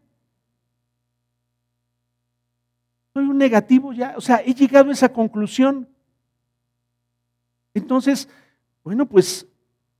Soy 3.12 3.24
un 3.24 3.36
negativo 3.36 3.92
ya, 3.92 4.14
o 4.16 4.20
sea, 4.20 4.36
he 4.36 4.54
llegado 4.54 4.90
a 4.90 4.92
esa 4.92 5.12
conclusión. 5.12 5.88
Entonces, 7.74 8.28
bueno, 8.84 9.06
pues 9.06 9.46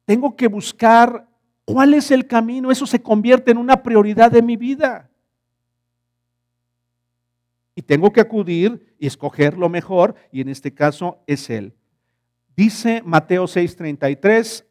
tengo 0.04 0.36
que 0.36 0.46
buscar 0.46 1.26
cuál 1.64 1.94
es 1.94 2.10
el 2.10 2.26
camino. 2.26 2.70
Eso 2.70 2.86
se 2.86 3.02
convierte 3.02 3.50
en 3.50 3.58
una 3.58 3.82
prioridad 3.82 4.30
de 4.30 4.42
mi 4.42 4.56
vida. 4.56 5.10
Y 7.74 7.82
tengo 7.82 8.12
que 8.12 8.20
acudir 8.20 8.94
y 8.98 9.06
escoger 9.06 9.58
lo 9.58 9.68
mejor, 9.68 10.14
y 10.30 10.40
en 10.40 10.48
este 10.48 10.72
caso 10.72 11.18
es 11.26 11.50
Él. 11.50 11.74
Dice 12.56 13.02
Mateo 13.04 13.44
6:33, 13.44 14.64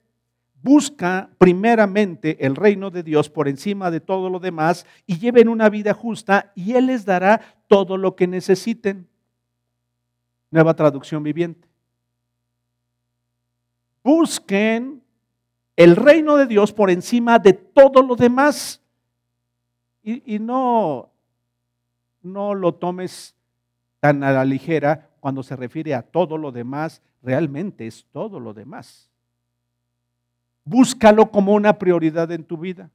busca 0.61 1.29
primeramente 1.37 2.45
el 2.45 2.55
reino 2.55 2.89
de 2.89 3.03
Dios 3.03 3.29
por 3.29 3.49
encima 3.49 3.91
de 3.91 3.99
todo 3.99 4.29
lo 4.29 4.39
demás 4.39 4.85
y 5.05 5.19
lleven 5.19 5.49
una 5.49 5.69
vida 5.69 5.93
justa 5.93 6.53
y 6.55 6.73
Él 6.73 6.87
les 6.87 7.03
dará 7.03 7.41
todo 7.67 7.97
lo 7.97 8.15
que 8.15 8.27
necesiten. 8.27 9.09
Nueva 10.49 10.73
traducción 10.73 11.21
viviente. 11.23 11.67
Busquen 14.03 15.03
el 15.75 15.95
reino 15.95 16.37
de 16.37 16.45
Dios 16.45 16.71
por 16.71 16.89
encima 16.89 17.39
de 17.39 17.53
todo 17.53 18.01
lo 18.01 18.15
demás. 18.15 18.81
Y, 20.03 20.35
y 20.35 20.39
no, 20.39 21.12
no 22.23 22.55
lo 22.55 22.73
tomes 22.73 23.35
tan 23.99 24.23
a 24.23 24.31
la 24.31 24.45
ligera 24.45 25.09
cuando 25.19 25.43
se 25.43 25.55
refiere 25.55 25.93
a 25.93 26.01
todo 26.01 26.37
lo 26.37 26.51
demás, 26.51 27.01
realmente 27.21 27.87
es 27.87 28.05
todo 28.11 28.39
lo 28.39 28.53
demás. 28.53 29.09
Búscalo 30.65 31.31
como 31.31 31.53
una 31.53 31.77
prioridad 31.77 32.31
en 32.31 32.43
tu 32.43 32.57
vida. 32.57 32.89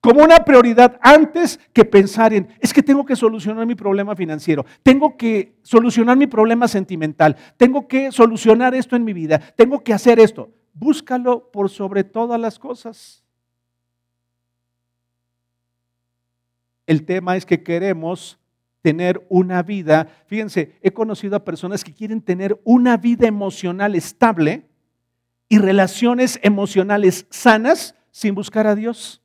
Como 0.00 0.22
una 0.22 0.44
prioridad 0.44 0.98
antes 1.00 1.58
que 1.72 1.84
pensar 1.84 2.34
en, 2.34 2.48
es 2.60 2.74
que 2.74 2.82
tengo 2.82 3.06
que 3.06 3.16
solucionar 3.16 3.64
mi 3.64 3.74
problema 3.74 4.14
financiero, 4.14 4.66
tengo 4.82 5.16
que 5.16 5.56
solucionar 5.62 6.18
mi 6.18 6.26
problema 6.26 6.68
sentimental, 6.68 7.36
tengo 7.56 7.88
que 7.88 8.12
solucionar 8.12 8.74
esto 8.74 8.96
en 8.96 9.04
mi 9.04 9.14
vida, 9.14 9.38
tengo 9.56 9.82
que 9.82 9.94
hacer 9.94 10.20
esto. 10.20 10.50
Búscalo 10.74 11.50
por 11.50 11.70
sobre 11.70 12.04
todas 12.04 12.38
las 12.38 12.58
cosas. 12.58 13.23
El 16.86 17.04
tema 17.04 17.36
es 17.36 17.46
que 17.46 17.62
queremos 17.62 18.38
tener 18.82 19.26
una 19.30 19.62
vida, 19.62 20.08
fíjense, 20.26 20.78
he 20.82 20.92
conocido 20.92 21.36
a 21.36 21.44
personas 21.44 21.82
que 21.82 21.94
quieren 21.94 22.20
tener 22.20 22.60
una 22.64 22.98
vida 22.98 23.26
emocional 23.26 23.94
estable 23.94 24.68
y 25.48 25.58
relaciones 25.58 26.38
emocionales 26.42 27.26
sanas 27.30 27.94
sin 28.10 28.34
buscar 28.34 28.66
a 28.66 28.74
Dios. 28.74 29.22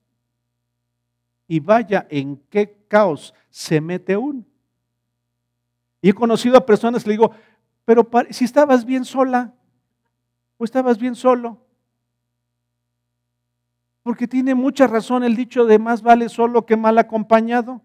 Y 1.47 1.59
vaya 1.59 2.07
en 2.09 2.37
qué 2.49 2.85
caos 2.87 3.33
se 3.49 3.81
mete 3.81 4.15
uno. 4.15 4.45
Y 6.01 6.09
he 6.09 6.13
conocido 6.13 6.57
a 6.57 6.65
personas 6.65 7.05
le 7.05 7.13
digo, 7.13 7.31
pero 7.83 8.07
si 8.29 8.45
estabas 8.45 8.85
bien 8.85 9.03
sola 9.03 9.53
o 10.57 10.63
estabas 10.63 10.97
bien 10.97 11.15
solo. 11.15 11.57
Porque 14.09 14.27
tiene 14.27 14.55
mucha 14.55 14.87
razón 14.87 15.23
el 15.23 15.35
dicho 15.35 15.65
de 15.65 15.77
más 15.77 16.01
vale 16.01 16.29
solo 16.29 16.65
que 16.65 16.75
mal 16.75 16.97
acompañado. 16.97 17.79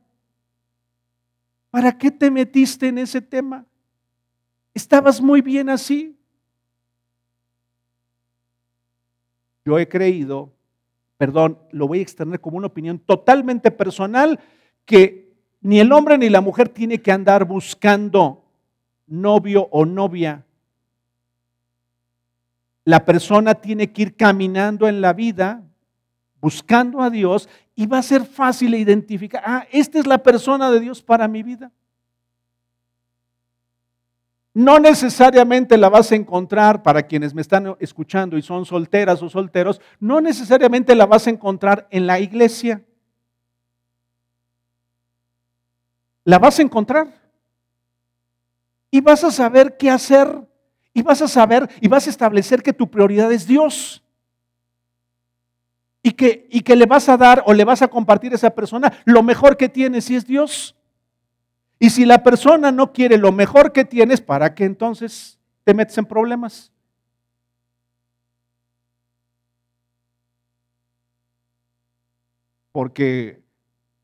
¿Para 1.70 1.98
qué 1.98 2.10
te 2.10 2.30
metiste 2.30 2.88
en 2.88 2.96
ese 2.96 3.20
tema? 3.20 3.66
Estabas 4.72 5.20
muy 5.20 5.42
bien 5.42 5.68
así. 5.68 6.18
Yo 9.66 9.78
he 9.78 9.86
creído, 9.86 10.50
perdón, 11.18 11.58
lo 11.72 11.88
voy 11.88 11.98
a 11.98 12.02
extender 12.02 12.40
como 12.40 12.56
una 12.56 12.68
opinión 12.68 12.98
totalmente 12.98 13.70
personal, 13.70 14.40
que 14.86 15.30
ni 15.60 15.78
el 15.78 15.92
hombre 15.92 16.16
ni 16.16 16.30
la 16.30 16.40
mujer 16.40 16.70
tiene 16.70 17.02
que 17.02 17.12
andar 17.12 17.44
buscando 17.44 18.46
novio 19.06 19.68
o 19.70 19.84
novia. 19.84 20.42
La 22.86 23.04
persona 23.04 23.54
tiene 23.56 23.92
que 23.92 24.00
ir 24.00 24.16
caminando 24.16 24.88
en 24.88 25.02
la 25.02 25.12
vida 25.12 25.62
buscando 26.44 27.00
a 27.00 27.08
Dios 27.08 27.48
y 27.74 27.86
va 27.86 27.96
a 27.96 28.02
ser 28.02 28.26
fácil 28.26 28.74
identificar, 28.74 29.42
ah, 29.46 29.66
esta 29.72 29.98
es 29.98 30.06
la 30.06 30.18
persona 30.18 30.70
de 30.70 30.78
Dios 30.78 31.00
para 31.00 31.26
mi 31.26 31.42
vida. 31.42 31.72
No 34.52 34.78
necesariamente 34.78 35.78
la 35.78 35.88
vas 35.88 36.12
a 36.12 36.16
encontrar, 36.16 36.82
para 36.82 37.04
quienes 37.04 37.32
me 37.32 37.40
están 37.40 37.74
escuchando 37.80 38.36
y 38.36 38.42
son 38.42 38.66
solteras 38.66 39.22
o 39.22 39.30
solteros, 39.30 39.80
no 39.98 40.20
necesariamente 40.20 40.94
la 40.94 41.06
vas 41.06 41.26
a 41.26 41.30
encontrar 41.30 41.88
en 41.90 42.06
la 42.06 42.20
iglesia. 42.20 42.84
La 46.24 46.38
vas 46.38 46.58
a 46.58 46.62
encontrar. 46.62 47.08
Y 48.90 49.00
vas 49.00 49.24
a 49.24 49.30
saber 49.30 49.78
qué 49.78 49.88
hacer. 49.88 50.46
Y 50.92 51.00
vas 51.00 51.22
a 51.22 51.26
saber 51.26 51.70
y 51.80 51.88
vas 51.88 52.06
a 52.06 52.10
establecer 52.10 52.62
que 52.62 52.74
tu 52.74 52.90
prioridad 52.90 53.32
es 53.32 53.46
Dios 53.46 54.03
y 56.06 56.12
que, 56.12 56.46
y 56.50 56.60
que 56.60 56.76
le 56.76 56.84
vas 56.84 57.08
a 57.08 57.16
dar 57.16 57.42
o 57.46 57.54
le 57.54 57.64
vas 57.64 57.80
a 57.80 57.88
compartir 57.88 58.30
a 58.32 58.34
esa 58.34 58.50
persona 58.50 58.92
lo 59.06 59.22
mejor 59.22 59.56
que 59.56 59.70
tienes 59.70 60.04
si 60.04 60.14
es 60.14 60.26
Dios. 60.26 60.76
Y 61.78 61.88
si 61.88 62.04
la 62.04 62.22
persona 62.22 62.70
no 62.70 62.92
quiere 62.92 63.16
lo 63.16 63.32
mejor 63.32 63.72
que 63.72 63.86
tienes, 63.86 64.20
¿para 64.20 64.54
qué 64.54 64.64
entonces 64.64 65.38
te 65.64 65.72
metes 65.72 65.96
en 65.96 66.04
problemas? 66.04 66.70
Porque, 72.70 73.42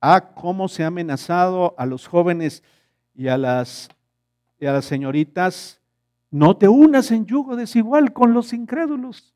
ah, 0.01 0.33
cómo 0.35 0.69
se 0.69 0.85
ha 0.85 0.87
amenazado 0.87 1.75
a 1.77 1.85
los 1.85 2.09
jóvenes 2.09 2.63
y 3.15 3.29
a 3.29 3.37
las, 3.37 3.91
y 4.59 4.65
a 4.65 4.73
las 4.73 4.87
señoritas, 4.87 5.83
no 6.31 6.57
te 6.57 6.67
unas 6.67 7.11
en 7.11 7.27
yugo 7.27 7.57
desigual 7.57 8.15
con 8.15 8.33
los 8.33 8.55
incrédulos. 8.55 9.35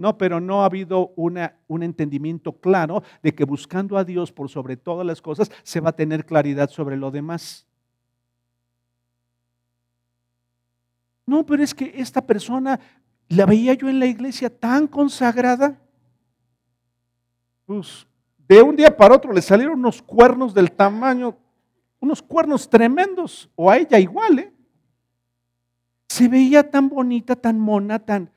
No, 0.00 0.16
pero 0.16 0.40
no 0.40 0.62
ha 0.62 0.64
habido 0.64 1.12
un 1.14 1.82
entendimiento 1.82 2.52
claro 2.52 3.02
de 3.22 3.34
que 3.34 3.44
buscando 3.44 3.98
a 3.98 4.04
Dios 4.04 4.32
por 4.32 4.48
sobre 4.48 4.78
todas 4.78 5.06
las 5.06 5.20
cosas 5.20 5.52
se 5.62 5.78
va 5.78 5.90
a 5.90 5.94
tener 5.94 6.24
claridad 6.24 6.70
sobre 6.70 6.96
lo 6.96 7.10
demás. 7.10 7.66
No, 11.26 11.44
pero 11.44 11.62
es 11.62 11.74
que 11.74 11.92
esta 11.94 12.26
persona 12.26 12.80
la 13.28 13.44
veía 13.44 13.74
yo 13.74 13.90
en 13.90 13.98
la 13.98 14.06
iglesia 14.06 14.48
tan 14.48 14.86
consagrada. 14.86 15.78
Pues 17.66 18.06
de 18.48 18.62
un 18.62 18.74
día 18.74 18.96
para 18.96 19.14
otro 19.14 19.34
le 19.34 19.42
salieron 19.42 19.80
unos 19.80 20.00
cuernos 20.00 20.54
del 20.54 20.72
tamaño, 20.72 21.36
unos 22.00 22.22
cuernos 22.22 22.70
tremendos, 22.70 23.50
o 23.54 23.70
a 23.70 23.76
ella 23.76 23.98
igual, 23.98 24.38
¿eh? 24.38 24.54
Se 26.08 26.26
veía 26.26 26.70
tan 26.70 26.88
bonita, 26.88 27.36
tan 27.36 27.60
mona, 27.60 27.98
tan, 27.98 28.30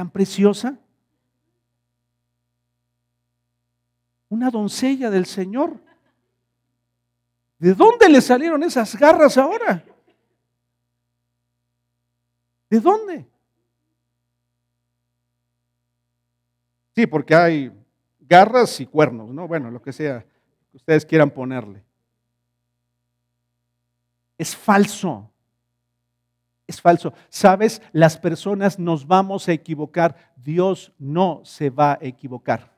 tan 0.00 0.08
preciosa? 0.08 0.78
Una 4.30 4.48
doncella 4.48 5.10
del 5.10 5.26
Señor. 5.26 5.78
¿De 7.58 7.74
dónde 7.74 8.08
le 8.08 8.22
salieron 8.22 8.62
esas 8.62 8.96
garras 8.96 9.36
ahora? 9.36 9.84
¿De 12.70 12.80
dónde? 12.80 13.28
Sí, 16.94 17.06
porque 17.06 17.34
hay 17.34 17.70
garras 18.20 18.80
y 18.80 18.86
cuernos, 18.86 19.28
¿no? 19.28 19.46
Bueno, 19.46 19.70
lo 19.70 19.82
que 19.82 19.92
sea 19.92 20.24
que 20.70 20.78
ustedes 20.78 21.04
quieran 21.04 21.28
ponerle. 21.28 21.84
Es 24.38 24.56
falso 24.56 25.29
es 26.70 26.80
falso. 26.80 27.12
Sabes, 27.28 27.82
las 27.92 28.16
personas 28.16 28.78
nos 28.78 29.06
vamos 29.06 29.48
a 29.48 29.52
equivocar. 29.52 30.32
Dios 30.36 30.92
no 30.98 31.42
se 31.44 31.68
va 31.68 31.92
a 31.92 31.98
equivocar. 32.00 32.72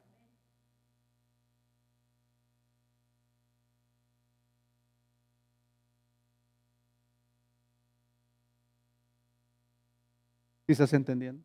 ¿Sí 10.67 10.73
estás 10.73 10.93
entendiendo? 10.95 11.45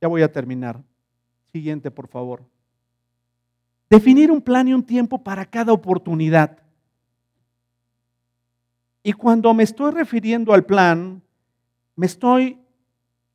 Ya 0.00 0.08
voy 0.08 0.22
a 0.22 0.32
terminar. 0.32 0.82
Siguiente, 1.52 1.90
por 1.90 2.08
favor. 2.08 2.42
Definir 3.90 4.30
un 4.30 4.40
plan 4.40 4.68
y 4.68 4.72
un 4.72 4.82
tiempo 4.82 5.22
para 5.22 5.44
cada 5.44 5.72
oportunidad. 5.72 6.67
Y 9.02 9.12
cuando 9.12 9.54
me 9.54 9.62
estoy 9.62 9.92
refiriendo 9.92 10.52
al 10.52 10.64
plan, 10.64 11.22
me 11.96 12.06
estoy, 12.06 12.58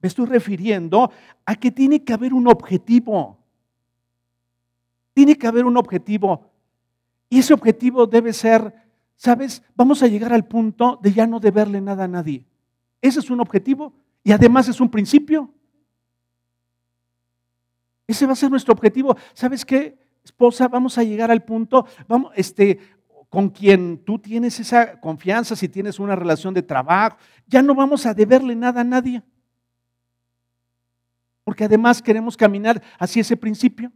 me 0.02 0.08
estoy 0.08 0.26
refiriendo 0.26 1.12
a 1.46 1.56
que 1.56 1.72
tiene 1.72 2.04
que 2.04 2.14
haber 2.14 2.34
un 2.34 2.48
objetivo. 2.48 3.38
Tiene 5.14 5.38
que 5.38 5.48
haber 5.48 5.66
un 5.66 5.78
objetivo. 5.78 6.50
Y 7.30 7.40
ese 7.40 7.54
objetivo 7.54 8.06
debe 8.06 8.34
ser, 8.34 8.74
¿sabes? 9.16 9.64
Vamos 9.76 10.04
a 10.04 10.08
llegar 10.08 10.34
al 10.34 10.46
punto 10.46 11.00
de 11.02 11.14
ya 11.14 11.28
no 11.28 11.40
deberle 11.40 11.82
nada 11.82 12.04
a 12.06 12.08
nadie. 12.08 12.46
Ese 13.02 13.20
es 13.20 13.30
un 13.30 13.40
objetivo 13.40 13.94
y 14.24 14.32
además 14.32 14.68
es 14.70 14.80
un 14.80 14.90
principio. 14.90 15.52
Ese 18.08 18.26
va 18.26 18.34
a 18.34 18.38
ser 18.38 18.50
nuestro 18.50 18.74
objetivo. 18.74 19.16
¿Sabes 19.34 19.66
qué, 19.66 19.98
esposa? 20.24 20.68
Vamos 20.68 20.98
a 20.98 21.04
llegar 21.04 21.32
al 21.32 21.44
punto, 21.44 21.86
vamos, 22.08 22.32
este, 22.36 22.80
con 23.34 23.50
quien 23.50 23.98
tú 23.98 24.20
tienes 24.20 24.60
esa 24.60 25.00
confianza, 25.00 25.56
si 25.56 25.68
tienes 25.68 25.98
una 25.98 26.16
relación 26.16 26.54
de 26.54 26.62
trabajo, 26.62 27.18
ya 27.48 27.64
no 27.64 27.74
vamos 27.74 28.06
a 28.06 28.14
deberle 28.14 28.56
nada 28.56 28.82
a 28.82 28.84
nadie. 28.84 29.24
Porque 31.44 31.64
además 31.64 32.00
queremos 32.00 32.38
caminar 32.38 32.80
hacia 33.00 33.22
ese 33.22 33.36
principio. 33.36 33.92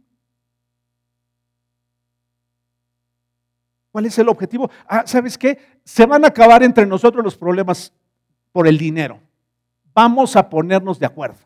¿Cuál 3.92 4.06
es 4.06 4.18
el 4.18 4.28
objetivo? 4.28 4.72
Ah, 4.88 5.04
¿Sabes 5.06 5.38
qué? 5.38 5.56
Se 5.84 6.04
van 6.04 6.24
a 6.24 6.28
acabar 6.28 6.64
entre 6.64 6.84
nosotros 6.84 7.22
los 7.22 7.36
problemas 7.36 7.92
por 8.50 8.66
el 8.66 8.76
dinero. 8.76 9.20
Vamos 9.94 10.34
a 10.34 10.50
ponernos 10.50 10.98
de 10.98 11.06
acuerdo. 11.06 11.38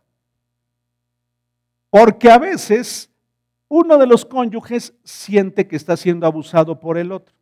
Porque 1.90 2.30
a 2.30 2.38
veces 2.38 3.10
uno 3.68 3.98
de 3.98 4.06
los 4.06 4.24
cónyuges 4.24 4.94
siente 5.04 5.68
que 5.68 5.76
está 5.76 5.94
siendo 5.98 6.26
abusado 6.26 6.80
por 6.80 6.96
el 6.96 7.12
otro. 7.12 7.41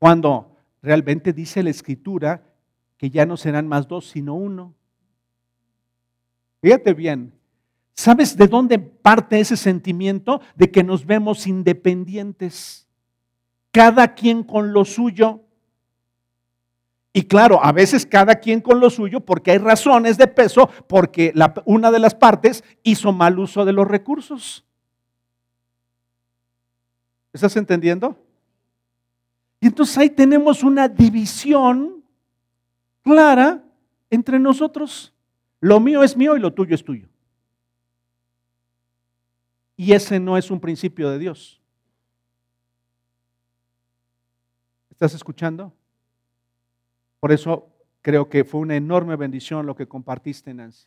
Cuando 0.00 0.56
realmente 0.80 1.34
dice 1.34 1.62
la 1.62 1.68
escritura 1.68 2.42
que 2.96 3.10
ya 3.10 3.26
no 3.26 3.36
serán 3.36 3.68
más 3.68 3.86
dos, 3.86 4.08
sino 4.08 4.34
uno. 4.34 4.74
Fíjate 6.62 6.94
bien, 6.94 7.34
¿sabes 7.92 8.34
de 8.34 8.46
dónde 8.46 8.78
parte 8.78 9.38
ese 9.38 9.58
sentimiento 9.58 10.40
de 10.56 10.70
que 10.70 10.82
nos 10.82 11.04
vemos 11.04 11.46
independientes? 11.46 12.88
Cada 13.70 14.14
quien 14.14 14.42
con 14.42 14.72
lo 14.72 14.86
suyo. 14.86 15.42
Y 17.12 17.24
claro, 17.24 17.62
a 17.62 17.70
veces 17.70 18.06
cada 18.06 18.36
quien 18.36 18.62
con 18.62 18.80
lo 18.80 18.88
suyo 18.88 19.20
porque 19.20 19.50
hay 19.50 19.58
razones 19.58 20.16
de 20.16 20.28
peso, 20.28 20.70
porque 20.88 21.34
una 21.66 21.90
de 21.90 21.98
las 21.98 22.14
partes 22.14 22.64
hizo 22.82 23.12
mal 23.12 23.38
uso 23.38 23.66
de 23.66 23.74
los 23.74 23.86
recursos. 23.86 24.64
¿Estás 27.34 27.54
entendiendo? 27.56 28.16
Y 29.60 29.66
entonces 29.66 29.96
ahí 29.98 30.10
tenemos 30.10 30.62
una 30.62 30.88
división 30.88 32.02
clara 33.02 33.62
entre 34.08 34.38
nosotros. 34.38 35.14
Lo 35.60 35.78
mío 35.78 36.02
es 36.02 36.16
mío 36.16 36.36
y 36.36 36.40
lo 36.40 36.52
tuyo 36.52 36.74
es 36.74 36.82
tuyo. 36.82 37.08
Y 39.76 39.92
ese 39.92 40.18
no 40.18 40.36
es 40.36 40.50
un 40.50 40.60
principio 40.60 41.10
de 41.10 41.18
Dios. 41.18 41.60
¿Estás 44.90 45.14
escuchando? 45.14 45.72
Por 47.18 47.32
eso 47.32 47.68
creo 48.02 48.28
que 48.28 48.44
fue 48.44 48.60
una 48.60 48.76
enorme 48.76 49.16
bendición 49.16 49.66
lo 49.66 49.74
que 49.76 49.86
compartiste, 49.86 50.52
Nancy. 50.54 50.86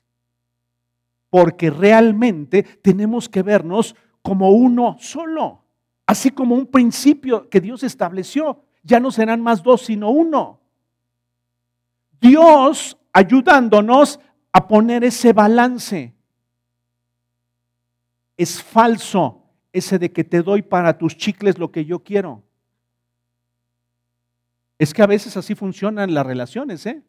porque 1.30 1.71
realmente 1.71 2.61
tenemos 2.61 3.28
que 3.28 3.41
vernos 3.41 3.95
como 4.21 4.51
uno 4.51 4.97
solo, 4.99 5.62
así 6.06 6.32
como 6.32 6.56
un 6.56 6.68
principio 6.68 7.49
que 7.49 7.62
Dios 7.62 7.84
estableció. 7.84 8.64
Ya 8.84 8.99
no 8.99 9.12
serán 9.12 9.41
más 9.41 9.64
dos, 9.64 9.84
sino 9.84 10.10
uno. 10.10 10.60
Dios 12.20 12.97
ayudándonos 13.12 14.20
a 14.51 14.68
poner 14.68 15.04
ese 15.04 15.34
balance. 15.34 16.14
Es 18.36 18.62
falso 18.62 19.43
ese 19.72 19.99
de 19.99 20.12
que 20.12 20.24
te 20.24 20.41
doy 20.41 20.62
para 20.62 20.97
tus 20.97 21.16
chicles 21.16 21.58
lo 21.58 21.72
que 21.72 21.86
yo 21.86 21.99
quiero. 22.04 22.43
Es 24.78 24.93
que 24.93 25.01
a 25.01 25.08
veces 25.08 25.38
así 25.38 25.56
funcionan 25.56 26.14
las 26.14 26.26
relaciones, 26.26 26.86
¿eh? 26.86 27.04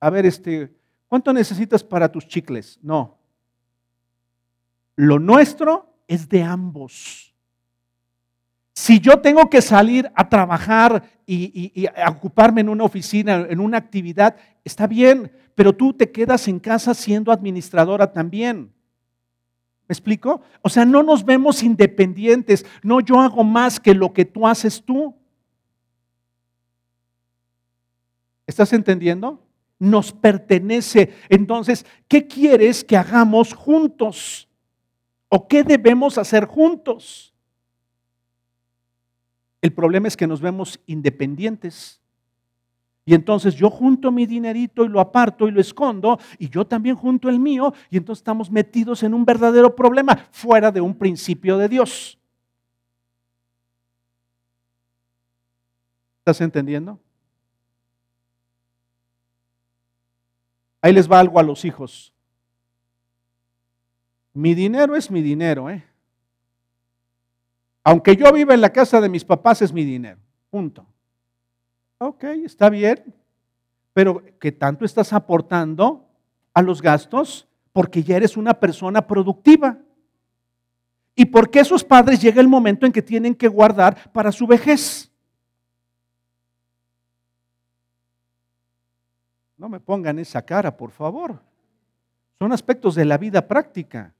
A 0.00 0.10
ver, 0.10 0.26
este, 0.26 0.74
¿cuánto 1.08 1.32
necesitas 1.32 1.82
para 1.82 2.10
tus 2.10 2.26
chicles? 2.26 2.78
No. 2.82 3.18
Lo 4.96 5.18
nuestro 5.18 5.94
es 6.06 6.28
de 6.28 6.42
ambos. 6.42 7.33
Si 8.74 8.98
yo 8.98 9.20
tengo 9.20 9.48
que 9.48 9.62
salir 9.62 10.10
a 10.16 10.28
trabajar 10.28 11.04
y, 11.24 11.72
y, 11.74 11.86
ocuparme 12.08 12.60
en 12.60 12.68
una 12.68 12.82
oficina, 12.82 13.46
en 13.48 13.60
una 13.60 13.78
actividad, 13.78 14.36
está 14.64 14.88
bien, 14.88 15.30
pero 15.54 15.72
tú 15.72 15.92
te 15.92 16.10
quedas 16.10 16.48
en 16.48 16.58
casa 16.58 16.92
siendo 16.92 17.30
administradora 17.30 18.12
también. 18.12 18.74
¿Me 19.86 19.92
explico? 19.92 20.42
O 20.62 20.68
sea, 20.68 20.84
no 20.84 21.04
nos 21.04 21.24
vemos 21.24 21.62
independientes. 21.62 22.66
No, 22.82 23.00
yo 23.00 23.20
hago 23.20 23.44
más 23.44 23.78
que 23.78 23.94
lo 23.94 24.12
que 24.12 24.24
tú 24.24 24.46
haces 24.46 24.82
tú. 24.82 25.14
¿Estás 28.46 28.72
entendiendo? 28.72 29.40
Nos 29.78 30.12
pertenece. 30.12 31.14
Entonces, 31.28 31.86
¿qué 32.08 32.26
quieres 32.26 32.82
que 32.82 32.96
hagamos 32.96 33.52
juntos? 33.52 34.48
¿O 35.28 35.46
qué 35.46 35.62
debemos 35.62 36.18
hacer 36.18 36.46
juntos? 36.46 37.33
El 39.64 39.72
problema 39.72 40.08
es 40.08 40.14
que 40.18 40.26
nos 40.26 40.42
vemos 40.42 40.78
independientes. 40.84 41.98
Y 43.06 43.14
entonces 43.14 43.54
yo 43.54 43.70
junto 43.70 44.12
mi 44.12 44.26
dinerito 44.26 44.84
y 44.84 44.88
lo 44.88 45.00
aparto 45.00 45.48
y 45.48 45.52
lo 45.52 45.58
escondo, 45.58 46.18
y 46.38 46.50
yo 46.50 46.66
también 46.66 46.96
junto 46.96 47.30
el 47.30 47.38
mío, 47.38 47.72
y 47.88 47.96
entonces 47.96 48.20
estamos 48.20 48.50
metidos 48.50 49.02
en 49.02 49.14
un 49.14 49.24
verdadero 49.24 49.74
problema 49.74 50.28
fuera 50.32 50.70
de 50.70 50.82
un 50.82 50.94
principio 50.94 51.56
de 51.56 51.70
Dios. 51.70 52.18
¿Estás 56.18 56.42
entendiendo? 56.42 57.00
Ahí 60.82 60.92
les 60.92 61.10
va 61.10 61.20
algo 61.20 61.38
a 61.38 61.42
los 61.42 61.64
hijos. 61.64 62.12
Mi 64.34 64.54
dinero 64.54 64.94
es 64.94 65.10
mi 65.10 65.22
dinero, 65.22 65.70
¿eh? 65.70 65.86
Aunque 67.84 68.16
yo 68.16 68.32
viva 68.32 68.54
en 68.54 68.62
la 68.62 68.72
casa 68.72 68.98
de 69.00 69.10
mis 69.10 69.24
papás, 69.24 69.60
es 69.60 69.72
mi 69.72 69.84
dinero. 69.84 70.18
Punto. 70.48 70.86
Ok, 71.98 72.24
está 72.24 72.70
bien. 72.70 73.14
Pero 73.92 74.24
¿qué 74.40 74.50
tanto 74.50 74.86
estás 74.86 75.12
aportando 75.12 76.08
a 76.54 76.62
los 76.62 76.80
gastos? 76.80 77.46
Porque 77.72 78.02
ya 78.02 78.16
eres 78.16 78.38
una 78.38 78.54
persona 78.54 79.06
productiva. 79.06 79.78
¿Y 81.14 81.26
porque 81.26 81.60
esos 81.60 81.84
padres 81.84 82.20
llega 82.20 82.40
el 82.40 82.48
momento 82.48 82.86
en 82.86 82.92
que 82.92 83.02
tienen 83.02 83.34
que 83.34 83.48
guardar 83.48 84.10
para 84.12 84.32
su 84.32 84.46
vejez? 84.46 85.12
No 89.58 89.68
me 89.68 89.78
pongan 89.78 90.18
esa 90.18 90.42
cara, 90.42 90.74
por 90.74 90.90
favor. 90.90 91.40
Son 92.38 92.50
aspectos 92.50 92.94
de 92.94 93.04
la 93.04 93.18
vida 93.18 93.46
práctica. 93.46 94.13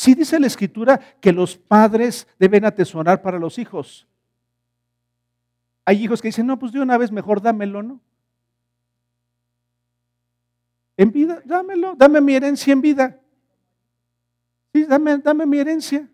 Sí 0.00 0.14
dice 0.14 0.40
la 0.40 0.46
escritura 0.46 0.98
que 1.20 1.30
los 1.30 1.58
padres 1.58 2.26
deben 2.38 2.64
atesorar 2.64 3.20
para 3.20 3.38
los 3.38 3.58
hijos. 3.58 4.08
Hay 5.84 6.02
hijos 6.02 6.22
que 6.22 6.28
dicen, 6.28 6.46
no, 6.46 6.58
pues 6.58 6.72
de 6.72 6.80
una 6.80 6.96
vez 6.96 7.12
mejor 7.12 7.42
dámelo, 7.42 7.82
¿no? 7.82 8.00
En 10.96 11.12
vida, 11.12 11.42
dámelo, 11.44 11.96
dame 11.98 12.22
mi 12.22 12.34
herencia 12.34 12.72
en 12.72 12.80
vida. 12.80 13.20
Sí, 14.72 14.84
dame, 14.84 15.18
dame 15.18 15.44
mi 15.44 15.58
herencia. 15.58 16.08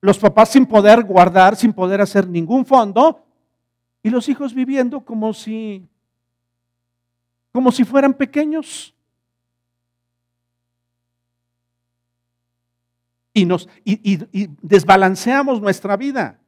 Los 0.00 0.18
papás 0.18 0.48
sin 0.48 0.66
poder 0.66 1.04
guardar, 1.04 1.54
sin 1.54 1.72
poder 1.72 2.00
hacer 2.00 2.26
ningún 2.26 2.66
fondo, 2.66 3.24
y 4.02 4.10
los 4.10 4.28
hijos 4.28 4.52
viviendo 4.52 5.04
como 5.04 5.32
si, 5.32 5.88
como 7.52 7.70
si 7.70 7.84
fueran 7.84 8.14
pequeños. 8.14 8.93
Y, 13.34 13.44
nos, 13.44 13.68
y, 13.84 14.48
desbalanceamos 14.62 15.60
nuestra 15.60 15.96
vida. 15.98 16.40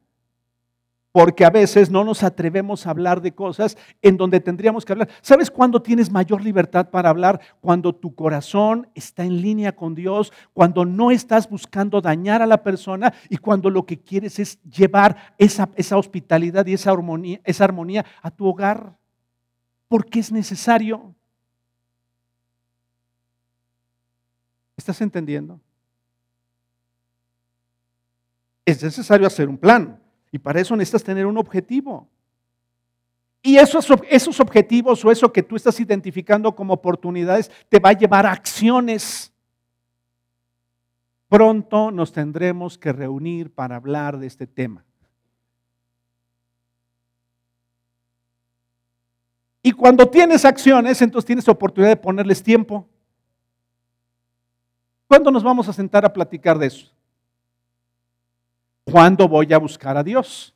Porque 1.11 1.45
a 1.45 1.49
veces 1.49 1.89
no 1.89 2.03
nos 2.03 2.23
atrevemos 2.23 2.85
a 2.85 2.91
hablar 2.91 3.21
de 3.21 3.33
cosas 3.33 3.75
en 4.01 4.17
donde 4.17 4.39
tendríamos 4.39 4.85
que 4.85 4.93
hablar. 4.93 5.09
¿Sabes 5.21 5.49
cuándo 5.49 5.81
tienes 5.81 6.11
mayor 6.11 6.43
libertad 6.43 6.89
para 6.89 7.09
hablar? 7.09 7.41
Cuando 7.59 7.93
tu 7.93 8.13
corazón 8.13 8.87
está 8.93 9.23
en 9.23 9.41
línea 9.41 9.75
con 9.75 9.95
Dios, 9.95 10.31
cuando 10.53 10.85
no 10.85 11.09
estás 11.09 11.49
buscando 11.49 12.01
dañar 12.01 12.41
a 12.41 12.45
la 12.45 12.61
persona 12.61 13.13
y 13.29 13.37
cuando 13.37 13.69
lo 13.69 13.85
que 13.85 13.99
quieres 13.99 14.37
es 14.37 14.61
llevar 14.61 15.33
esa, 15.39 15.69
esa 15.75 15.97
hospitalidad 15.97 16.65
y 16.67 16.73
esa 16.73 16.91
armonía, 16.91 17.41
esa 17.43 17.63
armonía 17.63 18.05
a 18.21 18.29
tu 18.29 18.45
hogar. 18.45 18.95
Porque 19.87 20.19
es 20.19 20.31
necesario. 20.31 21.15
¿Estás 24.75 25.01
entendiendo? 25.01 25.59
Es 28.67 28.83
necesario 28.83 29.25
hacer 29.25 29.47
un 29.47 29.57
plan. 29.57 29.97
Y 30.29 30.37
para 30.37 30.59
eso 30.59 30.75
necesitas 30.75 31.03
tener 31.03 31.25
un 31.25 31.37
objetivo. 31.37 32.09
Y 33.41 33.57
esos, 33.57 33.87
esos 34.09 34.41
objetivos 34.41 35.05
o 35.05 35.09
eso 35.09 35.31
que 35.31 35.41
tú 35.41 35.55
estás 35.55 35.79
identificando 35.79 36.53
como 36.53 36.73
oportunidades 36.73 37.49
te 37.69 37.79
va 37.79 37.89
a 37.89 37.93
llevar 37.93 38.25
a 38.25 38.33
acciones. 38.33 39.33
Pronto 41.29 41.91
nos 41.91 42.11
tendremos 42.11 42.77
que 42.77 42.91
reunir 42.91 43.53
para 43.53 43.77
hablar 43.77 44.19
de 44.19 44.27
este 44.27 44.45
tema. 44.45 44.83
Y 49.63 49.71
cuando 49.71 50.09
tienes 50.09 50.43
acciones, 50.43 51.01
entonces 51.01 51.25
tienes 51.25 51.47
oportunidad 51.47 51.91
de 51.91 51.97
ponerles 51.97 52.43
tiempo. 52.43 52.85
¿Cuándo 55.07 55.31
nos 55.31 55.43
vamos 55.43 55.69
a 55.69 55.73
sentar 55.73 56.03
a 56.03 56.11
platicar 56.11 56.59
de 56.59 56.67
eso? 56.67 56.96
¿Cuándo 58.89 59.27
voy 59.27 59.51
a 59.51 59.57
buscar 59.57 59.97
a 59.97 60.03
Dios? 60.03 60.53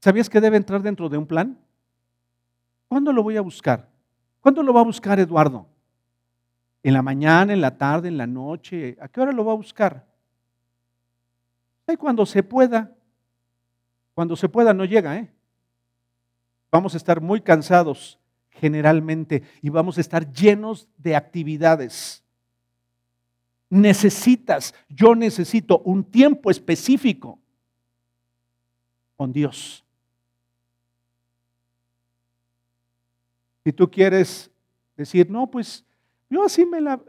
¿Sabías 0.00 0.30
que 0.30 0.40
debe 0.40 0.56
entrar 0.56 0.80
dentro 0.80 1.10
de 1.10 1.18
un 1.18 1.26
plan? 1.26 1.58
¿Cuándo 2.88 3.12
lo 3.12 3.22
voy 3.22 3.36
a 3.36 3.42
buscar? 3.42 3.86
¿Cuándo 4.40 4.62
lo 4.62 4.72
va 4.72 4.80
a 4.80 4.84
buscar 4.84 5.20
Eduardo? 5.20 5.66
¿En 6.82 6.94
la 6.94 7.02
mañana, 7.02 7.52
en 7.52 7.60
la 7.60 7.76
tarde, 7.76 8.08
en 8.08 8.16
la 8.16 8.26
noche? 8.26 8.96
¿A 8.98 9.08
qué 9.08 9.20
hora 9.20 9.32
lo 9.32 9.44
va 9.44 9.52
a 9.52 9.56
buscar? 9.56 10.06
Ahí 11.86 11.98
cuando 11.98 12.24
se 12.24 12.42
pueda. 12.42 12.96
Cuando 14.14 14.36
se 14.36 14.48
pueda 14.48 14.72
no 14.72 14.86
llega, 14.86 15.18
¿eh? 15.18 15.30
Vamos 16.72 16.94
a 16.94 16.96
estar 16.96 17.20
muy 17.20 17.42
cansados 17.42 18.18
generalmente 18.48 19.42
y 19.60 19.68
vamos 19.68 19.98
a 19.98 20.00
estar 20.00 20.32
llenos 20.32 20.88
de 20.96 21.14
actividades 21.14 22.24
necesitas, 23.70 24.74
yo 24.88 25.14
necesito 25.14 25.78
un 25.78 26.02
tiempo 26.02 26.50
específico 26.50 27.38
con 29.16 29.32
Dios. 29.32 29.84
Si 33.62 33.72
tú 33.72 33.88
quieres 33.88 34.50
decir, 34.96 35.30
no, 35.30 35.48
pues 35.48 35.84
yo 36.28 36.44
así 36.44 36.66
me 36.66 36.80
la, 36.80 37.00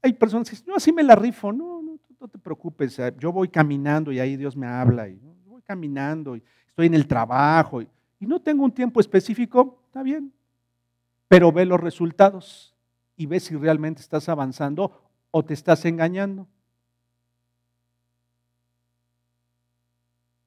hay 0.00 0.12
personas 0.12 0.48
que 0.48 0.54
dicen, 0.54 0.68
yo 0.68 0.76
así 0.76 0.92
me 0.92 1.02
la 1.02 1.16
rifo, 1.16 1.52
no, 1.52 1.82
no, 1.82 1.98
no 2.20 2.28
te 2.28 2.38
preocupes, 2.38 3.00
yo 3.18 3.32
voy 3.32 3.48
caminando 3.48 4.12
y 4.12 4.20
ahí 4.20 4.36
Dios 4.36 4.56
me 4.56 4.66
habla, 4.66 5.08
y 5.08 5.18
voy 5.46 5.62
caminando 5.62 6.36
y 6.36 6.42
estoy 6.68 6.86
en 6.86 6.94
el 6.94 7.08
trabajo 7.08 7.82
y, 7.82 7.88
y 8.20 8.26
no 8.26 8.40
tengo 8.40 8.64
un 8.64 8.72
tiempo 8.72 9.00
específico, 9.00 9.80
está 9.86 10.02
bien, 10.02 10.32
pero 11.26 11.50
ve 11.50 11.64
los 11.64 11.80
resultados 11.80 12.74
y 13.16 13.26
ve 13.26 13.40
si 13.40 13.56
realmente 13.56 14.00
estás 14.00 14.28
avanzando 14.28 15.00
o 15.36 15.44
te 15.44 15.52
estás 15.52 15.84
engañando? 15.84 16.46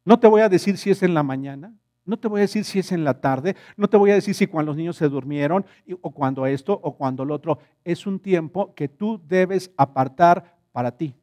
No 0.06 0.18
te 0.18 0.28
voy 0.28 0.40
a 0.40 0.48
decir 0.48 0.78
si 0.78 0.90
es 0.92 1.04
en 1.04 1.14
la 1.14 1.24
mañana, 1.24 1.74
no 2.06 2.18
te 2.18 2.30
voy 2.30 2.40
a 2.40 2.44
decir 2.44 2.64
si 2.64 2.80
es 2.80 2.94
en 2.94 3.04
la 3.04 3.20
tarde, 3.20 3.58
no 3.76 3.90
te 3.90 3.98
voy 3.98 4.12
a 4.12 4.14
decir 4.14 4.34
si 4.34 4.48
cuando 4.48 4.72
los 4.72 4.78
niños 4.78 4.96
se 4.96 5.10
durmieron 5.10 5.66
o 6.00 6.12
cuando 6.12 6.46
esto 6.46 6.80
o 6.82 6.96
cuando 6.96 7.26
lo 7.26 7.36
otro. 7.36 7.60
Es 7.84 8.08
un 8.08 8.18
tiempo 8.18 8.74
que 8.74 8.88
tú 8.88 9.22
debes 9.28 9.70
apartar 9.76 10.56
para 10.72 10.90
ti. 10.90 11.14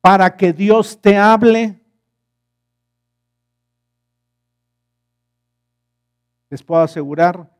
Para 0.00 0.36
que 0.36 0.52
Dios 0.52 1.00
te 1.00 1.16
hable. 1.16 1.78
les 6.50 6.62
puedo 6.62 6.82
asegurar 6.82 7.51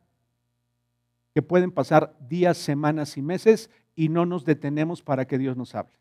que 1.33 1.41
pueden 1.41 1.71
pasar 1.71 2.15
días, 2.19 2.57
semanas 2.57 3.17
y 3.17 3.21
meses 3.21 3.69
y 3.95 4.09
no 4.09 4.25
nos 4.25 4.45
detenemos 4.45 5.01
para 5.01 5.25
que 5.25 5.37
Dios 5.37 5.57
nos 5.57 5.73
hable. 5.73 5.93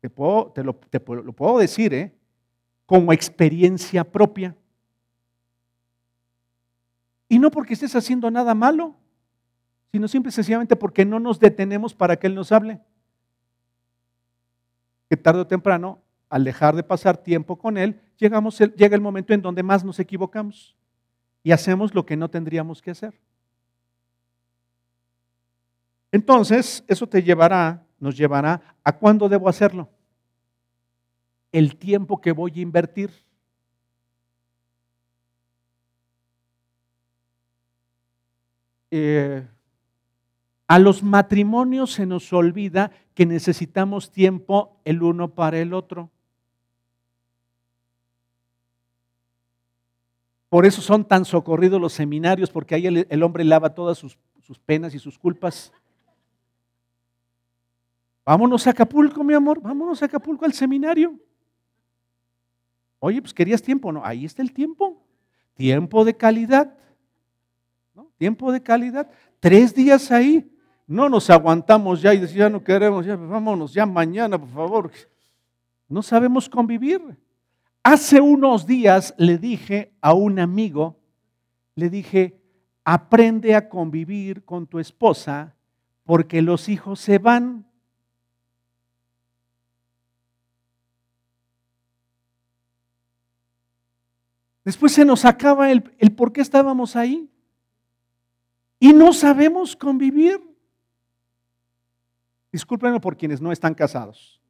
Te, 0.00 0.10
puedo, 0.10 0.50
te, 0.52 0.64
lo, 0.64 0.78
lo, 1.22 1.32
puedo 1.32 1.58
decir, 1.58 1.94
¿eh? 1.94 2.14
como 2.86 3.12
experiencia 3.12 4.04
propia. 4.04 4.56
Y 7.28 7.38
no 7.38 7.50
porque 7.50 7.74
estés 7.74 7.94
haciendo 7.94 8.30
nada 8.30 8.54
malo, 8.54 8.96
sino 9.92 10.08
simple 10.08 10.30
y 10.30 10.32
sencillamente 10.32 10.74
porque 10.74 11.04
no 11.04 11.20
nos 11.20 11.38
detenemos 11.38 11.94
para 11.94 12.16
que 12.16 12.26
Él 12.26 12.34
nos 12.34 12.50
hable. 12.52 12.80
Que 15.08 15.16
tarde 15.16 15.42
o 15.42 15.46
temprano, 15.46 16.02
al 16.30 16.44
dejar 16.44 16.74
de 16.74 16.82
pasar 16.82 17.18
tiempo 17.18 17.58
con 17.58 17.76
Él, 17.76 18.00
llegamos, 18.16 18.58
llega 18.58 18.96
el 18.96 19.02
momento 19.02 19.34
en 19.34 19.42
donde 19.42 19.62
más 19.62 19.84
nos 19.84 20.00
equivocamos 20.00 20.76
y 21.42 21.52
hacemos 21.52 21.94
lo 21.94 22.06
que 22.06 22.16
no 22.16 22.28
tendríamos 22.28 22.80
que 22.80 22.92
hacer. 22.92 23.14
Entonces, 26.12 26.84
eso 26.86 27.06
te 27.06 27.22
llevará, 27.22 27.84
nos 27.98 28.16
llevará 28.16 28.76
a 28.84 28.92
cuándo 28.96 29.28
debo 29.28 29.48
hacerlo. 29.48 29.88
El 31.50 31.76
tiempo 31.76 32.20
que 32.20 32.32
voy 32.32 32.52
a 32.56 32.60
invertir. 32.60 33.10
Eh, 38.90 39.46
a 40.66 40.78
los 40.78 41.02
matrimonios 41.02 41.92
se 41.92 42.06
nos 42.06 42.32
olvida 42.32 42.92
que 43.14 43.26
necesitamos 43.26 44.10
tiempo 44.10 44.80
el 44.84 45.02
uno 45.02 45.34
para 45.34 45.58
el 45.58 45.72
otro. 45.72 46.10
Por 50.52 50.66
eso 50.66 50.82
son 50.82 51.02
tan 51.06 51.24
socorridos 51.24 51.80
los 51.80 51.94
seminarios, 51.94 52.50
porque 52.50 52.74
ahí 52.74 52.86
el, 52.86 53.22
hombre 53.22 53.42
lava 53.42 53.74
todas 53.74 53.96
sus, 53.96 54.18
penas 54.66 54.94
y 54.94 54.98
sus 54.98 55.18
culpas. 55.18 55.72
Vámonos 58.22 58.66
a 58.66 58.70
Acapulco, 58.72 59.24
mi 59.24 59.32
amor, 59.32 59.62
vámonos 59.62 60.02
a 60.02 60.04
Acapulco 60.04 60.44
al 60.44 60.52
seminario. 60.52 61.18
Oye, 62.98 63.22
pues 63.22 63.32
querías 63.32 63.62
tiempo, 63.62 63.90
¿no? 63.92 64.04
Ahí 64.04 64.26
está 64.26 64.42
el 64.42 64.52
tiempo. 64.52 65.02
Tiempo 65.54 66.04
de 66.04 66.14
calidad. 66.14 66.76
Tiempo 68.18 68.52
de 68.52 68.62
calidad. 68.62 69.10
Tres 69.40 69.74
días 69.74 70.12
ahí. 70.12 70.54
No 70.86 71.08
nos 71.08 71.30
aguantamos 71.30 72.02
ya 72.02 72.12
y 72.12 72.18
decimos, 72.18 72.38
ya 72.38 72.50
no 72.50 72.62
queremos, 72.62 73.06
ya 73.06 73.16
vámonos, 73.16 73.72
ya 73.72 73.86
mañana, 73.86 74.38
por 74.38 74.50
favor. 74.50 74.92
No 75.88 76.02
sabemos 76.02 76.46
convivir. 76.46 77.00
Hace 77.84 78.20
unos 78.20 78.66
días 78.66 79.14
le 79.18 79.38
dije 79.38 79.92
a 80.00 80.14
un 80.14 80.38
amigo, 80.38 81.00
le 81.74 81.90
dije, 81.90 82.40
aprende 82.84 83.54
a 83.54 83.68
convivir 83.68 84.44
con 84.44 84.66
tu 84.66 84.78
esposa 84.78 85.56
porque 86.04 86.42
los 86.42 86.68
hijos 86.68 87.00
se 87.00 87.18
van. 87.18 87.66
Después 94.64 94.92
se 94.92 95.04
nos 95.04 95.24
acaba 95.24 95.70
el, 95.70 95.82
por 96.16 96.32
qué 96.32 96.40
estábamos 96.40 96.94
ahí. 96.96 97.28
Y 98.78 98.92
no 98.92 99.12
sabemos 99.12 99.76
convivir. 99.76 100.40
Discúlpenme 102.50 103.00
por 103.00 103.16
quienes 103.16 103.40
no 103.40 103.50
están 103.50 103.74
casados. 103.74 104.41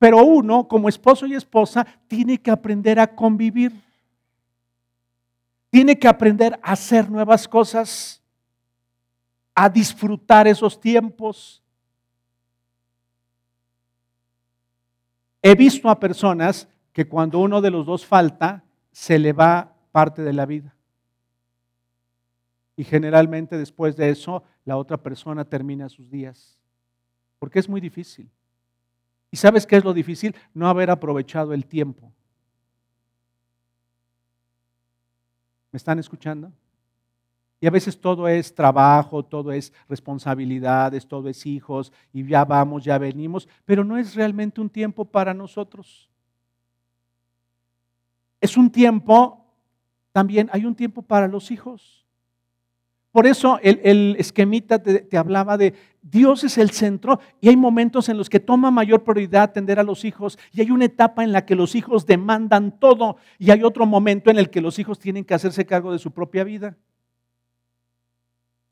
Pero 0.00 0.24
uno, 0.24 0.66
como 0.66 0.88
esposo 0.88 1.26
y 1.26 1.34
esposa, 1.34 1.86
tiene 2.08 2.38
que 2.40 2.50
aprender 2.50 2.98
a 2.98 3.14
convivir. 3.14 3.70
Tiene 5.68 5.98
que 5.98 6.08
aprender 6.08 6.58
a 6.62 6.72
hacer 6.72 7.10
nuevas 7.10 7.46
cosas, 7.46 8.22
a 9.54 9.68
disfrutar 9.68 10.48
esos 10.48 10.80
tiempos. 10.80 11.62
He 15.42 15.54
visto 15.54 15.90
a 15.90 16.00
personas 16.00 16.66
que 16.94 17.06
cuando 17.06 17.38
uno 17.38 17.60
de 17.60 17.70
los 17.70 17.84
dos 17.84 18.06
falta, 18.06 18.64
se 18.92 19.18
le 19.18 19.34
va 19.34 19.76
parte 19.92 20.22
de 20.22 20.32
la 20.32 20.46
vida. 20.46 20.74
Y 22.74 22.84
generalmente 22.84 23.58
después 23.58 23.98
de 23.98 24.08
eso, 24.08 24.44
la 24.64 24.78
otra 24.78 24.96
persona 24.96 25.44
termina 25.44 25.90
sus 25.90 26.10
días. 26.10 26.58
Porque 27.38 27.58
es 27.58 27.68
muy 27.68 27.82
difícil. 27.82 28.30
¿Y 29.30 29.36
sabes 29.36 29.66
qué 29.66 29.76
es 29.76 29.84
lo 29.84 29.92
difícil? 29.92 30.34
No 30.54 30.68
haber 30.68 30.90
aprovechado 30.90 31.52
el 31.52 31.66
tiempo. 31.66 32.12
¿Me 35.70 35.76
están 35.76 35.98
escuchando? 35.98 36.52
Y 37.60 37.66
a 37.66 37.70
veces 37.70 38.00
todo 38.00 38.26
es 38.26 38.54
trabajo, 38.54 39.22
todo 39.22 39.52
es 39.52 39.72
responsabilidades, 39.88 41.06
todo 41.06 41.28
es 41.28 41.44
hijos, 41.44 41.92
y 42.12 42.26
ya 42.26 42.44
vamos, 42.44 42.84
ya 42.84 42.96
venimos, 42.96 43.46
pero 43.66 43.84
no 43.84 43.98
es 43.98 44.14
realmente 44.14 44.62
un 44.62 44.70
tiempo 44.70 45.04
para 45.04 45.34
nosotros. 45.34 46.08
Es 48.40 48.56
un 48.56 48.70
tiempo, 48.70 49.44
también 50.10 50.48
hay 50.52 50.64
un 50.64 50.74
tiempo 50.74 51.02
para 51.02 51.28
los 51.28 51.50
hijos. 51.50 52.06
Por 53.12 53.26
eso 53.26 53.58
el, 53.62 54.14
esquemita 54.18 54.80
te, 54.80 55.00
te, 55.00 55.18
hablaba 55.18 55.56
de 55.56 55.74
Dios 56.00 56.44
es 56.44 56.58
el 56.58 56.70
centro 56.70 57.18
y 57.40 57.48
hay 57.48 57.56
momentos 57.56 58.08
en 58.08 58.16
los 58.16 58.30
que 58.30 58.38
toma 58.38 58.70
mayor 58.70 59.02
prioridad 59.02 59.42
atender 59.42 59.80
a 59.80 59.82
los 59.82 60.04
hijos 60.04 60.38
y 60.52 60.60
hay 60.60 60.70
una 60.70 60.84
etapa 60.84 61.24
en 61.24 61.32
la 61.32 61.44
que 61.44 61.56
los 61.56 61.74
hijos 61.74 62.06
demandan 62.06 62.78
todo 62.78 63.16
y 63.38 63.50
hay 63.50 63.64
otro 63.64 63.84
momento 63.84 64.30
en 64.30 64.38
el 64.38 64.48
que 64.48 64.60
los 64.60 64.78
hijos 64.78 64.98
tienen 64.98 65.24
que 65.24 65.34
hacerse 65.34 65.66
cargo 65.66 65.92
de 65.92 65.98
su 65.98 66.12
propia 66.12 66.44
vida. 66.44 66.76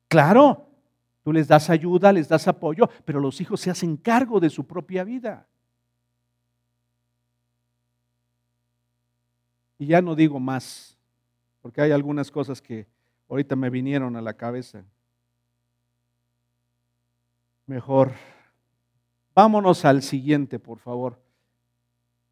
Claro, 0.06 0.68
tú 1.22 1.32
les 1.32 1.48
das 1.48 1.68
ayuda, 1.68 2.12
les 2.12 2.28
das 2.28 2.46
apoyo, 2.46 2.88
pero 3.04 3.20
los 3.20 3.40
hijos 3.40 3.60
se 3.60 3.70
hacen 3.70 3.96
cargo 3.96 4.38
de 4.38 4.50
su 4.50 4.66
propia 4.66 5.02
vida. 5.02 5.46
Y 9.78 9.86
ya 9.86 10.00
no 10.00 10.14
digo 10.14 10.40
más, 10.40 10.96
porque 11.60 11.80
hay 11.80 11.90
algunas 11.90 12.30
cosas 12.30 12.62
que 12.62 12.86
ahorita 13.28 13.56
me 13.56 13.70
vinieron 13.70 14.16
a 14.16 14.22
la 14.22 14.34
cabeza. 14.34 14.84
Mejor. 17.66 18.12
Vámonos 19.34 19.84
al 19.84 20.02
siguiente, 20.02 20.58
por 20.58 20.78
favor. 20.78 21.20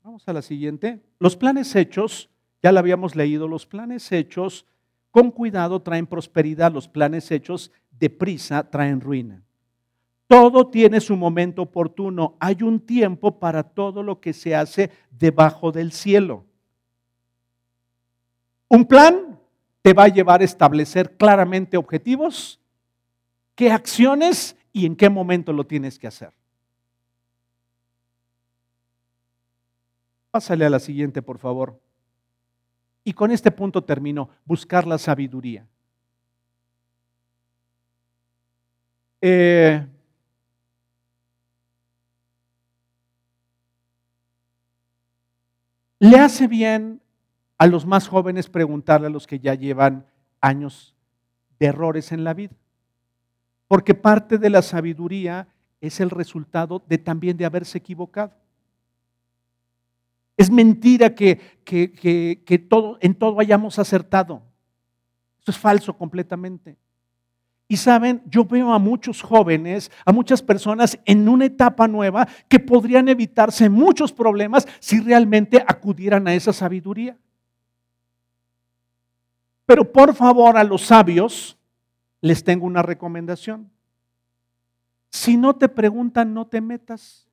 Vamos 0.03 0.27
a 0.29 0.33
la 0.33 0.43
siguiente. 0.43 1.03
Los 1.19 1.37
planes 1.37 1.75
hechos, 1.77 2.31
ya 2.63 2.73
lo 2.73 2.79
habíamos 2.79 3.15
leído, 3.17 3.49
los 3.49 3.67
planes 3.67 4.11
hechos 4.13 4.67
con 5.11 5.31
cuidado 5.31 5.81
traen 5.83 6.07
prosperidad, 6.07 6.73
los 6.73 6.89
planes 6.89 7.31
hechos 7.31 7.73
deprisa 7.91 8.71
traen 8.71 9.01
ruina. 9.01 9.43
Todo 10.27 10.69
tiene 10.69 11.01
su 11.01 11.17
momento 11.17 11.63
oportuno. 11.63 12.37
Hay 12.41 12.63
un 12.63 12.81
tiempo 12.81 13.39
para 13.39 13.63
todo 13.63 14.03
lo 14.03 14.21
que 14.21 14.33
se 14.33 14.55
hace 14.55 14.91
debajo 15.11 15.71
del 15.71 15.93
cielo. 15.93 16.45
Un 18.69 18.85
plan 18.85 19.39
te 19.87 19.93
va 19.93 20.03
a 20.03 20.09
llevar 20.09 20.41
a 20.41 20.45
establecer 20.45 21.17
claramente 21.17 21.77
objetivos, 21.77 22.59
qué 23.55 23.71
acciones 23.71 24.57
y 24.73 24.85
en 24.85 24.97
qué 24.97 25.09
momento 25.09 25.53
lo 25.53 25.63
tienes 25.63 25.97
que 25.97 26.09
hacer. 26.09 26.33
Pásale 30.33 30.65
a 30.65 30.71
la 30.71 30.81
siguiente, 30.81 31.23
por 31.23 31.39
favor. 31.39 31.81
Y 33.05 33.13
con 33.13 33.31
este 33.31 33.53
punto 33.53 33.85
termino, 33.85 34.29
buscar 34.45 34.89
la 34.89 34.99
sabiduría. 34.99 35.65
Eh, 39.21 39.87
le 46.01 46.19
hace 46.19 46.49
bien 46.49 47.01
a 47.59 47.67
los 47.67 47.87
más 47.87 48.09
jóvenes 48.09 48.49
preguntarle 48.49 49.07
a 49.07 49.11
los 49.11 49.27
que 49.27 49.39
ya 49.39 49.55
llevan 49.55 50.07
años 50.41 50.95
de 51.59 51.67
errores 51.67 52.13
en 52.13 52.25
la 52.25 52.35
vida. 52.35 52.55
Porque 53.69 53.95
parte 53.95 54.39
de 54.39 54.51
la 54.51 54.63
sabiduría 54.63 55.49
es 55.81 56.01
el 56.01 56.11
resultado 56.11 56.83
de 56.87 56.99
también 56.99 57.37
de 57.37 57.45
haberse 57.45 57.79
equivocado. 57.79 58.33
Es 60.37 60.51
mentira 60.51 61.15
que, 61.15 61.41
que, 61.65 62.67
todo, 62.69 62.99
en 63.01 63.15
todo 63.15 63.41
hayamos 63.41 63.79
acertado. 63.79 64.43
Eso 65.41 65.51
es 65.51 65.59
falso 65.59 65.97
completamente. 65.97 66.77
Y 67.69 67.79
saben, 67.79 68.23
yo 68.27 68.45
veo 68.45 68.73
a 68.73 68.79
muchos 68.79 69.23
jóvenes, 69.23 69.91
a 70.05 70.13
muchas 70.13 70.43
personas 70.43 71.01
en 71.05 71.29
una 71.29 71.47
etapa 71.47 71.89
nueva 71.89 72.29
que 72.49 72.61
podrían 72.61 73.09
evitarse 73.09 73.69
muchos 73.69 74.13
problemas 74.13 74.69
si 74.79 75.01
realmente 75.01 75.65
acudieran 75.67 76.29
a 76.29 76.35
esa 76.35 76.53
sabiduría. 76.53 77.17
Pero 79.67 79.93
por 79.93 80.15
favor 80.15 80.57
a 80.57 80.65
los 80.65 80.83
sabios 80.83 81.59
les 82.21 82.43
tengo 82.43 82.67
una 82.67 82.83
recomendación. 82.83 83.71
Si 85.11 85.37
no 85.37 85.57
te 85.57 85.69
preguntan, 85.69 86.33
no 86.33 86.47
te 86.47 86.61
metas. 86.61 87.29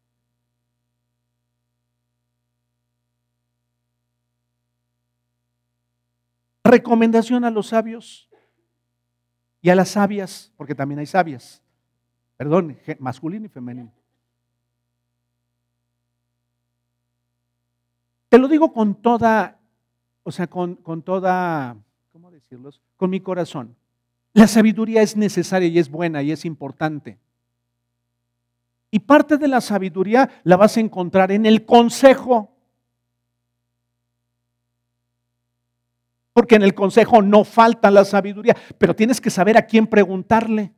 Recomendación 6.64 7.46
a 7.46 7.52
los 7.52 7.68
sabios 7.68 8.30
y 9.62 9.70
a 9.70 9.76
las 9.76 9.90
sabias, 9.90 10.52
porque 10.58 10.74
también 10.74 11.00
hay 11.00 11.06
sabias. 11.06 11.62
Perdón, 12.36 12.78
masculino 13.00 13.46
y 13.46 13.50
femenino. 13.50 13.92
Te 18.30 18.40
lo 18.40 18.48
digo 18.48 18.74
con 18.74 18.96
toda, 18.96 19.60
o 20.24 20.32
sea, 20.32 20.48
con, 20.48 20.76
con 20.76 21.04
toda, 21.04 21.78
¿cómo 22.34 22.42
decirlo? 22.42 22.72
Con 22.98 23.10
mi 23.12 23.20
corazón. 23.20 23.76
La 24.34 24.48
sabiduría 24.48 25.04
es 25.04 25.16
necesaria 25.16 25.68
y 25.68 25.78
es 25.78 25.90
buena 25.90 26.24
y 26.24 26.32
es 26.32 26.46
importante. 26.46 27.20
Y 28.90 29.00
parte 29.00 29.38
de 29.38 29.48
la 29.48 29.62
sabiduría 29.62 30.42
la 30.44 30.58
vas 30.58 30.78
a 30.78 30.80
encontrar 30.80 31.32
en 31.32 31.46
el 31.46 31.64
consejo. 31.66 32.52
Porque 36.34 36.56
en 36.56 36.64
el 36.64 36.74
consejo 36.74 37.22
no 37.22 37.44
falta 37.44 37.92
la 37.92 38.04
sabiduría, 38.04 38.58
pero 38.80 38.96
tienes 38.96 39.22
que 39.22 39.30
saber 39.30 39.56
a 39.56 39.68
quién 39.68 39.86
preguntarle. 39.86 40.74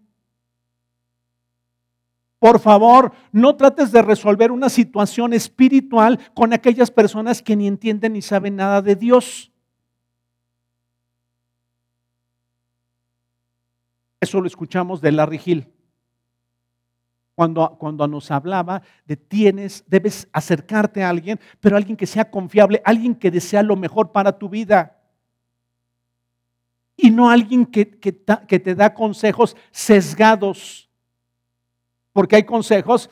Por 2.39 2.59
favor, 2.59 3.13
no 3.31 3.55
trates 3.55 3.93
de 3.93 4.01
resolver 4.01 4.51
una 4.51 4.67
situación 4.67 5.31
espiritual 5.31 6.19
con 6.33 6.51
aquellas 6.51 6.91
personas 6.91 7.41
que 7.41 7.55
ni 7.55 7.67
entienden 7.67 8.13
ni 8.13 8.21
saben 8.21 8.57
nada 8.57 8.81
de 8.81 8.97
Dios. 8.97 9.53
Eso 14.25 14.41
lo 14.41 14.47
escuchamos 14.47 15.01
de 15.01 15.11
Larry 15.11 15.41
Hill. 15.43 15.67
Cuando, 17.33 17.75
cuando 17.79 18.07
nos 18.07 18.31
hablaba 18.31 18.81
de 19.05 19.17
tienes, 19.17 19.83
debes 19.87 20.27
acercarte 20.31 21.03
a 21.03 21.09
alguien, 21.09 21.39
pero 21.59 21.75
alguien 21.75 21.97
que 21.97 22.05
sea 22.05 22.29
confiable, 22.29 22.81
alguien 22.85 23.15
que 23.15 23.31
desea 23.31 23.63
lo 23.63 23.75
mejor 23.75 24.11
para 24.11 24.37
tu 24.37 24.49
vida. 24.49 25.01
Y 26.95 27.11
no 27.11 27.29
alguien 27.29 27.65
que, 27.65 27.89
que, 27.89 28.23
que 28.47 28.59
te 28.59 28.75
da 28.75 28.93
consejos 28.93 29.57
sesgados 29.71 30.85
porque 32.15 32.37
hay 32.37 32.43
consejos 32.43 33.09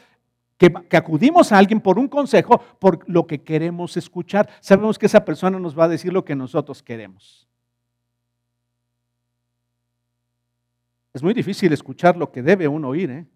que, 0.58 0.72
acudimos 0.96 1.52
a 1.52 1.58
alguien 1.58 1.82
por 1.82 2.00
un 2.00 2.08
consejo, 2.08 2.62
por 2.80 3.04
lo 3.10 3.28
que 3.28 3.44
queremos 3.44 3.98
escuchar. 3.98 4.50
Sabemos 4.62 4.98
que 4.98 5.08
esa 5.08 5.26
persona 5.26 5.60
nos 5.60 5.78
va 5.78 5.84
a 5.84 5.90
decir 5.90 6.14
lo 6.14 6.24
que 6.24 6.38
nosotros 6.38 6.82
queremos. 6.82 7.46
Es 11.14 11.22
muy 11.22 11.34
difícil 11.34 11.72
escuchar 11.72 12.18
lo 12.18 12.32
que 12.32 12.42
debe 12.42 12.68
uno 12.68 12.90
oír. 12.90 13.10
¿eh? 13.12 13.28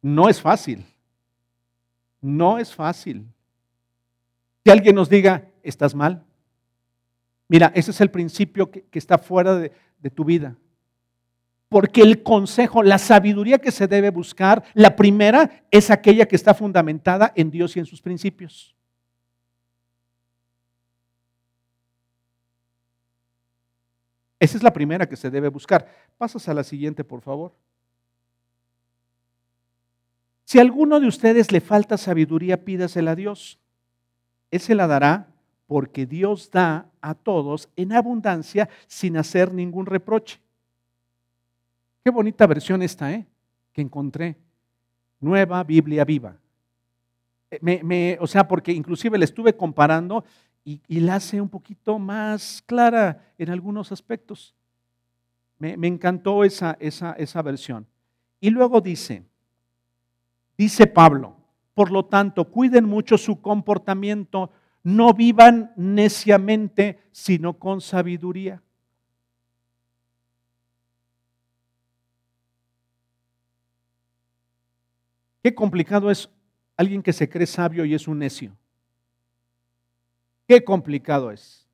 No 0.00 0.28
es 0.28 0.40
fácil. 0.40 0.84
No 2.20 2.58
es 2.58 2.74
fácil. 2.74 3.26
Que 4.64 4.72
alguien 4.72 4.96
nos 4.96 5.08
diga, 5.08 5.48
estás 5.62 5.94
mal. 5.94 6.24
Mira, 7.48 7.70
ese 7.74 7.90
es 7.90 8.00
el 8.00 8.10
principio 8.10 8.70
que, 8.70 8.86
está 8.92 9.18
fuera 9.18 9.56
de 9.56 10.10
tu 10.10 10.24
vida. 10.24 10.56
Porque 11.68 12.02
el 12.02 12.22
consejo, 12.22 12.82
la 12.82 12.98
sabiduría 12.98 13.58
que 13.58 13.70
se 13.70 13.86
debe 13.86 14.10
buscar, 14.10 14.62
la 14.74 14.94
primera 14.94 15.64
es 15.70 15.90
aquella 15.90 16.26
que 16.26 16.36
está 16.36 16.52
fundamentada 16.52 17.32
en 17.34 17.50
Dios 17.50 17.76
y 17.76 17.80
en 17.80 17.86
sus 17.86 18.02
principios. 18.02 18.76
Esa 24.42 24.56
es 24.56 24.64
la 24.64 24.72
primera 24.72 25.08
que 25.08 25.14
se 25.14 25.30
debe 25.30 25.46
buscar. 25.46 25.86
Pasas 26.18 26.48
a 26.48 26.54
la 26.54 26.64
siguiente, 26.64 27.04
por 27.04 27.20
favor. 27.20 27.52
Si 30.42 30.58
a 30.58 30.62
alguno 30.62 30.98
de 30.98 31.06
ustedes 31.06 31.52
le 31.52 31.60
falta 31.60 31.96
sabiduría, 31.96 32.64
pídasela 32.64 33.12
a 33.12 33.14
Dios. 33.14 33.60
Él 34.50 34.58
se 34.58 34.74
la 34.74 34.88
dará 34.88 35.28
porque 35.68 36.06
Dios 36.06 36.50
da 36.50 36.90
a 37.00 37.14
todos 37.14 37.68
en 37.76 37.92
abundancia 37.92 38.68
sin 38.88 39.16
hacer 39.16 39.54
ningún 39.54 39.86
reproche. 39.86 40.40
Qué 42.02 42.10
bonita 42.10 42.44
versión 42.48 42.82
esta, 42.82 43.12
¿eh? 43.12 43.24
Que 43.72 43.80
encontré. 43.80 44.36
Nueva 45.20 45.62
Biblia 45.62 46.04
viva. 46.04 46.36
Eh, 47.48 47.60
me, 47.84 48.18
o 48.20 48.26
sea, 48.26 48.48
porque 48.48 48.72
inclusive 48.72 49.18
la 49.18 49.24
estuve 49.24 49.56
comparando 49.56 50.24
y, 50.64 51.00
la 51.00 51.16
hace 51.16 51.40
un 51.40 51.48
poquito 51.48 51.98
más 51.98 52.62
clara 52.66 53.32
en 53.38 53.50
algunos 53.50 53.90
aspectos. 53.90 54.54
Me, 55.58 55.76
me 55.76 55.88
encantó 55.88 56.44
esa, 56.44 56.76
esa, 56.80 57.12
esa 57.12 57.42
versión. 57.42 57.86
Y 58.40 58.50
luego 58.50 58.80
dice, 58.80 59.24
dice 60.56 60.86
Pablo, 60.86 61.36
por 61.74 61.90
lo 61.90 62.04
tanto, 62.04 62.50
cuiden 62.50 62.84
mucho 62.84 63.18
su 63.18 63.40
comportamiento, 63.40 64.50
no 64.82 65.12
vivan 65.14 65.72
neciamente, 65.76 67.00
sino 67.12 67.58
con 67.58 67.80
sabiduría. 67.80 68.62
Qué 75.42 75.54
complicado 75.54 76.10
es 76.10 76.30
alguien 76.76 77.02
que 77.02 77.12
se 77.12 77.28
cree 77.28 77.46
sabio 77.46 77.84
y 77.84 77.94
es 77.94 78.06
un 78.06 78.20
necio. 78.20 78.56
Qué 80.52 80.62
complicado 80.62 81.30
es. 81.30 81.66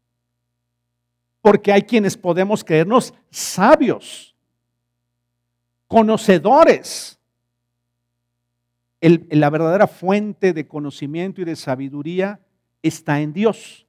Porque 1.40 1.72
hay 1.72 1.82
quienes 1.82 2.16
podemos 2.16 2.62
creernos 2.62 3.12
sabios, 3.28 4.36
conocedores. 5.88 7.18
la 9.00 9.50
verdadera 9.50 9.88
fuente 9.88 10.52
de 10.52 10.68
conocimiento 10.68 11.40
y 11.40 11.44
de 11.44 11.56
sabiduría 11.56 12.38
está 12.80 13.20
en 13.20 13.32
Dios. 13.32 13.84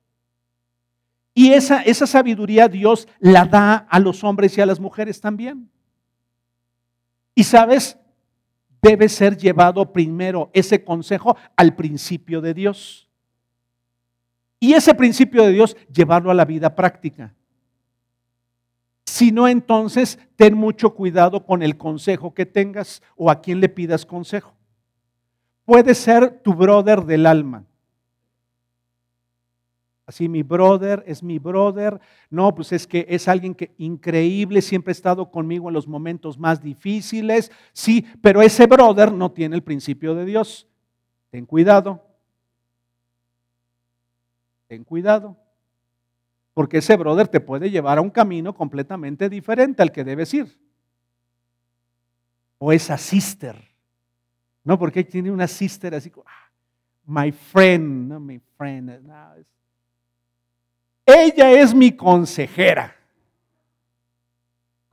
Y 1.36 1.54
esa, 1.54 1.84
esa 1.84 2.08
sabiduría 2.08 2.68
Dios 2.68 3.08
la 3.20 3.46
da 3.46 3.76
a 3.76 4.00
los 4.00 4.24
hombres 4.24 4.58
y 4.58 4.62
a 4.62 4.66
las 4.66 4.80
mujeres 4.80 5.22
también. 5.22 5.70
Y 7.36 7.44
sabes, 7.44 7.96
debe 8.82 9.08
ser 9.08 9.38
llevado 9.38 9.94
primero 9.94 10.50
ese 10.52 10.84
consejo 10.84 11.38
al 11.56 11.76
principio 11.76 12.42
de 12.42 12.56
Dios. 12.56 13.09
Y 14.60 14.74
ese 14.74 14.94
principio 14.94 15.44
de 15.44 15.52
Dios, 15.52 15.78
llevarlo 15.94 16.32
a 16.32 16.34
la 16.34 16.46
vida 16.46 16.76
práctica. 16.76 17.34
Si 19.06 19.32
no, 19.32 19.48
entonces 19.48 20.20
ten 20.36 20.56
mucho 20.56 20.94
cuidado 20.94 21.46
con 21.46 21.64
el 21.64 21.78
consejo 21.78 22.34
que 22.34 22.46
tengas 22.46 23.02
o 23.16 23.32
a 23.32 23.42
quien 23.42 23.60
le 23.60 23.70
pidas 23.70 24.06
consejo. 24.06 24.54
Puede 25.66 25.96
ser 25.96 26.42
tu 26.42 26.54
brother 26.54 27.04
del 27.06 27.26
alma, 27.26 27.66
Así 30.10 30.28
mi 30.28 30.42
brother 30.42 31.04
es 31.06 31.22
mi 31.22 31.38
brother. 31.38 32.02
No, 32.32 32.56
pues 32.56 32.72
es 32.72 32.88
que 32.88 33.06
es 33.08 33.28
alguien 33.28 33.54
que 33.54 33.76
increíble, 33.78 34.64
siempre 34.64 34.90
ha 34.90 34.94
estado 34.94 35.30
conmigo 35.30 35.70
en 35.70 35.76
los 35.76 35.88
momentos 35.88 36.40
más 36.40 36.64
difíciles. 36.64 37.52
Sí, 37.74 38.04
pero 38.20 38.42
ese 38.42 38.66
brother 38.66 39.12
no 39.12 39.32
tiene 39.32 39.56
el 39.56 39.62
principio 39.62 40.16
de 40.16 40.26
Dios. 40.26 40.68
Ten 41.30 41.46
cuidado. 41.46 42.09
Ten 44.70 44.84
cuidado. 44.84 45.36
Porque 46.54 46.78
ese 46.78 46.96
brother 46.96 47.28
te 47.28 47.40
puede 47.40 47.72
llevar 47.72 47.98
a 47.98 48.02
un 48.02 48.12
camino 48.12 48.54
completamente 48.54 49.28
diferente 49.28 49.82
al 49.82 49.92
que 49.92 50.04
debes 50.04 50.32
ir. 50.34 50.60
O 52.60 52.72
esa 52.72 52.96
sister. 52.96 53.60
No, 54.64 54.78
porque 54.78 55.04
tiene 55.04 55.32
una 55.32 55.48
sister 55.48 55.96
así 55.96 56.12
como, 56.12 56.26
ah, 56.28 56.52
my 57.06 57.32
friend, 57.32 58.10
no, 58.10 58.20
my 58.20 58.40
friend. 58.56 59.02
No, 59.02 59.34
ella 61.04 61.52
es 61.52 61.74
mi 61.74 61.92
consejera. 61.92 62.96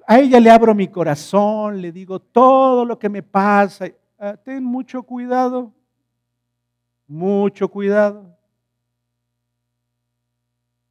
A 0.06 0.18
ella 0.18 0.40
le 0.40 0.48
abro 0.48 0.74
mi 0.74 0.88
corazón, 0.88 1.82
le 1.82 1.92
digo 1.92 2.18
todo 2.18 2.86
lo 2.86 2.98
que 2.98 3.10
me 3.10 3.22
pasa. 3.22 3.90
Ah, 4.18 4.38
ten 4.38 4.64
mucho 4.64 5.02
cuidado, 5.02 5.74
mucho 7.06 7.68
cuidado. 7.68 8.35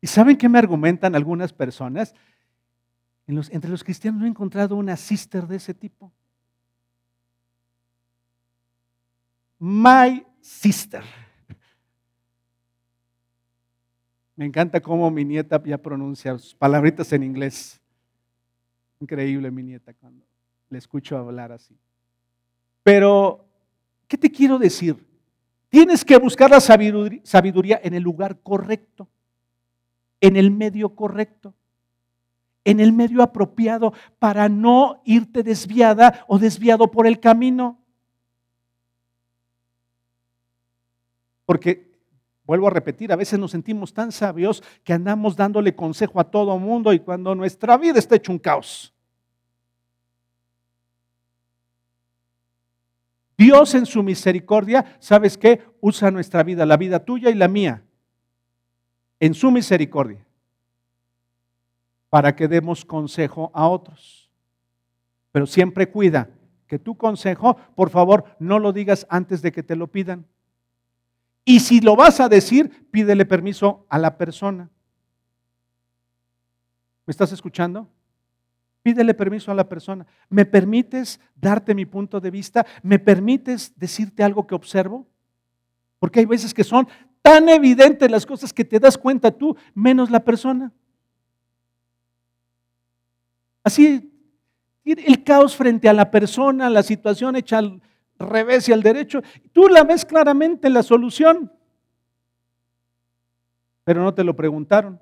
¿Y 0.05 0.07
saben 0.07 0.37
qué 0.37 0.47
me 0.47 0.59
argumentan 0.59 1.15
algunas 1.15 1.51
personas? 1.51 2.13
entre 3.25 3.71
los 3.71 3.83
cristianos 3.83 4.19
no 4.19 4.27
he 4.27 4.29
encontrado 4.29 4.75
una 4.75 4.95
sister 4.95 5.47
de 5.47 5.55
ese 5.55 5.73
tipo. 5.73 6.13
My 9.57 10.23
sister. 10.41 11.01
Me 14.35 14.45
encanta 14.45 14.79
cómo 14.79 15.09
mi 15.09 15.25
nieta 15.25 15.59
ya 15.63 15.79
pronuncia 15.79 16.37
sus 16.37 16.53
palabritas 16.53 17.11
en 17.11 17.23
inglés. 17.23 17.81
Increíble 18.99 19.49
mi 19.49 19.63
nieta 19.63 19.91
cuando 19.95 20.23
le 20.69 20.77
escucho 20.77 21.17
hablar 21.17 21.51
así. 21.51 21.75
Pero, 22.83 23.43
¿qué 24.07 24.19
te 24.19 24.31
quiero 24.31 24.59
decir? 24.59 25.03
Tienes 25.67 26.05
que 26.05 26.15
buscar 26.17 26.51
la 26.51 26.59
sabiduría 26.59 27.81
en 27.83 27.95
el 27.95 28.03
lugar 28.03 28.39
correcto, 28.43 29.09
en 30.25 30.35
el 30.35 30.51
medio 30.51 30.95
correcto, 30.95 31.53
en 32.63 32.79
el 32.79 32.93
medio 32.93 33.21
apropiado 33.21 33.93
para 34.19 34.49
no 34.49 35.01
irte 35.05 35.43
desviada 35.43 36.25
o 36.27 36.39
desviado 36.39 36.89
por 36.91 37.07
el 37.07 37.19
camino. 37.19 37.79
Porque 41.45 41.95
Vuelvo 42.45 42.67
a 42.67 42.69
repetir, 42.69 43.11
a 43.11 43.15
veces 43.15 43.39
nos 43.39 43.51
sentimos 43.51 43.93
tan 43.93 44.11
sabios 44.11 44.63
que 44.83 44.93
andamos 44.93 45.35
dándole 45.35 45.75
consejo 45.75 46.19
a 46.19 46.29
todo 46.29 46.59
mundo 46.59 46.93
y 46.93 46.99
cuando 46.99 47.33
nuestra 47.33 47.75
vida 47.77 47.97
está 47.97 48.15
hecho 48.15 48.31
un 48.31 48.37
caos. 48.37 48.93
Dios 53.37 53.73
en 53.73 53.85
su 53.85 54.03
misericordia, 54.03 54.95
¿sabes 54.99 55.37
qué? 55.37 55.63
Usa 55.81 56.11
nuestra 56.11 56.43
vida, 56.43 56.65
la 56.65 56.77
vida 56.77 57.03
tuya 57.03 57.31
y 57.31 57.33
la 57.33 57.47
mía, 57.47 57.83
en 59.19 59.33
su 59.33 59.51
misericordia, 59.51 60.25
para 62.09 62.35
que 62.35 62.47
demos 62.47 62.85
consejo 62.85 63.51
a 63.53 63.67
otros. 63.67 64.29
Pero 65.31 65.45
siempre 65.45 65.89
cuida 65.89 66.29
que 66.67 66.79
tu 66.79 66.97
consejo, 66.97 67.57
por 67.75 67.89
favor, 67.89 68.25
no 68.39 68.59
lo 68.59 68.71
digas 68.71 69.05
antes 69.09 69.41
de 69.41 69.51
que 69.51 69.63
te 69.63 69.75
lo 69.75 69.87
pidan. 69.87 70.25
Y 71.43 71.59
si 71.59 71.79
lo 71.79 71.95
vas 71.95 72.19
a 72.19 72.29
decir, 72.29 72.89
pídele 72.89 73.25
permiso 73.25 73.85
a 73.89 73.99
la 73.99 74.17
persona. 74.17 74.69
¿Me 77.05 77.11
estás 77.11 77.31
escuchando? 77.31 77.87
Pídele 78.81 79.13
permiso 79.13 79.51
a 79.51 79.55
la 79.55 79.69
persona. 79.69 80.07
¿Me 80.29 80.45
permites 80.45 81.19
darte 81.35 81.75
mi 81.75 81.85
punto 81.85 82.19
de 82.19 82.31
vista? 82.31 82.65
¿Me 82.81 82.97
permites 82.97 83.77
decirte 83.77 84.23
algo 84.23 84.47
que 84.47 84.55
observo? 84.55 85.07
Porque 85.99 86.19
hay 86.19 86.25
veces 86.25 86.53
que 86.53 86.63
son 86.63 86.87
tan 87.25 87.49
evidentes 87.49 88.11
las 88.11 88.23
cosas 88.23 88.53
que 88.53 88.63
te 88.63 88.79
das 88.79 88.99
cuenta 88.99 89.31
tú, 89.31 89.57
menos 89.73 90.11
la 90.11 90.23
persona. 90.23 90.71
Así, 93.63 94.13
el 94.83 95.23
caos 95.23 95.55
frente 95.55 95.89
a 95.89 95.93
la 95.93 96.11
persona, 96.11 96.69
la 96.69 96.83
situación 96.83 97.35
hecha 97.35 97.57
al 97.57 97.81
revés 98.19 98.69
y 98.69 98.73
al 98.73 98.83
derecho, 98.83 99.23
tú 99.51 99.67
la 99.69 99.83
ves 99.83 100.05
claramente 100.05 100.69
la 100.69 100.83
solución, 100.83 101.51
pero 103.83 104.03
no 104.03 104.13
te 104.13 104.23
lo 104.23 104.35
preguntaron. 104.35 105.01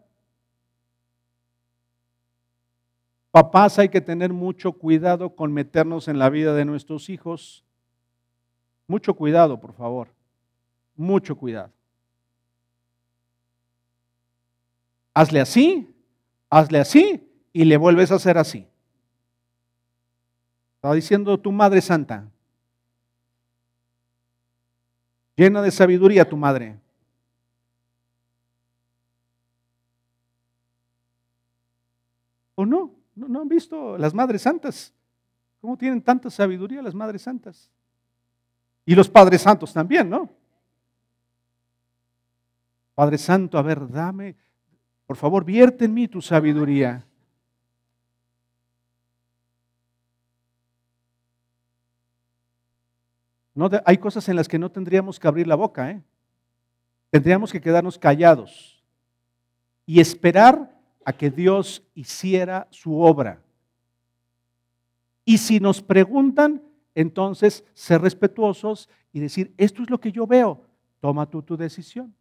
Papás, 3.32 3.80
hay 3.80 3.90
que 3.90 4.00
tener 4.00 4.32
mucho 4.32 4.72
cuidado 4.72 5.36
con 5.36 5.52
meternos 5.52 6.08
en 6.08 6.20
la 6.20 6.30
vida 6.30 6.54
de 6.54 6.64
nuestros 6.64 7.10
hijos. 7.10 7.66
Mucho 8.88 9.14
cuidado, 9.14 9.60
por 9.60 9.74
favor. 9.74 10.08
Mucho 10.96 11.36
cuidado. 11.36 11.74
Hazle 15.14 15.42
así, 15.42 15.96
hazle 16.50 16.80
así 16.80 17.30
y 17.52 17.66
le 17.66 17.78
vuelves 17.78 18.12
a 18.12 18.16
hacer 18.16 18.38
así. 18.38 18.68
Estaba 20.76 20.96
diciendo 20.96 21.40
tu 21.40 21.52
Madre 21.52 21.82
Santa. 21.82 22.30
Llena 25.36 25.62
de 25.62 25.72
sabiduría 25.72 26.28
tu 26.28 26.38
madre. 26.38 26.80
¿O 32.56 32.66
no? 32.66 32.92
no? 33.16 33.42
han 33.42 33.48
visto 33.48 33.98
las 33.98 34.14
Madres 34.14 34.44
Santas? 34.44 34.94
¿Cómo 35.60 35.78
tienen 35.78 36.02
tanta 36.02 36.30
sabiduría 36.30 36.82
las 36.82 36.94
Madres 36.94 37.24
Santas? 37.24 37.72
Y 38.86 38.94
los 38.94 39.10
Padres 39.10 39.42
Santos 39.42 39.74
también, 39.74 40.10
¿no? 40.10 40.30
Padre 42.94 43.18
Santo, 43.18 43.58
a 43.58 43.62
ver, 43.64 43.90
dame, 43.90 44.36
por 45.06 45.18
favor, 45.18 45.44
vierte 45.44 45.86
en 45.86 45.94
mí 45.94 46.08
tu 46.08 46.22
sabiduría. 46.22 47.06
No, 53.56 53.70
hay 53.86 53.98
cosas 53.98 54.28
en 54.30 54.36
las 54.36 54.48
que 54.48 54.58
no 54.58 54.72
tendríamos 54.72 55.20
que 55.20 55.28
abrir 55.28 55.48
la 55.48 55.56
boca, 55.56 55.92
¿eh? 55.92 56.02
Tendríamos 57.12 57.52
que 57.52 57.62
quedarnos 57.62 58.00
callados 58.00 58.84
y 59.86 60.00
esperar 60.00 60.76
a 61.06 61.14
que 61.14 61.30
Dios 61.30 61.84
hiciera 61.94 62.68
su 62.72 63.00
obra. 63.00 63.40
Y 65.24 65.38
si 65.38 65.60
nos 65.60 65.82
preguntan, 65.82 66.64
entonces 66.96 67.64
ser 67.74 68.02
respetuosos 68.02 68.90
y 69.12 69.20
decir, 69.20 69.54
esto 69.58 69.84
es 69.84 69.90
lo 69.90 70.00
que 70.00 70.12
yo 70.12 70.26
veo, 70.26 70.66
toma 71.00 71.30
tú 71.30 71.44
tu 71.44 71.56
decisión. 71.56 72.14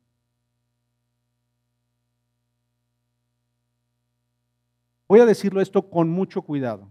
Voy 5.13 5.21
a 5.21 5.27
decirlo 5.27 5.61
esto 5.61 5.91
con 5.91 6.09
mucho 6.09 6.41
cuidado. 6.41 6.91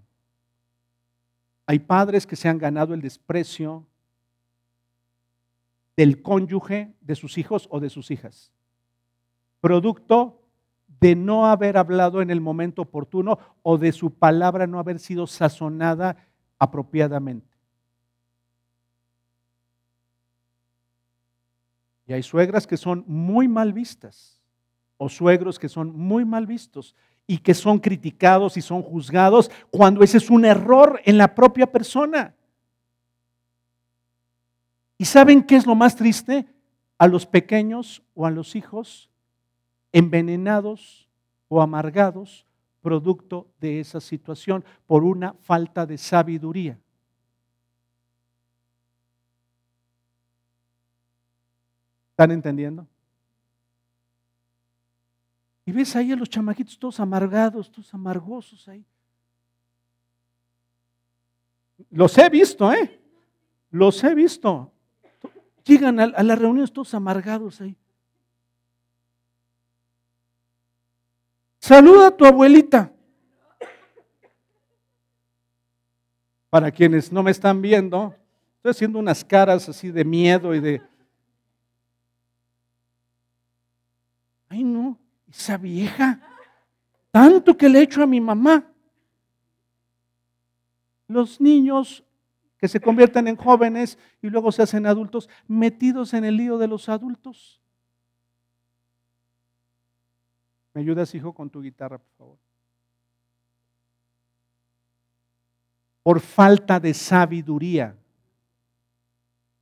Hay 1.65 1.79
padres 1.79 2.27
que 2.27 2.35
se 2.35 2.47
han 2.47 2.59
ganado 2.59 2.93
el 2.93 3.01
desprecio 3.01 3.87
del 5.97 6.21
cónyuge 6.21 6.93
de 7.01 7.15
sus 7.15 7.39
hijos 7.39 7.67
o 7.71 7.79
de 7.79 7.89
sus 7.89 8.11
hijas. 8.11 8.53
Producto 9.59 10.39
de 10.99 11.15
no 11.15 11.47
haber 11.47 11.77
hablado 11.77 12.21
en 12.21 12.29
el 12.29 12.41
momento 12.41 12.83
oportuno 12.83 13.39
o 13.63 13.79
de 13.79 13.91
su 13.91 14.13
palabra 14.13 14.67
no 14.67 14.77
haber 14.77 14.99
sido 14.99 15.25
sazonada 15.25 16.15
apropiadamente. 16.59 17.57
Y 22.05 22.13
hay 22.13 22.21
suegras 22.21 22.67
que 22.67 22.77
son 22.77 23.03
muy 23.07 23.47
mal 23.47 23.73
vistas 23.73 24.39
o 24.97 25.09
suegros 25.09 25.57
que 25.57 25.69
son 25.69 25.97
muy 25.97 26.23
mal 26.23 26.45
vistos 26.45 26.95
y 27.31 27.37
que 27.37 27.53
son 27.53 27.79
criticados 27.79 28.57
y 28.57 28.61
son 28.61 28.81
juzgados 28.81 29.49
cuando 29.69 30.03
ese 30.03 30.17
es 30.17 30.29
un 30.29 30.43
error 30.43 30.99
en 31.05 31.17
la 31.17 31.33
propia 31.33 31.71
persona. 31.71 32.35
¿Y 34.97 35.05
saben 35.05 35.41
qué 35.41 35.55
es 35.55 35.65
lo 35.65 35.73
más 35.73 35.95
triste? 35.95 36.45
A 36.97 37.07
los 37.07 37.25
pequeños 37.25 38.03
o 38.15 38.25
a 38.25 38.31
los 38.31 38.57
hijos 38.57 39.09
envenenados 39.93 41.07
o 41.47 41.61
amargados 41.61 42.45
producto 42.81 43.47
de 43.61 43.79
esa 43.79 44.01
situación 44.01 44.65
por 44.85 45.05
una 45.05 45.33
falta 45.35 45.85
de 45.85 45.97
sabiduría. 45.97 46.77
¿Están 52.09 52.31
entendiendo? 52.31 52.90
Y 55.65 55.71
ves 55.71 55.95
ahí 55.95 56.11
a 56.11 56.15
los 56.15 56.29
chamaquitos 56.29 56.77
todos 56.77 56.99
amargados, 56.99 57.71
todos 57.71 57.93
amargosos 57.93 58.67
ahí. 58.67 58.85
Los 61.89 62.17
he 62.17 62.29
visto, 62.29 62.71
¿eh? 62.71 62.99
Los 63.69 64.03
he 64.03 64.13
visto. 64.13 64.71
Llegan 65.63 65.99
a, 65.99 66.07
las 66.07 66.39
reuniones 66.39 66.71
todos 66.71 66.93
amargados 66.93 67.61
ahí. 67.61 67.75
Saluda 71.59 72.07
a 72.07 72.17
tu 72.17 72.25
abuelita. 72.25 72.91
Para 76.49 76.71
quienes 76.71 77.11
no 77.11 77.23
me 77.23 77.31
están 77.31 77.61
viendo, 77.61 78.13
estoy 78.55 78.71
haciendo 78.71 78.99
unas 78.99 79.23
caras 79.23 79.69
así 79.69 79.89
de 79.91 80.03
miedo 80.03 80.53
y 80.53 80.59
de... 80.59 80.81
Ay, 84.49 84.63
no, 84.65 84.99
esa 85.31 85.57
vieja, 85.57 86.19
tanto 87.11 87.57
que 87.57 87.69
le 87.69 87.79
he 87.79 87.83
hecho 87.83 88.03
a 88.03 88.07
mi 88.07 88.19
mamá. 88.19 88.65
Los 91.07 91.41
niños 91.41 92.03
que 92.57 92.67
se 92.67 92.79
convierten 92.79 93.27
en 93.27 93.35
jóvenes 93.35 93.97
y 94.21 94.29
luego 94.29 94.51
se 94.51 94.61
hacen 94.61 94.85
adultos, 94.85 95.29
metidos 95.47 96.13
en 96.13 96.25
el 96.25 96.37
lío 96.37 96.57
de 96.57 96.67
los 96.67 96.89
adultos. 96.89 97.59
¿Me 100.73 100.81
ayudas, 100.81 101.13
hijo, 101.15 101.33
con 101.33 101.49
tu 101.49 101.61
guitarra, 101.61 101.97
por 101.97 102.13
favor? 102.17 102.37
Por 106.03 106.19
falta 106.19 106.79
de 106.79 106.93
sabiduría. 106.93 107.95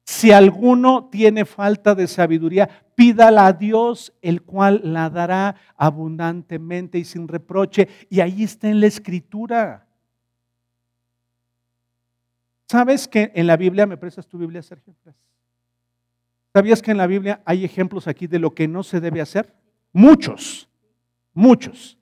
Si 0.10 0.32
alguno 0.32 1.08
tiene 1.12 1.46
falta 1.46 1.94
de 1.94 2.08
sabiduría, 2.08 2.68
pídala 2.96 3.46
a 3.46 3.54
Dios, 3.54 4.12
el 4.24 4.42
cual 4.42 4.82
la 4.84 5.08
dará 5.12 5.56
abundantemente 5.78 6.98
y 6.98 7.06
sin 7.06 7.28
reproche. 7.28 7.88
Y 8.10 8.20
ahí 8.20 8.42
está 8.42 8.70
en 8.70 8.80
la 8.80 8.88
escritura. 8.88 9.88
¿Sabes 12.68 13.08
que 13.08 13.32
en 13.36 13.46
la 13.46 13.56
Biblia, 13.56 13.86
me 13.86 13.98
prestas 13.98 14.28
tu 14.28 14.40
Biblia, 14.40 14.64
Sergio? 14.64 14.96
¿Sabías 16.56 16.82
que 16.82 16.90
en 16.90 16.98
la 16.98 17.06
Biblia 17.06 17.44
hay 17.46 17.64
ejemplos 17.64 18.08
aquí 18.08 18.26
de 18.26 18.40
lo 18.40 18.56
que 18.56 18.68
no 18.68 18.82
se 18.82 19.00
debe 19.00 19.22
hacer? 19.22 19.54
Muchos, 19.94 20.68
muchos. 21.36 22.00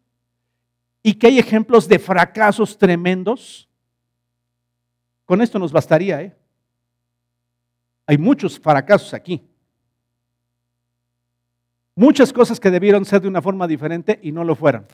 Y 1.03 1.15
que 1.15 1.27
hay 1.27 1.39
ejemplos 1.39 1.89
de 1.89 1.99
fracasos 1.99 2.77
tremendos. 2.77 3.67
Con 5.25 5.41
esto 5.41 5.59
nos 5.59 5.73
bastaría, 5.73 6.21
¿eh? 6.21 6.37
Hay 8.07 8.17
muchos 8.17 8.59
fracasos 8.59 9.13
aquí. 9.13 9.47
Muchas 11.95 12.33
cosas 12.33 12.59
que 12.59 12.71
debieron 12.71 13.05
ser 13.05 13.21
de 13.21 13.27
una 13.27 13.41
forma 13.41 13.67
diferente 13.67 14.19
y 14.23 14.31
no 14.31 14.43
lo 14.43 14.55
fueron. 14.55 14.87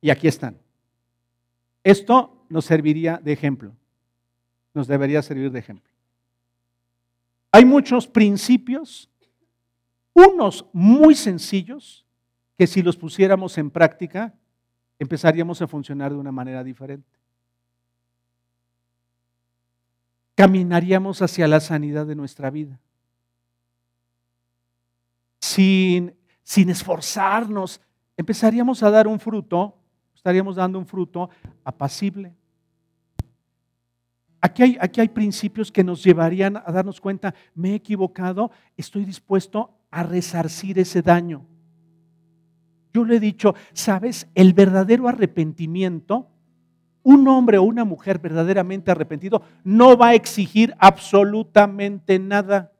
Y 0.00 0.10
aquí 0.10 0.26
están. 0.26 0.58
Esto 1.84 2.44
nos 2.48 2.64
serviría 2.64 3.20
de 3.22 3.32
ejemplo 3.32 3.74
nos 4.78 4.86
debería 4.86 5.20
servir 5.22 5.50
de 5.50 5.58
ejemplo. 5.58 5.92
Hay 7.52 7.64
muchos 7.64 8.06
principios 8.06 9.10
unos 10.14 10.66
muy 10.72 11.14
sencillos 11.14 12.06
que 12.56 12.66
si 12.66 12.82
los 12.82 12.96
pusiéramos 12.96 13.58
en 13.58 13.70
práctica, 13.70 14.34
empezaríamos 14.98 15.62
a 15.62 15.66
funcionar 15.66 16.12
de 16.12 16.18
una 16.18 16.32
manera 16.32 16.64
diferente. 16.64 17.17
Caminaríamos 20.38 21.20
hacia 21.20 21.48
la 21.48 21.58
sanidad 21.58 22.06
de 22.06 22.14
nuestra 22.14 22.48
vida. 22.48 22.78
Sin, 25.40 26.14
sin 26.44 26.70
esforzarnos, 26.70 27.80
empezaríamos 28.16 28.84
a 28.84 28.90
dar 28.92 29.08
un 29.08 29.18
fruto, 29.18 29.76
estaríamos 30.14 30.54
dando 30.54 30.78
un 30.78 30.86
fruto 30.86 31.28
apacible. 31.64 32.36
Aquí 34.40 34.62
hay, 34.62 34.78
aquí 34.80 35.00
hay, 35.00 35.08
principios 35.08 35.72
que 35.72 35.82
nos 35.82 36.04
llevarían 36.04 36.56
a 36.56 36.70
darnos 36.70 37.00
cuenta, 37.00 37.34
me 37.56 37.72
he 37.72 37.74
equivocado, 37.74 38.52
estoy 38.76 39.04
dispuesto 39.04 39.74
a 39.90 40.04
resarcir 40.04 40.78
ese 40.78 41.02
daño. 41.02 41.44
Yo 42.94 43.04
le 43.04 43.16
he 43.16 43.20
dicho, 43.20 43.56
sabes, 43.72 44.28
el 44.36 44.52
verdadero 44.52 45.08
arrepentimiento, 45.08 46.30
un 47.08 47.26
hombre 47.26 47.56
o 47.56 47.62
una 47.62 47.86
mujer 47.86 48.18
verdaderamente 48.18 48.90
arrepentido 48.90 49.40
no 49.64 49.96
va 49.96 50.08
a 50.08 50.14
exigir 50.14 50.74
absolutamente 50.78 52.18
nada. 52.18 52.70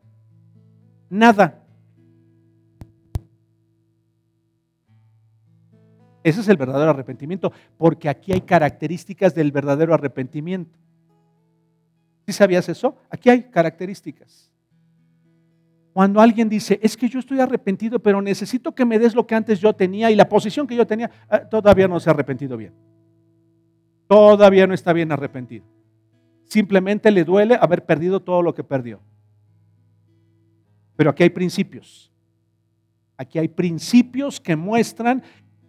Nada. 1.09 1.65
Ese 6.23 6.43
es 6.43 6.49
el 6.49 6.59
verdadero 6.59 6.91
arrepentimiento, 6.91 7.53
porque 7.79 8.11
aquí 8.11 8.35
hay 8.35 8.43
características 8.43 9.35
del 9.35 9.51
verdadero 9.51 9.95
arrepentimiento. 9.95 10.79
¿Sí 12.27 12.35
sabías 12.35 12.69
eso? 12.69 12.97
Aquí 13.09 13.31
hay 13.31 13.45
características. 13.45 14.51
Cuando 15.95 16.21
alguien 16.21 16.51
dice, 16.51 16.79
es 16.83 16.99
que 16.99 17.09
yo 17.09 17.19
estoy 17.19 17.41
arrepentido, 17.41 17.99
pero 17.99 18.21
necesito 18.21 18.75
que 18.75 18.85
me 18.85 18.99
des 18.99 19.15
lo 19.15 19.27
que 19.27 19.35
antes 19.35 19.59
yo 19.59 19.73
tenía 19.73 20.11
y 20.11 20.17
la 20.17 20.29
posición 20.29 20.67
que 20.67 20.77
yo 20.77 20.87
tenía, 20.87 21.11
ah, 21.31 21.39
todavía 21.39 21.89
no 21.89 21.99
se 21.99 22.11
ha 22.11 22.13
arrepentido 22.13 22.59
bien. 22.59 22.75
Todavía 24.09 24.67
no 24.67 24.75
está 24.75 24.93
bien 24.93 25.13
arrepentido. 25.13 25.65
Simplemente 26.45 27.11
le 27.11 27.25
duele 27.25 27.57
haber 27.61 27.85
perdido 27.85 28.21
todo 28.21 28.43
lo 28.43 28.55
que 28.55 28.65
perdió. 28.65 29.01
Pero 30.97 31.11
aquí 31.11 31.23
hay 31.23 31.31
principios. 31.31 32.11
Aquí 33.17 33.39
hay 33.39 33.49
principios 33.49 34.41
que 34.41 34.57
muestran 34.57 35.23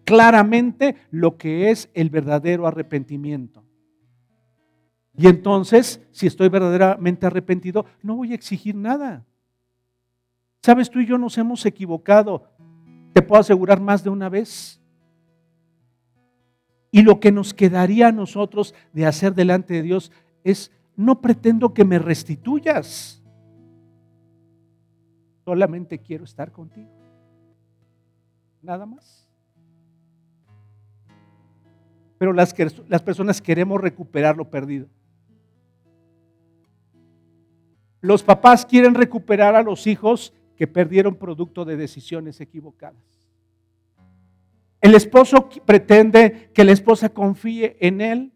claramente 0.06 0.96
lo 1.12 1.38
que 1.38 1.70
es 1.70 1.90
el 1.94 2.10
verdadero 2.10 2.66
arrepentimiento. 2.66 3.64
Y 5.16 5.28
entonces, 5.28 6.02
si 6.12 6.28
estoy 6.28 6.48
verdaderamente 6.48 7.26
arrepentido, 7.26 7.86
no 8.02 8.16
voy 8.16 8.32
a 8.32 8.36
exigir 8.36 8.74
nada. 8.74 9.26
Sabes, 10.64 10.90
tú 10.90 11.00
y 11.00 11.06
yo 11.06 11.18
nos 11.18 11.38
hemos 11.38 11.66
equivocado, 11.66 12.46
te 13.14 13.22
puedo 13.22 13.42
asegurar 13.42 13.82
más 13.82 14.04
de 14.04 14.10
una 14.10 14.30
vez. 14.30 14.79
Y 16.92 17.04
lo 17.04 17.20
que 17.20 17.32
nos 17.32 17.54
quedaría 17.54 18.08
a 18.08 18.12
nosotros 18.12 18.74
de 18.94 19.06
hacer 19.06 19.36
delante 19.36 19.76
de 19.76 19.82
Dios 19.84 20.12
es, 20.44 20.72
no 20.96 21.22
pretendo 21.22 21.74
que 21.74 21.86
me 21.86 22.00
restituyas, 22.00 23.22
solamente 25.46 26.00
quiero 26.00 26.24
estar 26.24 26.52
contigo. 26.52 26.90
Nada 28.62 28.86
más. 28.86 29.28
Pero 32.18 32.34
las, 32.34 32.54
las 32.88 33.02
personas 33.02 33.42
queremos 33.42 33.80
recuperar 33.80 34.36
lo 34.36 34.50
perdido. 34.50 34.88
Los 38.02 38.24
papás 38.24 38.66
quieren 38.66 38.94
recuperar 38.94 39.56
a 39.56 39.64
los 39.64 39.88
hijos 39.88 40.34
que 40.56 40.68
perdieron 40.68 41.16
producto 41.16 41.66
de 41.66 41.78
decisiones 41.78 42.42
equivocadas. 42.42 43.19
El 44.82 44.96
esposo 44.96 45.50
pretende 45.66 46.52
que 46.54 46.64
la 46.64 46.72
esposa 46.72 47.10
confíe 47.10 47.78
en 47.80 48.02
él 48.02 48.34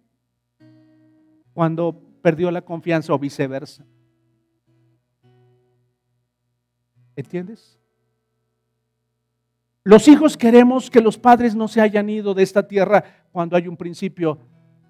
cuando 1.54 2.02
perdió 2.22 2.52
la 2.52 2.62
confianza 2.62 3.14
o 3.14 3.20
viceversa. 3.20 3.86
¿Entiendes? 7.16 7.80
Los 9.84 10.08
hijos 10.08 10.38
queremos 10.38 10.90
que 10.90 11.02
los 11.02 11.18
padres 11.18 11.56
no 11.56 11.68
se 11.68 11.82
hayan 11.82 12.10
ido 12.10 12.34
de 12.34 12.44
esta 12.44 12.68
tierra 12.68 13.04
cuando 13.32 13.56
hay 13.56 13.68
un 13.68 13.78
principio, 13.78 14.40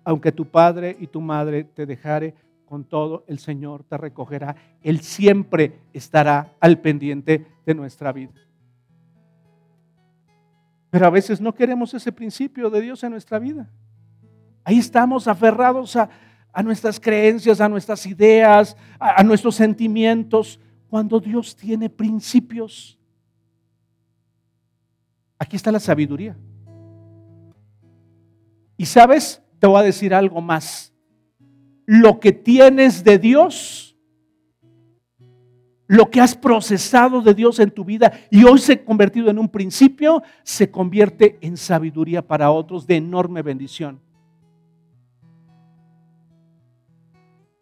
aunque 0.04 0.32
tu 0.32 0.46
padre 0.46 0.96
y 1.00 1.08
tu 1.08 1.20
madre 1.20 1.64
te 1.64 1.86
dejare, 1.86 2.36
con 2.66 2.86
todo, 2.86 3.24
el 3.28 3.38
Señor 3.38 3.84
te 3.84 3.98
recogerá. 3.98 4.56
Él 4.82 5.02
siempre 5.02 5.82
estará 5.94 6.56
al 6.60 6.80
pendiente 6.80 7.46
de 7.66 7.76
nuestra 7.76 8.12
vida. 8.12 8.34
Pero 10.94 11.08
a 11.08 11.10
veces 11.10 11.42
no 11.42 11.56
queremos 11.56 11.92
ese 11.96 12.12
principio 12.12 12.70
de 12.70 12.80
Dios 12.80 13.04
en 13.04 13.10
nuestra 13.10 13.40
vida. 13.40 13.68
Ahí 14.64 14.78
estamos 14.78 15.28
aferrados 15.28 15.96
a, 15.96 16.08
nuestras 16.64 17.00
creencias, 17.00 17.60
a 17.60 17.68
nuestras 17.68 18.06
ideas, 18.06 18.78
a, 19.00 19.20
a 19.20 19.24
nuestros 19.24 19.56
sentimientos, 19.56 20.60
cuando 20.92 21.20
Dios 21.20 21.56
tiene 21.56 21.90
principios. 21.90 23.00
Aquí 25.40 25.56
está 25.56 25.72
la 25.72 25.80
sabiduría. 25.80 26.38
Y 28.78 28.86
sabes, 28.86 29.42
te 29.58 29.66
voy 29.66 29.80
a 29.80 29.84
decir 29.84 30.14
algo 30.14 30.42
más 30.42 30.94
lo 31.88 32.20
que 32.20 32.34
tienes 32.34 33.04
de 33.04 33.18
Dios, 33.18 33.83
lo 35.88 36.10
que 36.10 36.22
has 36.22 36.36
procesado 36.36 37.22
de 37.22 37.34
Dios 37.34 37.60
en 37.60 37.72
tu 37.72 37.84
vida 37.84 38.12
y 38.30 38.44
hoy 38.46 38.60
se 38.60 38.74
ha 38.74 38.86
convertido 38.86 39.30
en 39.30 39.38
un 39.38 39.50
principio, 39.50 40.24
se 40.44 40.72
convierte 40.72 41.38
en 41.42 41.58
sabiduría 41.58 42.26
para 42.26 42.52
otros 42.52 42.88
de 42.88 42.96
enorme 42.96 43.42
bendición. 43.42 44.00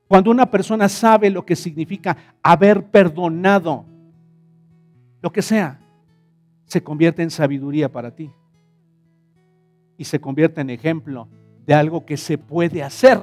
Cuando 0.07 0.29
una 0.29 0.51
persona 0.51 0.89
sabe 0.89 1.29
lo 1.29 1.45
que 1.45 1.55
significa 1.55 2.17
haber 2.43 2.85
perdonado, 2.87 3.85
lo 5.21 5.31
que 5.31 5.41
sea, 5.41 5.79
se 6.65 6.83
convierte 6.83 7.23
en 7.23 7.31
sabiduría 7.31 7.89
para 7.89 8.11
ti. 8.13 8.29
Y 9.97 10.03
se 10.03 10.19
convierte 10.19 10.61
en 10.61 10.69
ejemplo 10.69 11.27
de 11.65 11.73
algo 11.73 12.05
que 12.05 12.17
se 12.17 12.37
puede 12.37 12.83
hacer. 12.83 13.21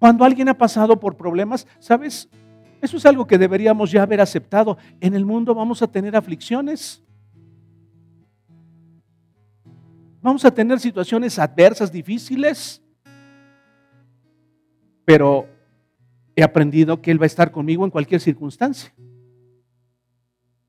Cuando 0.00 0.24
alguien 0.24 0.48
ha 0.48 0.56
pasado 0.56 0.98
por 0.98 1.14
problemas, 1.14 1.66
¿sabes? 1.78 2.28
Eso 2.80 2.96
es 2.96 3.04
algo 3.04 3.26
que 3.26 3.36
deberíamos 3.36 3.90
ya 3.90 4.02
haber 4.02 4.22
aceptado. 4.22 4.78
En 4.98 5.14
el 5.14 5.26
mundo 5.26 5.54
vamos 5.54 5.82
a 5.82 5.86
tener 5.86 6.16
aflicciones. 6.16 7.04
Vamos 10.22 10.42
a 10.46 10.50
tener 10.50 10.80
situaciones 10.80 11.38
adversas, 11.38 11.92
difíciles. 11.92 12.82
Pero 15.04 15.46
he 16.34 16.42
aprendido 16.42 17.02
que 17.02 17.10
Él 17.10 17.20
va 17.20 17.24
a 17.24 17.26
estar 17.26 17.50
conmigo 17.50 17.84
en 17.84 17.90
cualquier 17.90 18.22
circunstancia. 18.22 18.94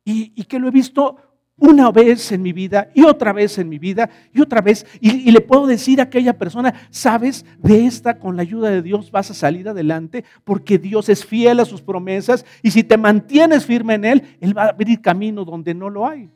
Y, 0.03 0.43
que 0.43 0.59
lo 0.59 0.67
he 0.67 0.71
visto 0.71 1.15
una 1.57 1.91
vez 1.91 2.31
en 2.31 2.41
mi 2.41 2.53
vida 2.53 2.89
y 2.95 3.03
otra 3.03 3.33
vez 3.33 3.57
en 3.59 3.69
mi 3.69 3.77
vida 3.77 4.09
y 4.33 4.41
otra 4.41 4.61
vez. 4.61 4.85
Y, 4.99 5.29
le 5.31 5.41
puedo 5.41 5.67
decir 5.67 5.99
a 5.99 6.05
aquella 6.05 6.37
persona, 6.37 6.73
sabes, 6.89 7.45
de 7.59 7.85
esta 7.85 8.17
con 8.17 8.35
la 8.35 8.41
ayuda 8.41 8.69
de 8.69 8.81
Dios 8.81 9.11
vas 9.11 9.29
a 9.29 9.35
salir 9.35 9.69
adelante 9.69 10.25
porque 10.43 10.79
Dios 10.79 11.07
es 11.09 11.23
fiel 11.23 11.59
a 11.59 11.65
sus 11.65 11.81
promesas 11.81 12.45
y 12.63 12.71
si 12.71 12.83
te 12.83 12.97
mantienes 12.97 13.65
firme 13.65 13.93
en 13.93 14.05
Él, 14.05 14.37
Él 14.41 14.57
va 14.57 14.63
a 14.63 14.69
abrir 14.69 15.01
camino 15.01 15.45
donde 15.45 15.73
no 15.73 15.89
lo 15.89 16.07
hay. 16.07 16.29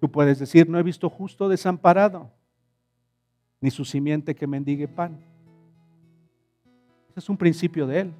Tú 0.00 0.10
puedes 0.10 0.38
decir, 0.38 0.68
no 0.68 0.78
he 0.80 0.82
visto 0.82 1.08
justo 1.08 1.48
desamparado, 1.48 2.28
ni 3.60 3.70
su 3.70 3.84
simiente 3.84 4.34
que 4.34 4.48
mendigue 4.48 4.88
pan. 4.88 5.20
Ese 7.10 7.20
es 7.20 7.28
un 7.28 7.36
principio 7.36 7.86
de 7.86 8.00
Él. 8.00 8.14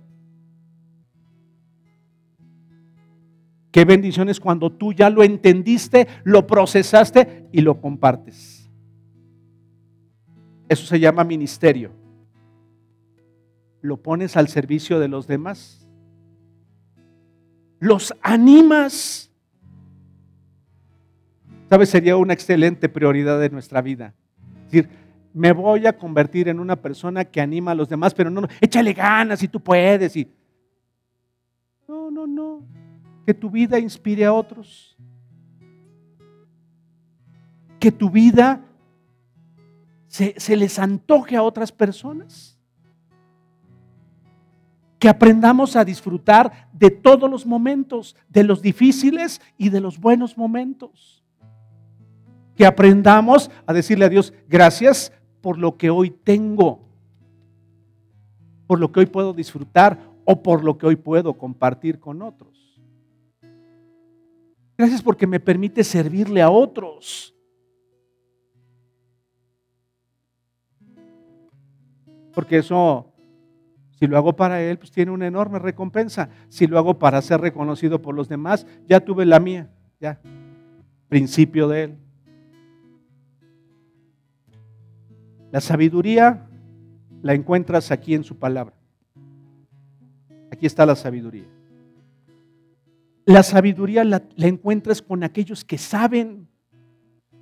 Qué 3.73 3.87
bendiciones 3.87 4.39
cuando 4.39 4.71
tú 4.71 4.93
ya 4.93 5.09
lo 5.09 5.25
entendiste, 5.25 6.07
lo 6.25 6.47
procesaste 6.47 7.49
y 7.53 7.63
lo 7.63 7.81
compartes. 7.81 8.71
Eso 10.69 10.87
se 10.87 11.01
llama 11.01 11.25
ministerio. 11.25 11.91
Lo 13.81 13.97
pones 13.97 14.37
al 14.37 14.49
servicio 14.49 15.01
de 15.01 15.09
los 15.09 15.27
demás. 15.27 15.89
Los 17.81 18.15
animas. 18.21 19.33
¿Sabes? 21.71 21.89
Sería 21.89 22.19
una 22.19 22.35
excelente 22.35 22.91
prioridad 22.91 23.41
de 23.41 23.49
nuestra 23.49 23.81
vida. 23.81 24.15
Es 24.67 24.73
decir, 24.73 24.91
me 25.33 25.53
voy 25.53 25.87
a 25.87 25.97
convertir 25.97 26.49
en 26.49 26.61
una 26.61 26.77
persona 26.77 27.25
que 27.25 27.41
anima 27.41 27.71
a 27.71 27.75
los 27.75 27.89
demás, 27.89 28.13
pero 28.13 28.29
no, 28.29 28.43
no 28.43 28.49
échale 28.61 28.93
ganas 28.93 29.43
y 29.43 29.49
tú 29.49 29.61
puedes. 29.61 30.15
Y... 30.15 30.31
No, 31.89 32.11
no, 32.11 32.27
no 32.27 32.82
que 33.27 33.35
tu 33.35 33.51
vida 33.51 33.79
inspire 33.79 34.25
a 34.25 34.33
otros. 34.33 34.97
Que 37.79 37.91
tu 37.91 38.11
vida 38.11 38.61
se, 40.09 40.35
se 40.39 40.57
les 40.57 40.79
antoje 40.79 41.37
a 41.37 41.43
otras 41.43 41.73
personas. 41.73 42.59
Que 44.99 45.09
aprendamos 45.09 45.75
a 45.75 45.85
disfrutar 45.85 46.69
de 46.73 46.91
todos 46.91 47.31
los 47.31 47.47
momentos, 47.47 48.17
de 48.29 48.45
los 48.45 48.63
difíciles 48.63 49.41
y 49.57 49.69
de 49.69 49.81
los 49.81 49.99
buenos 49.99 50.37
momentos. 50.37 51.25
Que 52.57 52.67
aprendamos 52.67 53.51
a 53.67 53.73
decirle 53.73 54.05
a 54.05 54.09
Dios, 54.09 54.33
gracias 54.49 55.13
por 55.41 55.59
lo 55.59 55.77
que 55.77 55.91
hoy 55.91 56.11
tengo, 56.11 56.81
por 58.67 58.79
lo 58.79 58.93
que 58.93 59.01
hoy 59.01 59.07
puedo 59.07 59.33
disfrutar 59.33 59.99
o 60.25 60.43
por 60.43 60.63
lo 60.63 60.79
que 60.79 60.87
hoy 60.87 60.97
puedo 60.97 61.35
compartir 61.35 61.99
con 61.99 62.23
otros. 62.23 62.62
Gracias 64.83 65.01
porque 65.01 65.29
me 65.29 65.39
permite 65.39 65.85
servirle 65.85 66.43
a 66.43 66.51
otros. 66.51 67.33
Porque 72.35 72.59
eso 72.59 73.15
si 73.93 74.09
lo 74.09 74.17
hago 74.17 74.35
para 74.35 74.61
Él, 74.61 74.79
pues 74.79 74.91
tiene 74.91 75.13
una 75.13 75.29
enorme 75.29 75.61
recompensa. 75.61 76.31
Si 76.49 76.67
lo 76.67 76.79
hago 76.79 76.99
para 76.99 77.23
ser 77.23 77.41
reconocido 77.41 78.03
por 78.03 78.17
los 78.17 78.29
demás, 78.29 78.67
ya 78.89 78.99
tuve 78.99 79.25
la 79.25 79.39
mía, 79.39 79.71
ya. 80.01 80.21
Principio 81.09 81.69
de 81.69 81.85
Él. 81.85 81.99
La 85.53 85.61
sabiduría 85.61 86.49
la 87.23 87.35
encuentras 87.35 87.93
aquí 87.93 88.17
en 88.17 88.25
su 88.25 88.37
palabra. 88.37 88.75
Aquí 90.51 90.67
está 90.67 90.85
la 90.85 90.97
sabiduría. 90.97 91.52
La 93.25 93.43
sabiduría 93.43 94.05
la, 94.05 94.23
encuentras 94.37 95.01
con 95.01 95.23
aquellos 95.23 95.65
que 95.65 95.79
saben. 95.79 96.49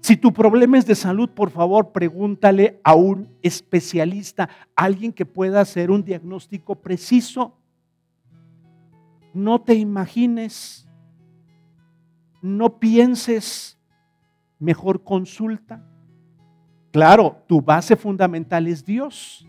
Si 0.01 0.17
tu 0.17 0.33
problema 0.33 0.79
es 0.79 0.87
de 0.87 0.95
salud, 0.95 1.31
por 1.31 1.51
favor, 1.51 1.93
pregúntale 1.93 2.81
a 2.85 2.95
un 2.95 3.29
especialista, 3.43 4.49
alguien 4.75 5.13
que 5.13 5.27
pueda 5.27 5.61
hacer 5.61 5.91
un 5.91 6.05
diagnóstico 6.05 6.75
preciso. 6.75 7.59
No 9.33 9.61
te 9.61 9.75
imagines, 9.75 10.89
no 12.43 12.79
pienses, 12.79 13.79
mejor 14.59 15.03
consulta. 15.05 15.87
Claro, 16.93 17.43
tu 17.47 17.63
base 17.63 17.95
fundamental 17.95 18.67
es 18.67 18.85
Dios, 18.85 19.47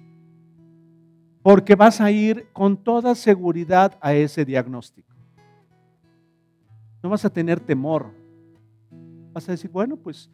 porque 1.41 1.75
vas 1.75 1.99
a 1.99 2.11
ir 2.11 2.47
con 2.53 2.77
toda 2.77 3.15
seguridad 3.15 3.97
a 4.01 4.13
ese 4.13 4.45
diagnóstico. 4.45 5.10
No 7.01 7.09
vas 7.09 7.25
a 7.25 7.29
tener 7.29 7.59
temor. 7.59 8.11
Vas 9.33 9.47
a 9.47 9.53
decir, 9.53 9.71
bueno, 9.71 9.97
pues 9.97 10.29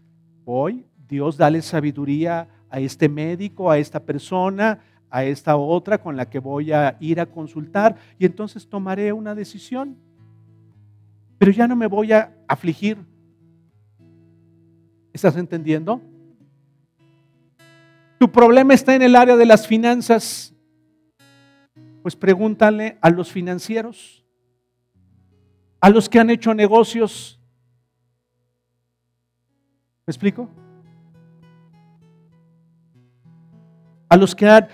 Hoy 0.49 0.85
Dios 1.09 1.35
dale 1.35 1.61
sabiduría 1.61 2.47
a 2.69 2.79
este 2.79 3.09
médico, 3.09 3.69
a 3.69 3.77
esta 3.77 3.99
persona, 3.99 4.79
a 5.09 5.25
esta 5.25 5.57
otra 5.57 5.97
con 5.97 6.15
la 6.15 6.29
que 6.29 6.39
voy 6.39 6.71
a 6.71 6.95
ir 7.01 7.19
a 7.19 7.25
consultar 7.25 7.97
y 8.17 8.25
entonces 8.25 8.65
tomaré 8.65 9.11
una 9.11 9.35
decisión. 9.35 9.97
Pero 11.37 11.51
ya 11.51 11.67
no 11.67 11.75
me 11.75 11.87
voy 11.87 12.13
a 12.13 12.33
afligir. 12.47 12.97
¿Estás 15.11 15.35
entendiendo? 15.35 15.99
Tu 18.17 18.31
problema 18.31 18.73
está 18.73 18.95
en 18.95 19.01
el 19.01 19.17
área 19.17 19.35
de 19.35 19.45
las 19.45 19.67
finanzas. 19.67 20.55
Pues 22.03 22.15
pregúntale 22.15 22.97
a 23.01 23.09
los 23.09 23.33
financieros, 23.33 24.16
a 25.79 25.89
los 25.89 26.09
que 26.09 26.19
han 26.19 26.29
hecho 26.29 26.53
negocios 26.53 27.37
¿Me 30.07 30.11
explico? 30.11 30.47
A 34.07 34.15
los 34.15 34.33
que 34.33 34.67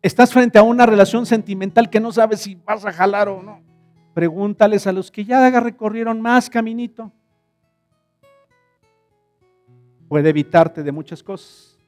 estás 0.00 0.32
frente 0.32 0.58
a 0.58 0.62
una 0.62 0.86
relación 0.86 1.26
sentimental 1.26 1.90
que 1.90 2.00
no 2.00 2.10
sabes 2.10 2.40
si 2.40 2.54
vas 2.54 2.82
a 2.86 2.90
jalar 2.90 3.28
o 3.28 3.42
no. 3.42 3.60
Pregúntales 4.14 4.86
a 4.86 4.92
los 4.92 5.10
que 5.10 5.26
ya 5.26 5.60
recorrieron 5.60 6.22
más 6.22 6.48
caminito. 6.48 7.12
Puede 10.08 10.30
evitarte 10.30 10.82
de 10.82 10.92
muchas 10.92 11.22
cosas. 11.22 11.78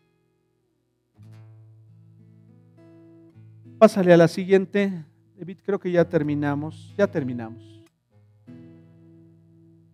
Pásale 3.78 4.12
a 4.12 4.18
la 4.18 4.28
siguiente. 4.28 5.02
David, 5.38 5.60
creo 5.64 5.80
que 5.80 5.90
ya 5.90 6.06
terminamos. 6.06 6.92
Ya 6.98 7.06
terminamos. 7.06 7.79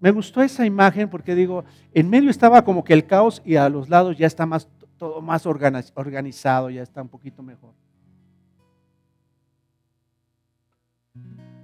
Me 0.01 0.11
gustó 0.11 0.43
esa 0.43 0.67
imagen 0.67 1.09
porque 1.09 1.35
digo, 1.35 1.65
en 1.95 2.11
medio 2.11 2.31
estaba 2.31 2.65
como 2.65 2.85
que 2.85 2.93
el 2.93 3.07
caos 3.07 3.41
y 3.45 3.57
a 3.57 3.69
los 3.69 3.89
lados 3.89 4.17
ya 4.17 4.27
está 4.27 4.45
más, 4.45 4.69
todo 4.99 5.23
más 5.23 5.47
organizado, 5.47 6.71
ya 6.71 6.83
está 6.83 7.01
un 7.01 7.09
poquito 7.09 7.43
mejor. 7.43 7.73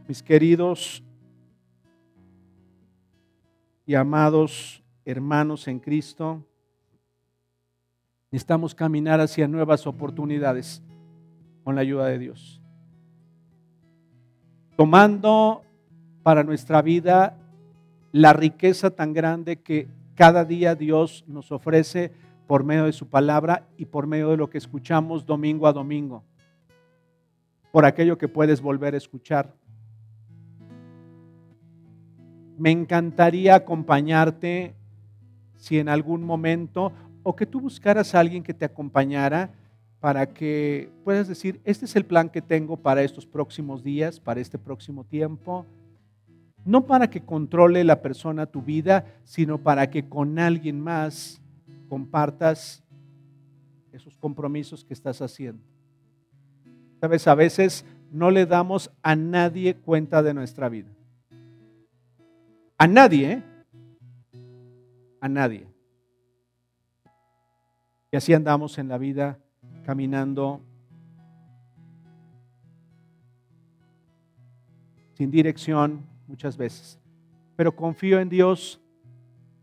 Mis 0.08 0.22
queridos 0.22 1.02
y 3.84 3.94
amados 3.94 4.82
hermanos 5.04 5.68
en 5.68 5.78
Cristo, 5.78 6.42
necesitamos 8.30 8.74
caminar 8.74 9.20
hacia 9.20 9.46
nuevas 9.46 9.86
oportunidades 9.86 10.82
con 11.64 11.74
la 11.74 11.82
ayuda 11.82 12.06
de 12.06 12.18
Dios. 12.18 12.60
Tomando 14.76 15.62
para 16.22 16.42
nuestra 16.42 16.80
vida 16.80 17.36
la 18.12 18.34
riqueza 18.34 18.90
tan 18.90 19.14
grande 19.14 19.62
que 19.62 19.88
cada 20.14 20.44
día 20.44 20.74
Dios 20.74 21.24
nos 21.26 21.50
ofrece 21.50 22.12
por 22.46 22.62
medio 22.62 22.84
de 22.84 22.92
su 22.92 23.08
palabra 23.08 23.66
y 23.78 23.86
por 23.86 24.06
medio 24.06 24.28
de 24.30 24.36
lo 24.36 24.50
que 24.50 24.58
escuchamos 24.58 25.24
domingo 25.24 25.66
a 25.66 25.72
domingo, 25.72 26.22
por 27.72 27.86
aquello 27.86 28.18
que 28.18 28.28
puedes 28.28 28.60
volver 28.60 28.94
a 28.94 28.98
escuchar. 28.98 29.54
Me 32.58 32.70
encantaría 32.70 33.54
acompañarte 33.54 34.74
si 35.56 35.78
en 35.78 35.88
algún 35.88 36.22
momento 36.22 36.92
o 37.22 37.34
que 37.34 37.46
tú 37.46 37.60
buscaras 37.60 38.14
a 38.14 38.20
alguien 38.20 38.42
que 38.42 38.52
te 38.52 38.66
acompañara 38.66 39.54
para 40.00 40.26
que 40.26 40.90
puedas 41.04 41.28
decir, 41.28 41.60
este 41.64 41.86
es 41.86 41.96
el 41.96 42.04
plan 42.04 42.28
que 42.28 42.42
tengo 42.42 42.76
para 42.76 43.02
estos 43.02 43.24
próximos 43.24 43.82
días, 43.82 44.20
para 44.20 44.40
este 44.40 44.58
próximo 44.58 45.04
tiempo 45.04 45.64
no 46.64 46.86
para 46.86 47.10
que 47.10 47.20
controle 47.20 47.84
la 47.84 48.02
persona 48.02 48.46
tu 48.46 48.62
vida, 48.62 49.04
sino 49.24 49.58
para 49.58 49.90
que 49.90 50.08
con 50.08 50.38
alguien 50.38 50.80
más 50.80 51.40
compartas 51.88 52.82
esos 53.92 54.16
compromisos 54.16 54.84
que 54.84 54.94
estás 54.94 55.20
haciendo. 55.20 55.62
Sabes, 57.00 57.26
a 57.26 57.34
veces 57.34 57.84
no 58.10 58.30
le 58.30 58.46
damos 58.46 58.90
a 59.02 59.16
nadie 59.16 59.74
cuenta 59.74 60.22
de 60.22 60.34
nuestra 60.34 60.68
vida. 60.68 60.90
A 62.78 62.86
nadie, 62.86 63.32
¿eh? 63.32 63.42
A 65.20 65.28
nadie. 65.28 65.66
Y 68.10 68.16
así 68.16 68.34
andamos 68.34 68.78
en 68.78 68.88
la 68.88 68.98
vida 68.98 69.38
caminando 69.84 70.60
sin 75.14 75.30
dirección, 75.30 76.11
muchas 76.32 76.56
veces. 76.56 76.98
Pero 77.56 77.76
confío 77.76 78.18
en 78.18 78.30
Dios 78.30 78.80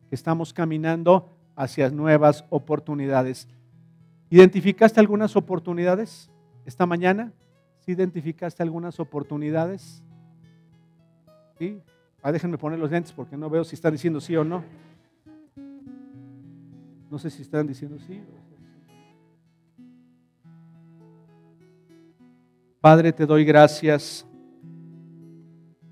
que 0.07 0.13
estamos 0.13 0.53
caminando 0.53 1.35
hacia 1.55 1.89
nuevas 1.89 2.45
oportunidades. 2.51 3.47
¿Identificaste 4.29 4.99
algunas 4.99 5.35
oportunidades 5.35 6.29
esta 6.65 6.85
mañana? 6.85 7.33
¿Sí 7.79 7.93
identificaste 7.93 8.61
algunas 8.61 8.99
oportunidades? 8.99 10.03
¿Sí? 11.57 11.81
Ah, 12.21 12.31
déjenme 12.31 12.59
poner 12.59 12.77
los 12.77 12.91
lentes 12.91 13.11
porque 13.11 13.35
no 13.35 13.49
veo 13.49 13.63
si 13.63 13.73
están 13.75 13.93
diciendo 13.93 14.21
sí 14.21 14.35
o 14.35 14.43
no. 14.43 14.63
No 17.09 17.17
sé 17.17 17.31
si 17.31 17.41
están 17.41 17.65
diciendo 17.65 17.97
sí. 18.05 18.21
Padre, 22.79 23.11
te 23.11 23.25
doy 23.25 23.43
gracias 23.43 24.28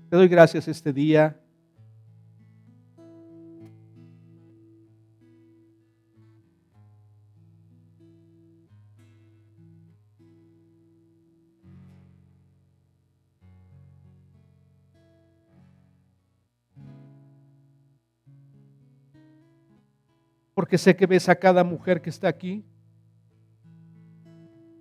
te 0.08 0.16
doy 0.16 0.28
gracias 0.28 0.66
este 0.68 0.92
día. 0.92 1.38
Porque 20.54 20.78
sé 20.78 20.96
que 20.96 21.06
ves 21.06 21.28
a 21.28 21.36
cada 21.36 21.62
mujer 21.62 22.00
que 22.00 22.10
está 22.10 22.28
aquí 22.28 22.64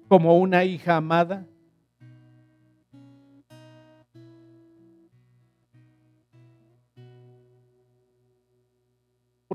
como 0.08 0.40
una 0.40 0.64
hija 0.64 0.96
amada 0.96 1.46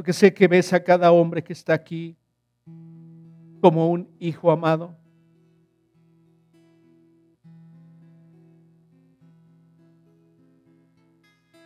porque 0.03 0.13
sé 0.13 0.35
que 0.35 0.49
ves 0.49 0.73
a 0.73 0.83
cada 0.83 1.13
hombre 1.13 1.45
que 1.45 1.53
está 1.53 1.75
aquí 1.75 2.17
como 3.61 3.89
un 3.89 4.09
hijo 4.19 4.51
amado. 4.51 4.97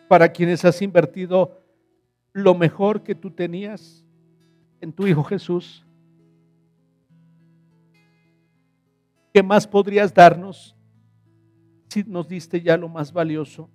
Para 0.06 0.30
quienes 0.30 0.62
has 0.66 0.82
invertido 0.82 1.62
lo 2.34 2.54
mejor 2.54 3.02
que 3.02 3.14
tú 3.14 3.30
tenías 3.30 4.04
en 4.82 4.92
tu 4.92 5.06
Hijo 5.06 5.24
Jesús. 5.24 5.86
¿Qué 9.32 9.42
más 9.42 9.66
podrías 9.66 10.12
darnos 10.12 10.76
si 11.88 12.04
nos 12.04 12.28
diste 12.28 12.60
ya 12.60 12.76
lo 12.76 12.90
más 12.90 13.10
valioso 13.10 13.70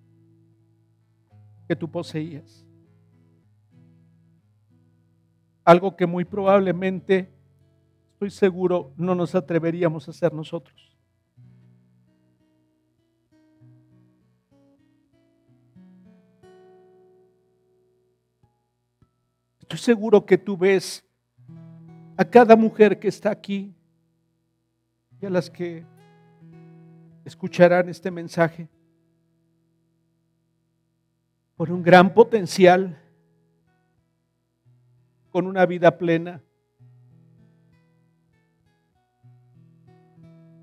que 1.67 1.75
tú 1.75 1.89
poseías? 1.89 2.63
Algo 5.63 5.95
que 5.95 6.05
muy 6.05 6.25
probablemente, 6.25 7.31
estoy 8.13 8.31
seguro, 8.31 8.91
no 8.97 9.15
nos 9.15 9.35
atreveríamos 9.35 10.07
a 10.07 10.11
hacer 10.11 10.33
nosotros. 10.33 10.97
Estoy 19.59 19.79
seguro 19.79 20.25
que 20.25 20.37
tú 20.37 20.57
ves 20.57 21.03
a 22.17 22.25
cada 22.25 22.55
mujer 22.55 22.99
que 22.99 23.07
está 23.07 23.31
aquí 23.31 23.73
y 25.21 25.25
a 25.25 25.29
las 25.29 25.49
que 25.49 25.85
escucharán 27.23 27.87
este 27.87 28.11
mensaje 28.11 28.67
por 31.55 31.71
un 31.71 31.81
gran 31.83 32.13
potencial, 32.13 33.00
con 35.31 35.47
una 35.47 35.65
vida 35.65 35.97
plena, 35.97 36.41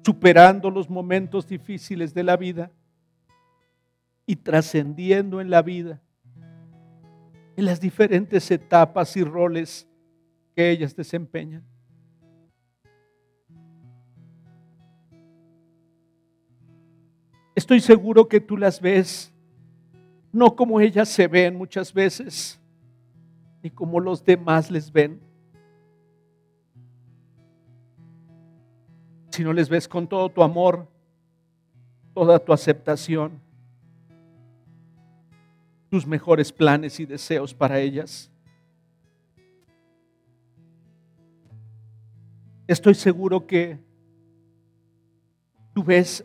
superando 0.04 0.70
los 0.70 0.88
momentos 0.88 1.46
difíciles 1.46 2.14
de 2.14 2.22
la 2.22 2.36
vida 2.36 2.70
y 4.26 4.36
trascendiendo 4.36 5.40
en 5.40 5.50
la 5.50 5.62
vida 5.62 6.00
en 7.58 7.64
las 7.64 7.80
diferentes 7.80 8.48
etapas 8.52 9.16
y 9.16 9.24
roles 9.24 9.88
que 10.54 10.70
ellas 10.70 10.94
desempeñan. 10.94 11.64
Estoy 17.56 17.80
seguro 17.80 18.28
que 18.28 18.38
tú 18.38 18.56
las 18.56 18.80
ves 18.80 19.32
no 20.30 20.54
como 20.54 20.78
ellas 20.78 21.08
se 21.08 21.26
ven 21.26 21.56
muchas 21.56 21.92
veces, 21.92 22.60
ni 23.68 23.74
como 23.74 24.00
los 24.00 24.24
demás 24.24 24.70
les 24.70 24.90
ven, 24.90 25.20
sino 29.28 29.52
les 29.52 29.68
ves 29.68 29.86
con 29.86 30.08
todo 30.08 30.30
tu 30.30 30.42
amor, 30.42 30.88
toda 32.14 32.38
tu 32.38 32.54
aceptación 32.54 33.46
tus 35.90 36.06
mejores 36.06 36.52
planes 36.52 36.98
y 37.00 37.06
deseos 37.06 37.54
para 37.54 37.78
ellas. 37.78 38.30
Estoy 42.66 42.94
seguro 42.94 43.46
que 43.46 43.78
tú 45.74 45.82
ves 45.82 46.22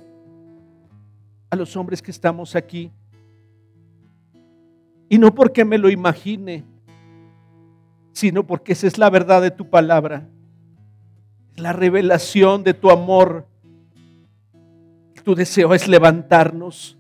a 1.50 1.56
los 1.56 1.76
hombres 1.76 2.02
que 2.02 2.12
estamos 2.12 2.56
aquí, 2.56 2.92
y 5.14 5.18
no 5.20 5.36
porque 5.36 5.64
me 5.64 5.78
lo 5.78 5.92
imagine, 5.92 6.66
sino 8.14 8.46
porque 8.46 8.74
esa 8.74 8.88
es 8.88 8.98
la 8.98 9.10
verdad 9.10 9.42
de 9.42 9.52
tu 9.52 9.70
palabra, 9.70 10.30
la 11.56 11.74
revelación 11.74 12.64
de 12.64 12.74
tu 12.74 12.90
amor. 12.90 13.48
Tu 15.24 15.36
deseo 15.36 15.74
es 15.74 15.88
levantarnos, 15.88 16.98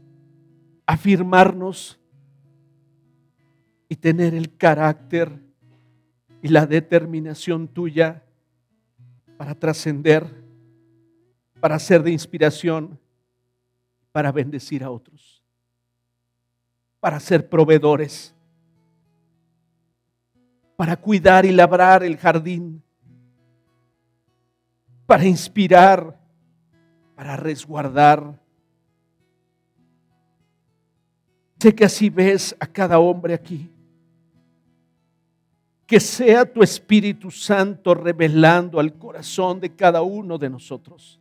afirmarnos 0.85 1.99
y 3.90 3.95
tener 3.95 4.34
el 4.34 4.56
carácter 4.56 5.40
y 6.41 6.48
la 6.48 6.65
determinación 6.65 7.68
tuya 7.68 8.23
para 9.38 9.56
trascender, 9.56 10.26
para 11.60 11.77
ser 11.80 12.02
de 12.02 12.11
inspiración, 12.11 12.99
para 14.11 14.31
bendecir 14.31 14.84
a 14.84 14.90
otros, 14.90 15.44
para 16.99 17.19
ser 17.19 17.49
proveedores, 17.49 18.34
para 20.75 20.95
cuidar 20.95 21.45
y 21.45 21.51
labrar 21.51 22.03
el 22.03 22.17
jardín, 22.17 22.83
para 25.05 25.25
inspirar, 25.25 26.19
para 27.15 27.35
resguardar. 27.35 28.41
Sé 31.59 31.73
que 31.73 31.85
así 31.85 32.09
ves 32.09 32.55
a 32.59 32.67
cada 32.67 32.99
hombre 32.99 33.33
aquí 33.33 33.69
que 35.93 35.99
sea 35.99 36.43
tu 36.43 36.63
Espíritu 36.63 37.29
Santo 37.29 37.93
revelando 37.93 38.79
al 38.79 38.97
corazón 38.97 39.59
de 39.59 39.75
cada 39.75 40.01
uno 40.01 40.39
de 40.39 40.49
nosotros. 40.49 41.19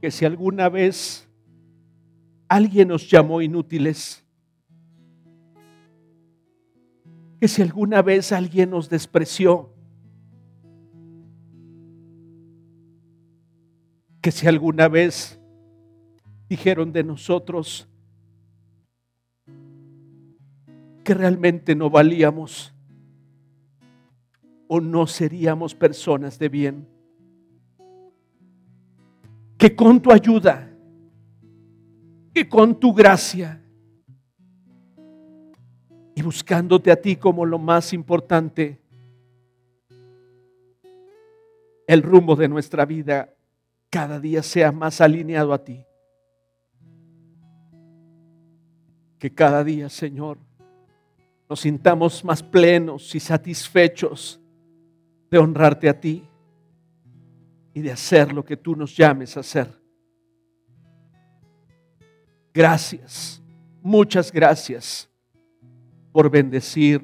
Que 0.00 0.10
si 0.10 0.24
alguna 0.24 0.68
vez 0.68 1.28
alguien 2.48 2.86
nos 2.86 3.10
llamó 3.10 3.42
inútiles, 3.42 4.24
que 7.40 7.48
si 7.48 7.62
alguna 7.62 8.02
vez 8.02 8.32
alguien 8.32 8.70
nos 8.70 8.88
despreció, 8.88 9.72
que 14.20 14.32
si 14.32 14.48
alguna 14.48 14.88
vez 14.88 15.40
dijeron 16.48 16.92
de 16.92 17.04
nosotros, 17.04 17.88
que 21.04 21.14
realmente 21.14 21.74
no 21.74 21.88
valíamos 21.88 22.74
o 24.66 24.80
no 24.80 25.06
seríamos 25.06 25.74
personas 25.74 26.38
de 26.38 26.48
bien. 26.48 26.88
Que 29.56 29.74
con 29.74 30.00
tu 30.00 30.12
ayuda, 30.12 30.70
que 32.34 32.48
con 32.48 32.78
tu 32.78 32.92
gracia 32.92 33.62
y 36.18 36.22
buscándote 36.22 36.90
a 36.90 37.00
ti 37.00 37.14
como 37.14 37.46
lo 37.46 37.60
más 37.60 37.92
importante, 37.92 38.80
el 41.86 42.02
rumbo 42.02 42.34
de 42.34 42.48
nuestra 42.48 42.84
vida 42.84 43.32
cada 43.88 44.18
día 44.18 44.42
sea 44.42 44.72
más 44.72 45.00
alineado 45.00 45.52
a 45.52 45.62
ti. 45.62 45.80
Que 49.20 49.32
cada 49.32 49.62
día, 49.62 49.88
Señor, 49.88 50.38
nos 51.48 51.60
sintamos 51.60 52.24
más 52.24 52.42
plenos 52.42 53.14
y 53.14 53.20
satisfechos 53.20 54.40
de 55.30 55.38
honrarte 55.38 55.88
a 55.88 56.00
ti 56.00 56.26
y 57.72 57.80
de 57.80 57.92
hacer 57.92 58.32
lo 58.32 58.44
que 58.44 58.56
tú 58.56 58.74
nos 58.74 58.96
llames 58.96 59.36
a 59.36 59.40
hacer. 59.40 59.72
Gracias, 62.52 63.40
muchas 63.80 64.32
gracias 64.32 65.07
por 66.18 66.28
bendecir 66.30 67.00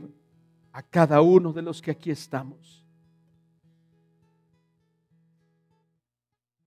a 0.73 0.83
cada 0.83 1.21
uno 1.21 1.53
de 1.53 1.63
los 1.63 1.81
que 1.81 1.93
aquí 1.93 2.11
estamos. 2.11 2.84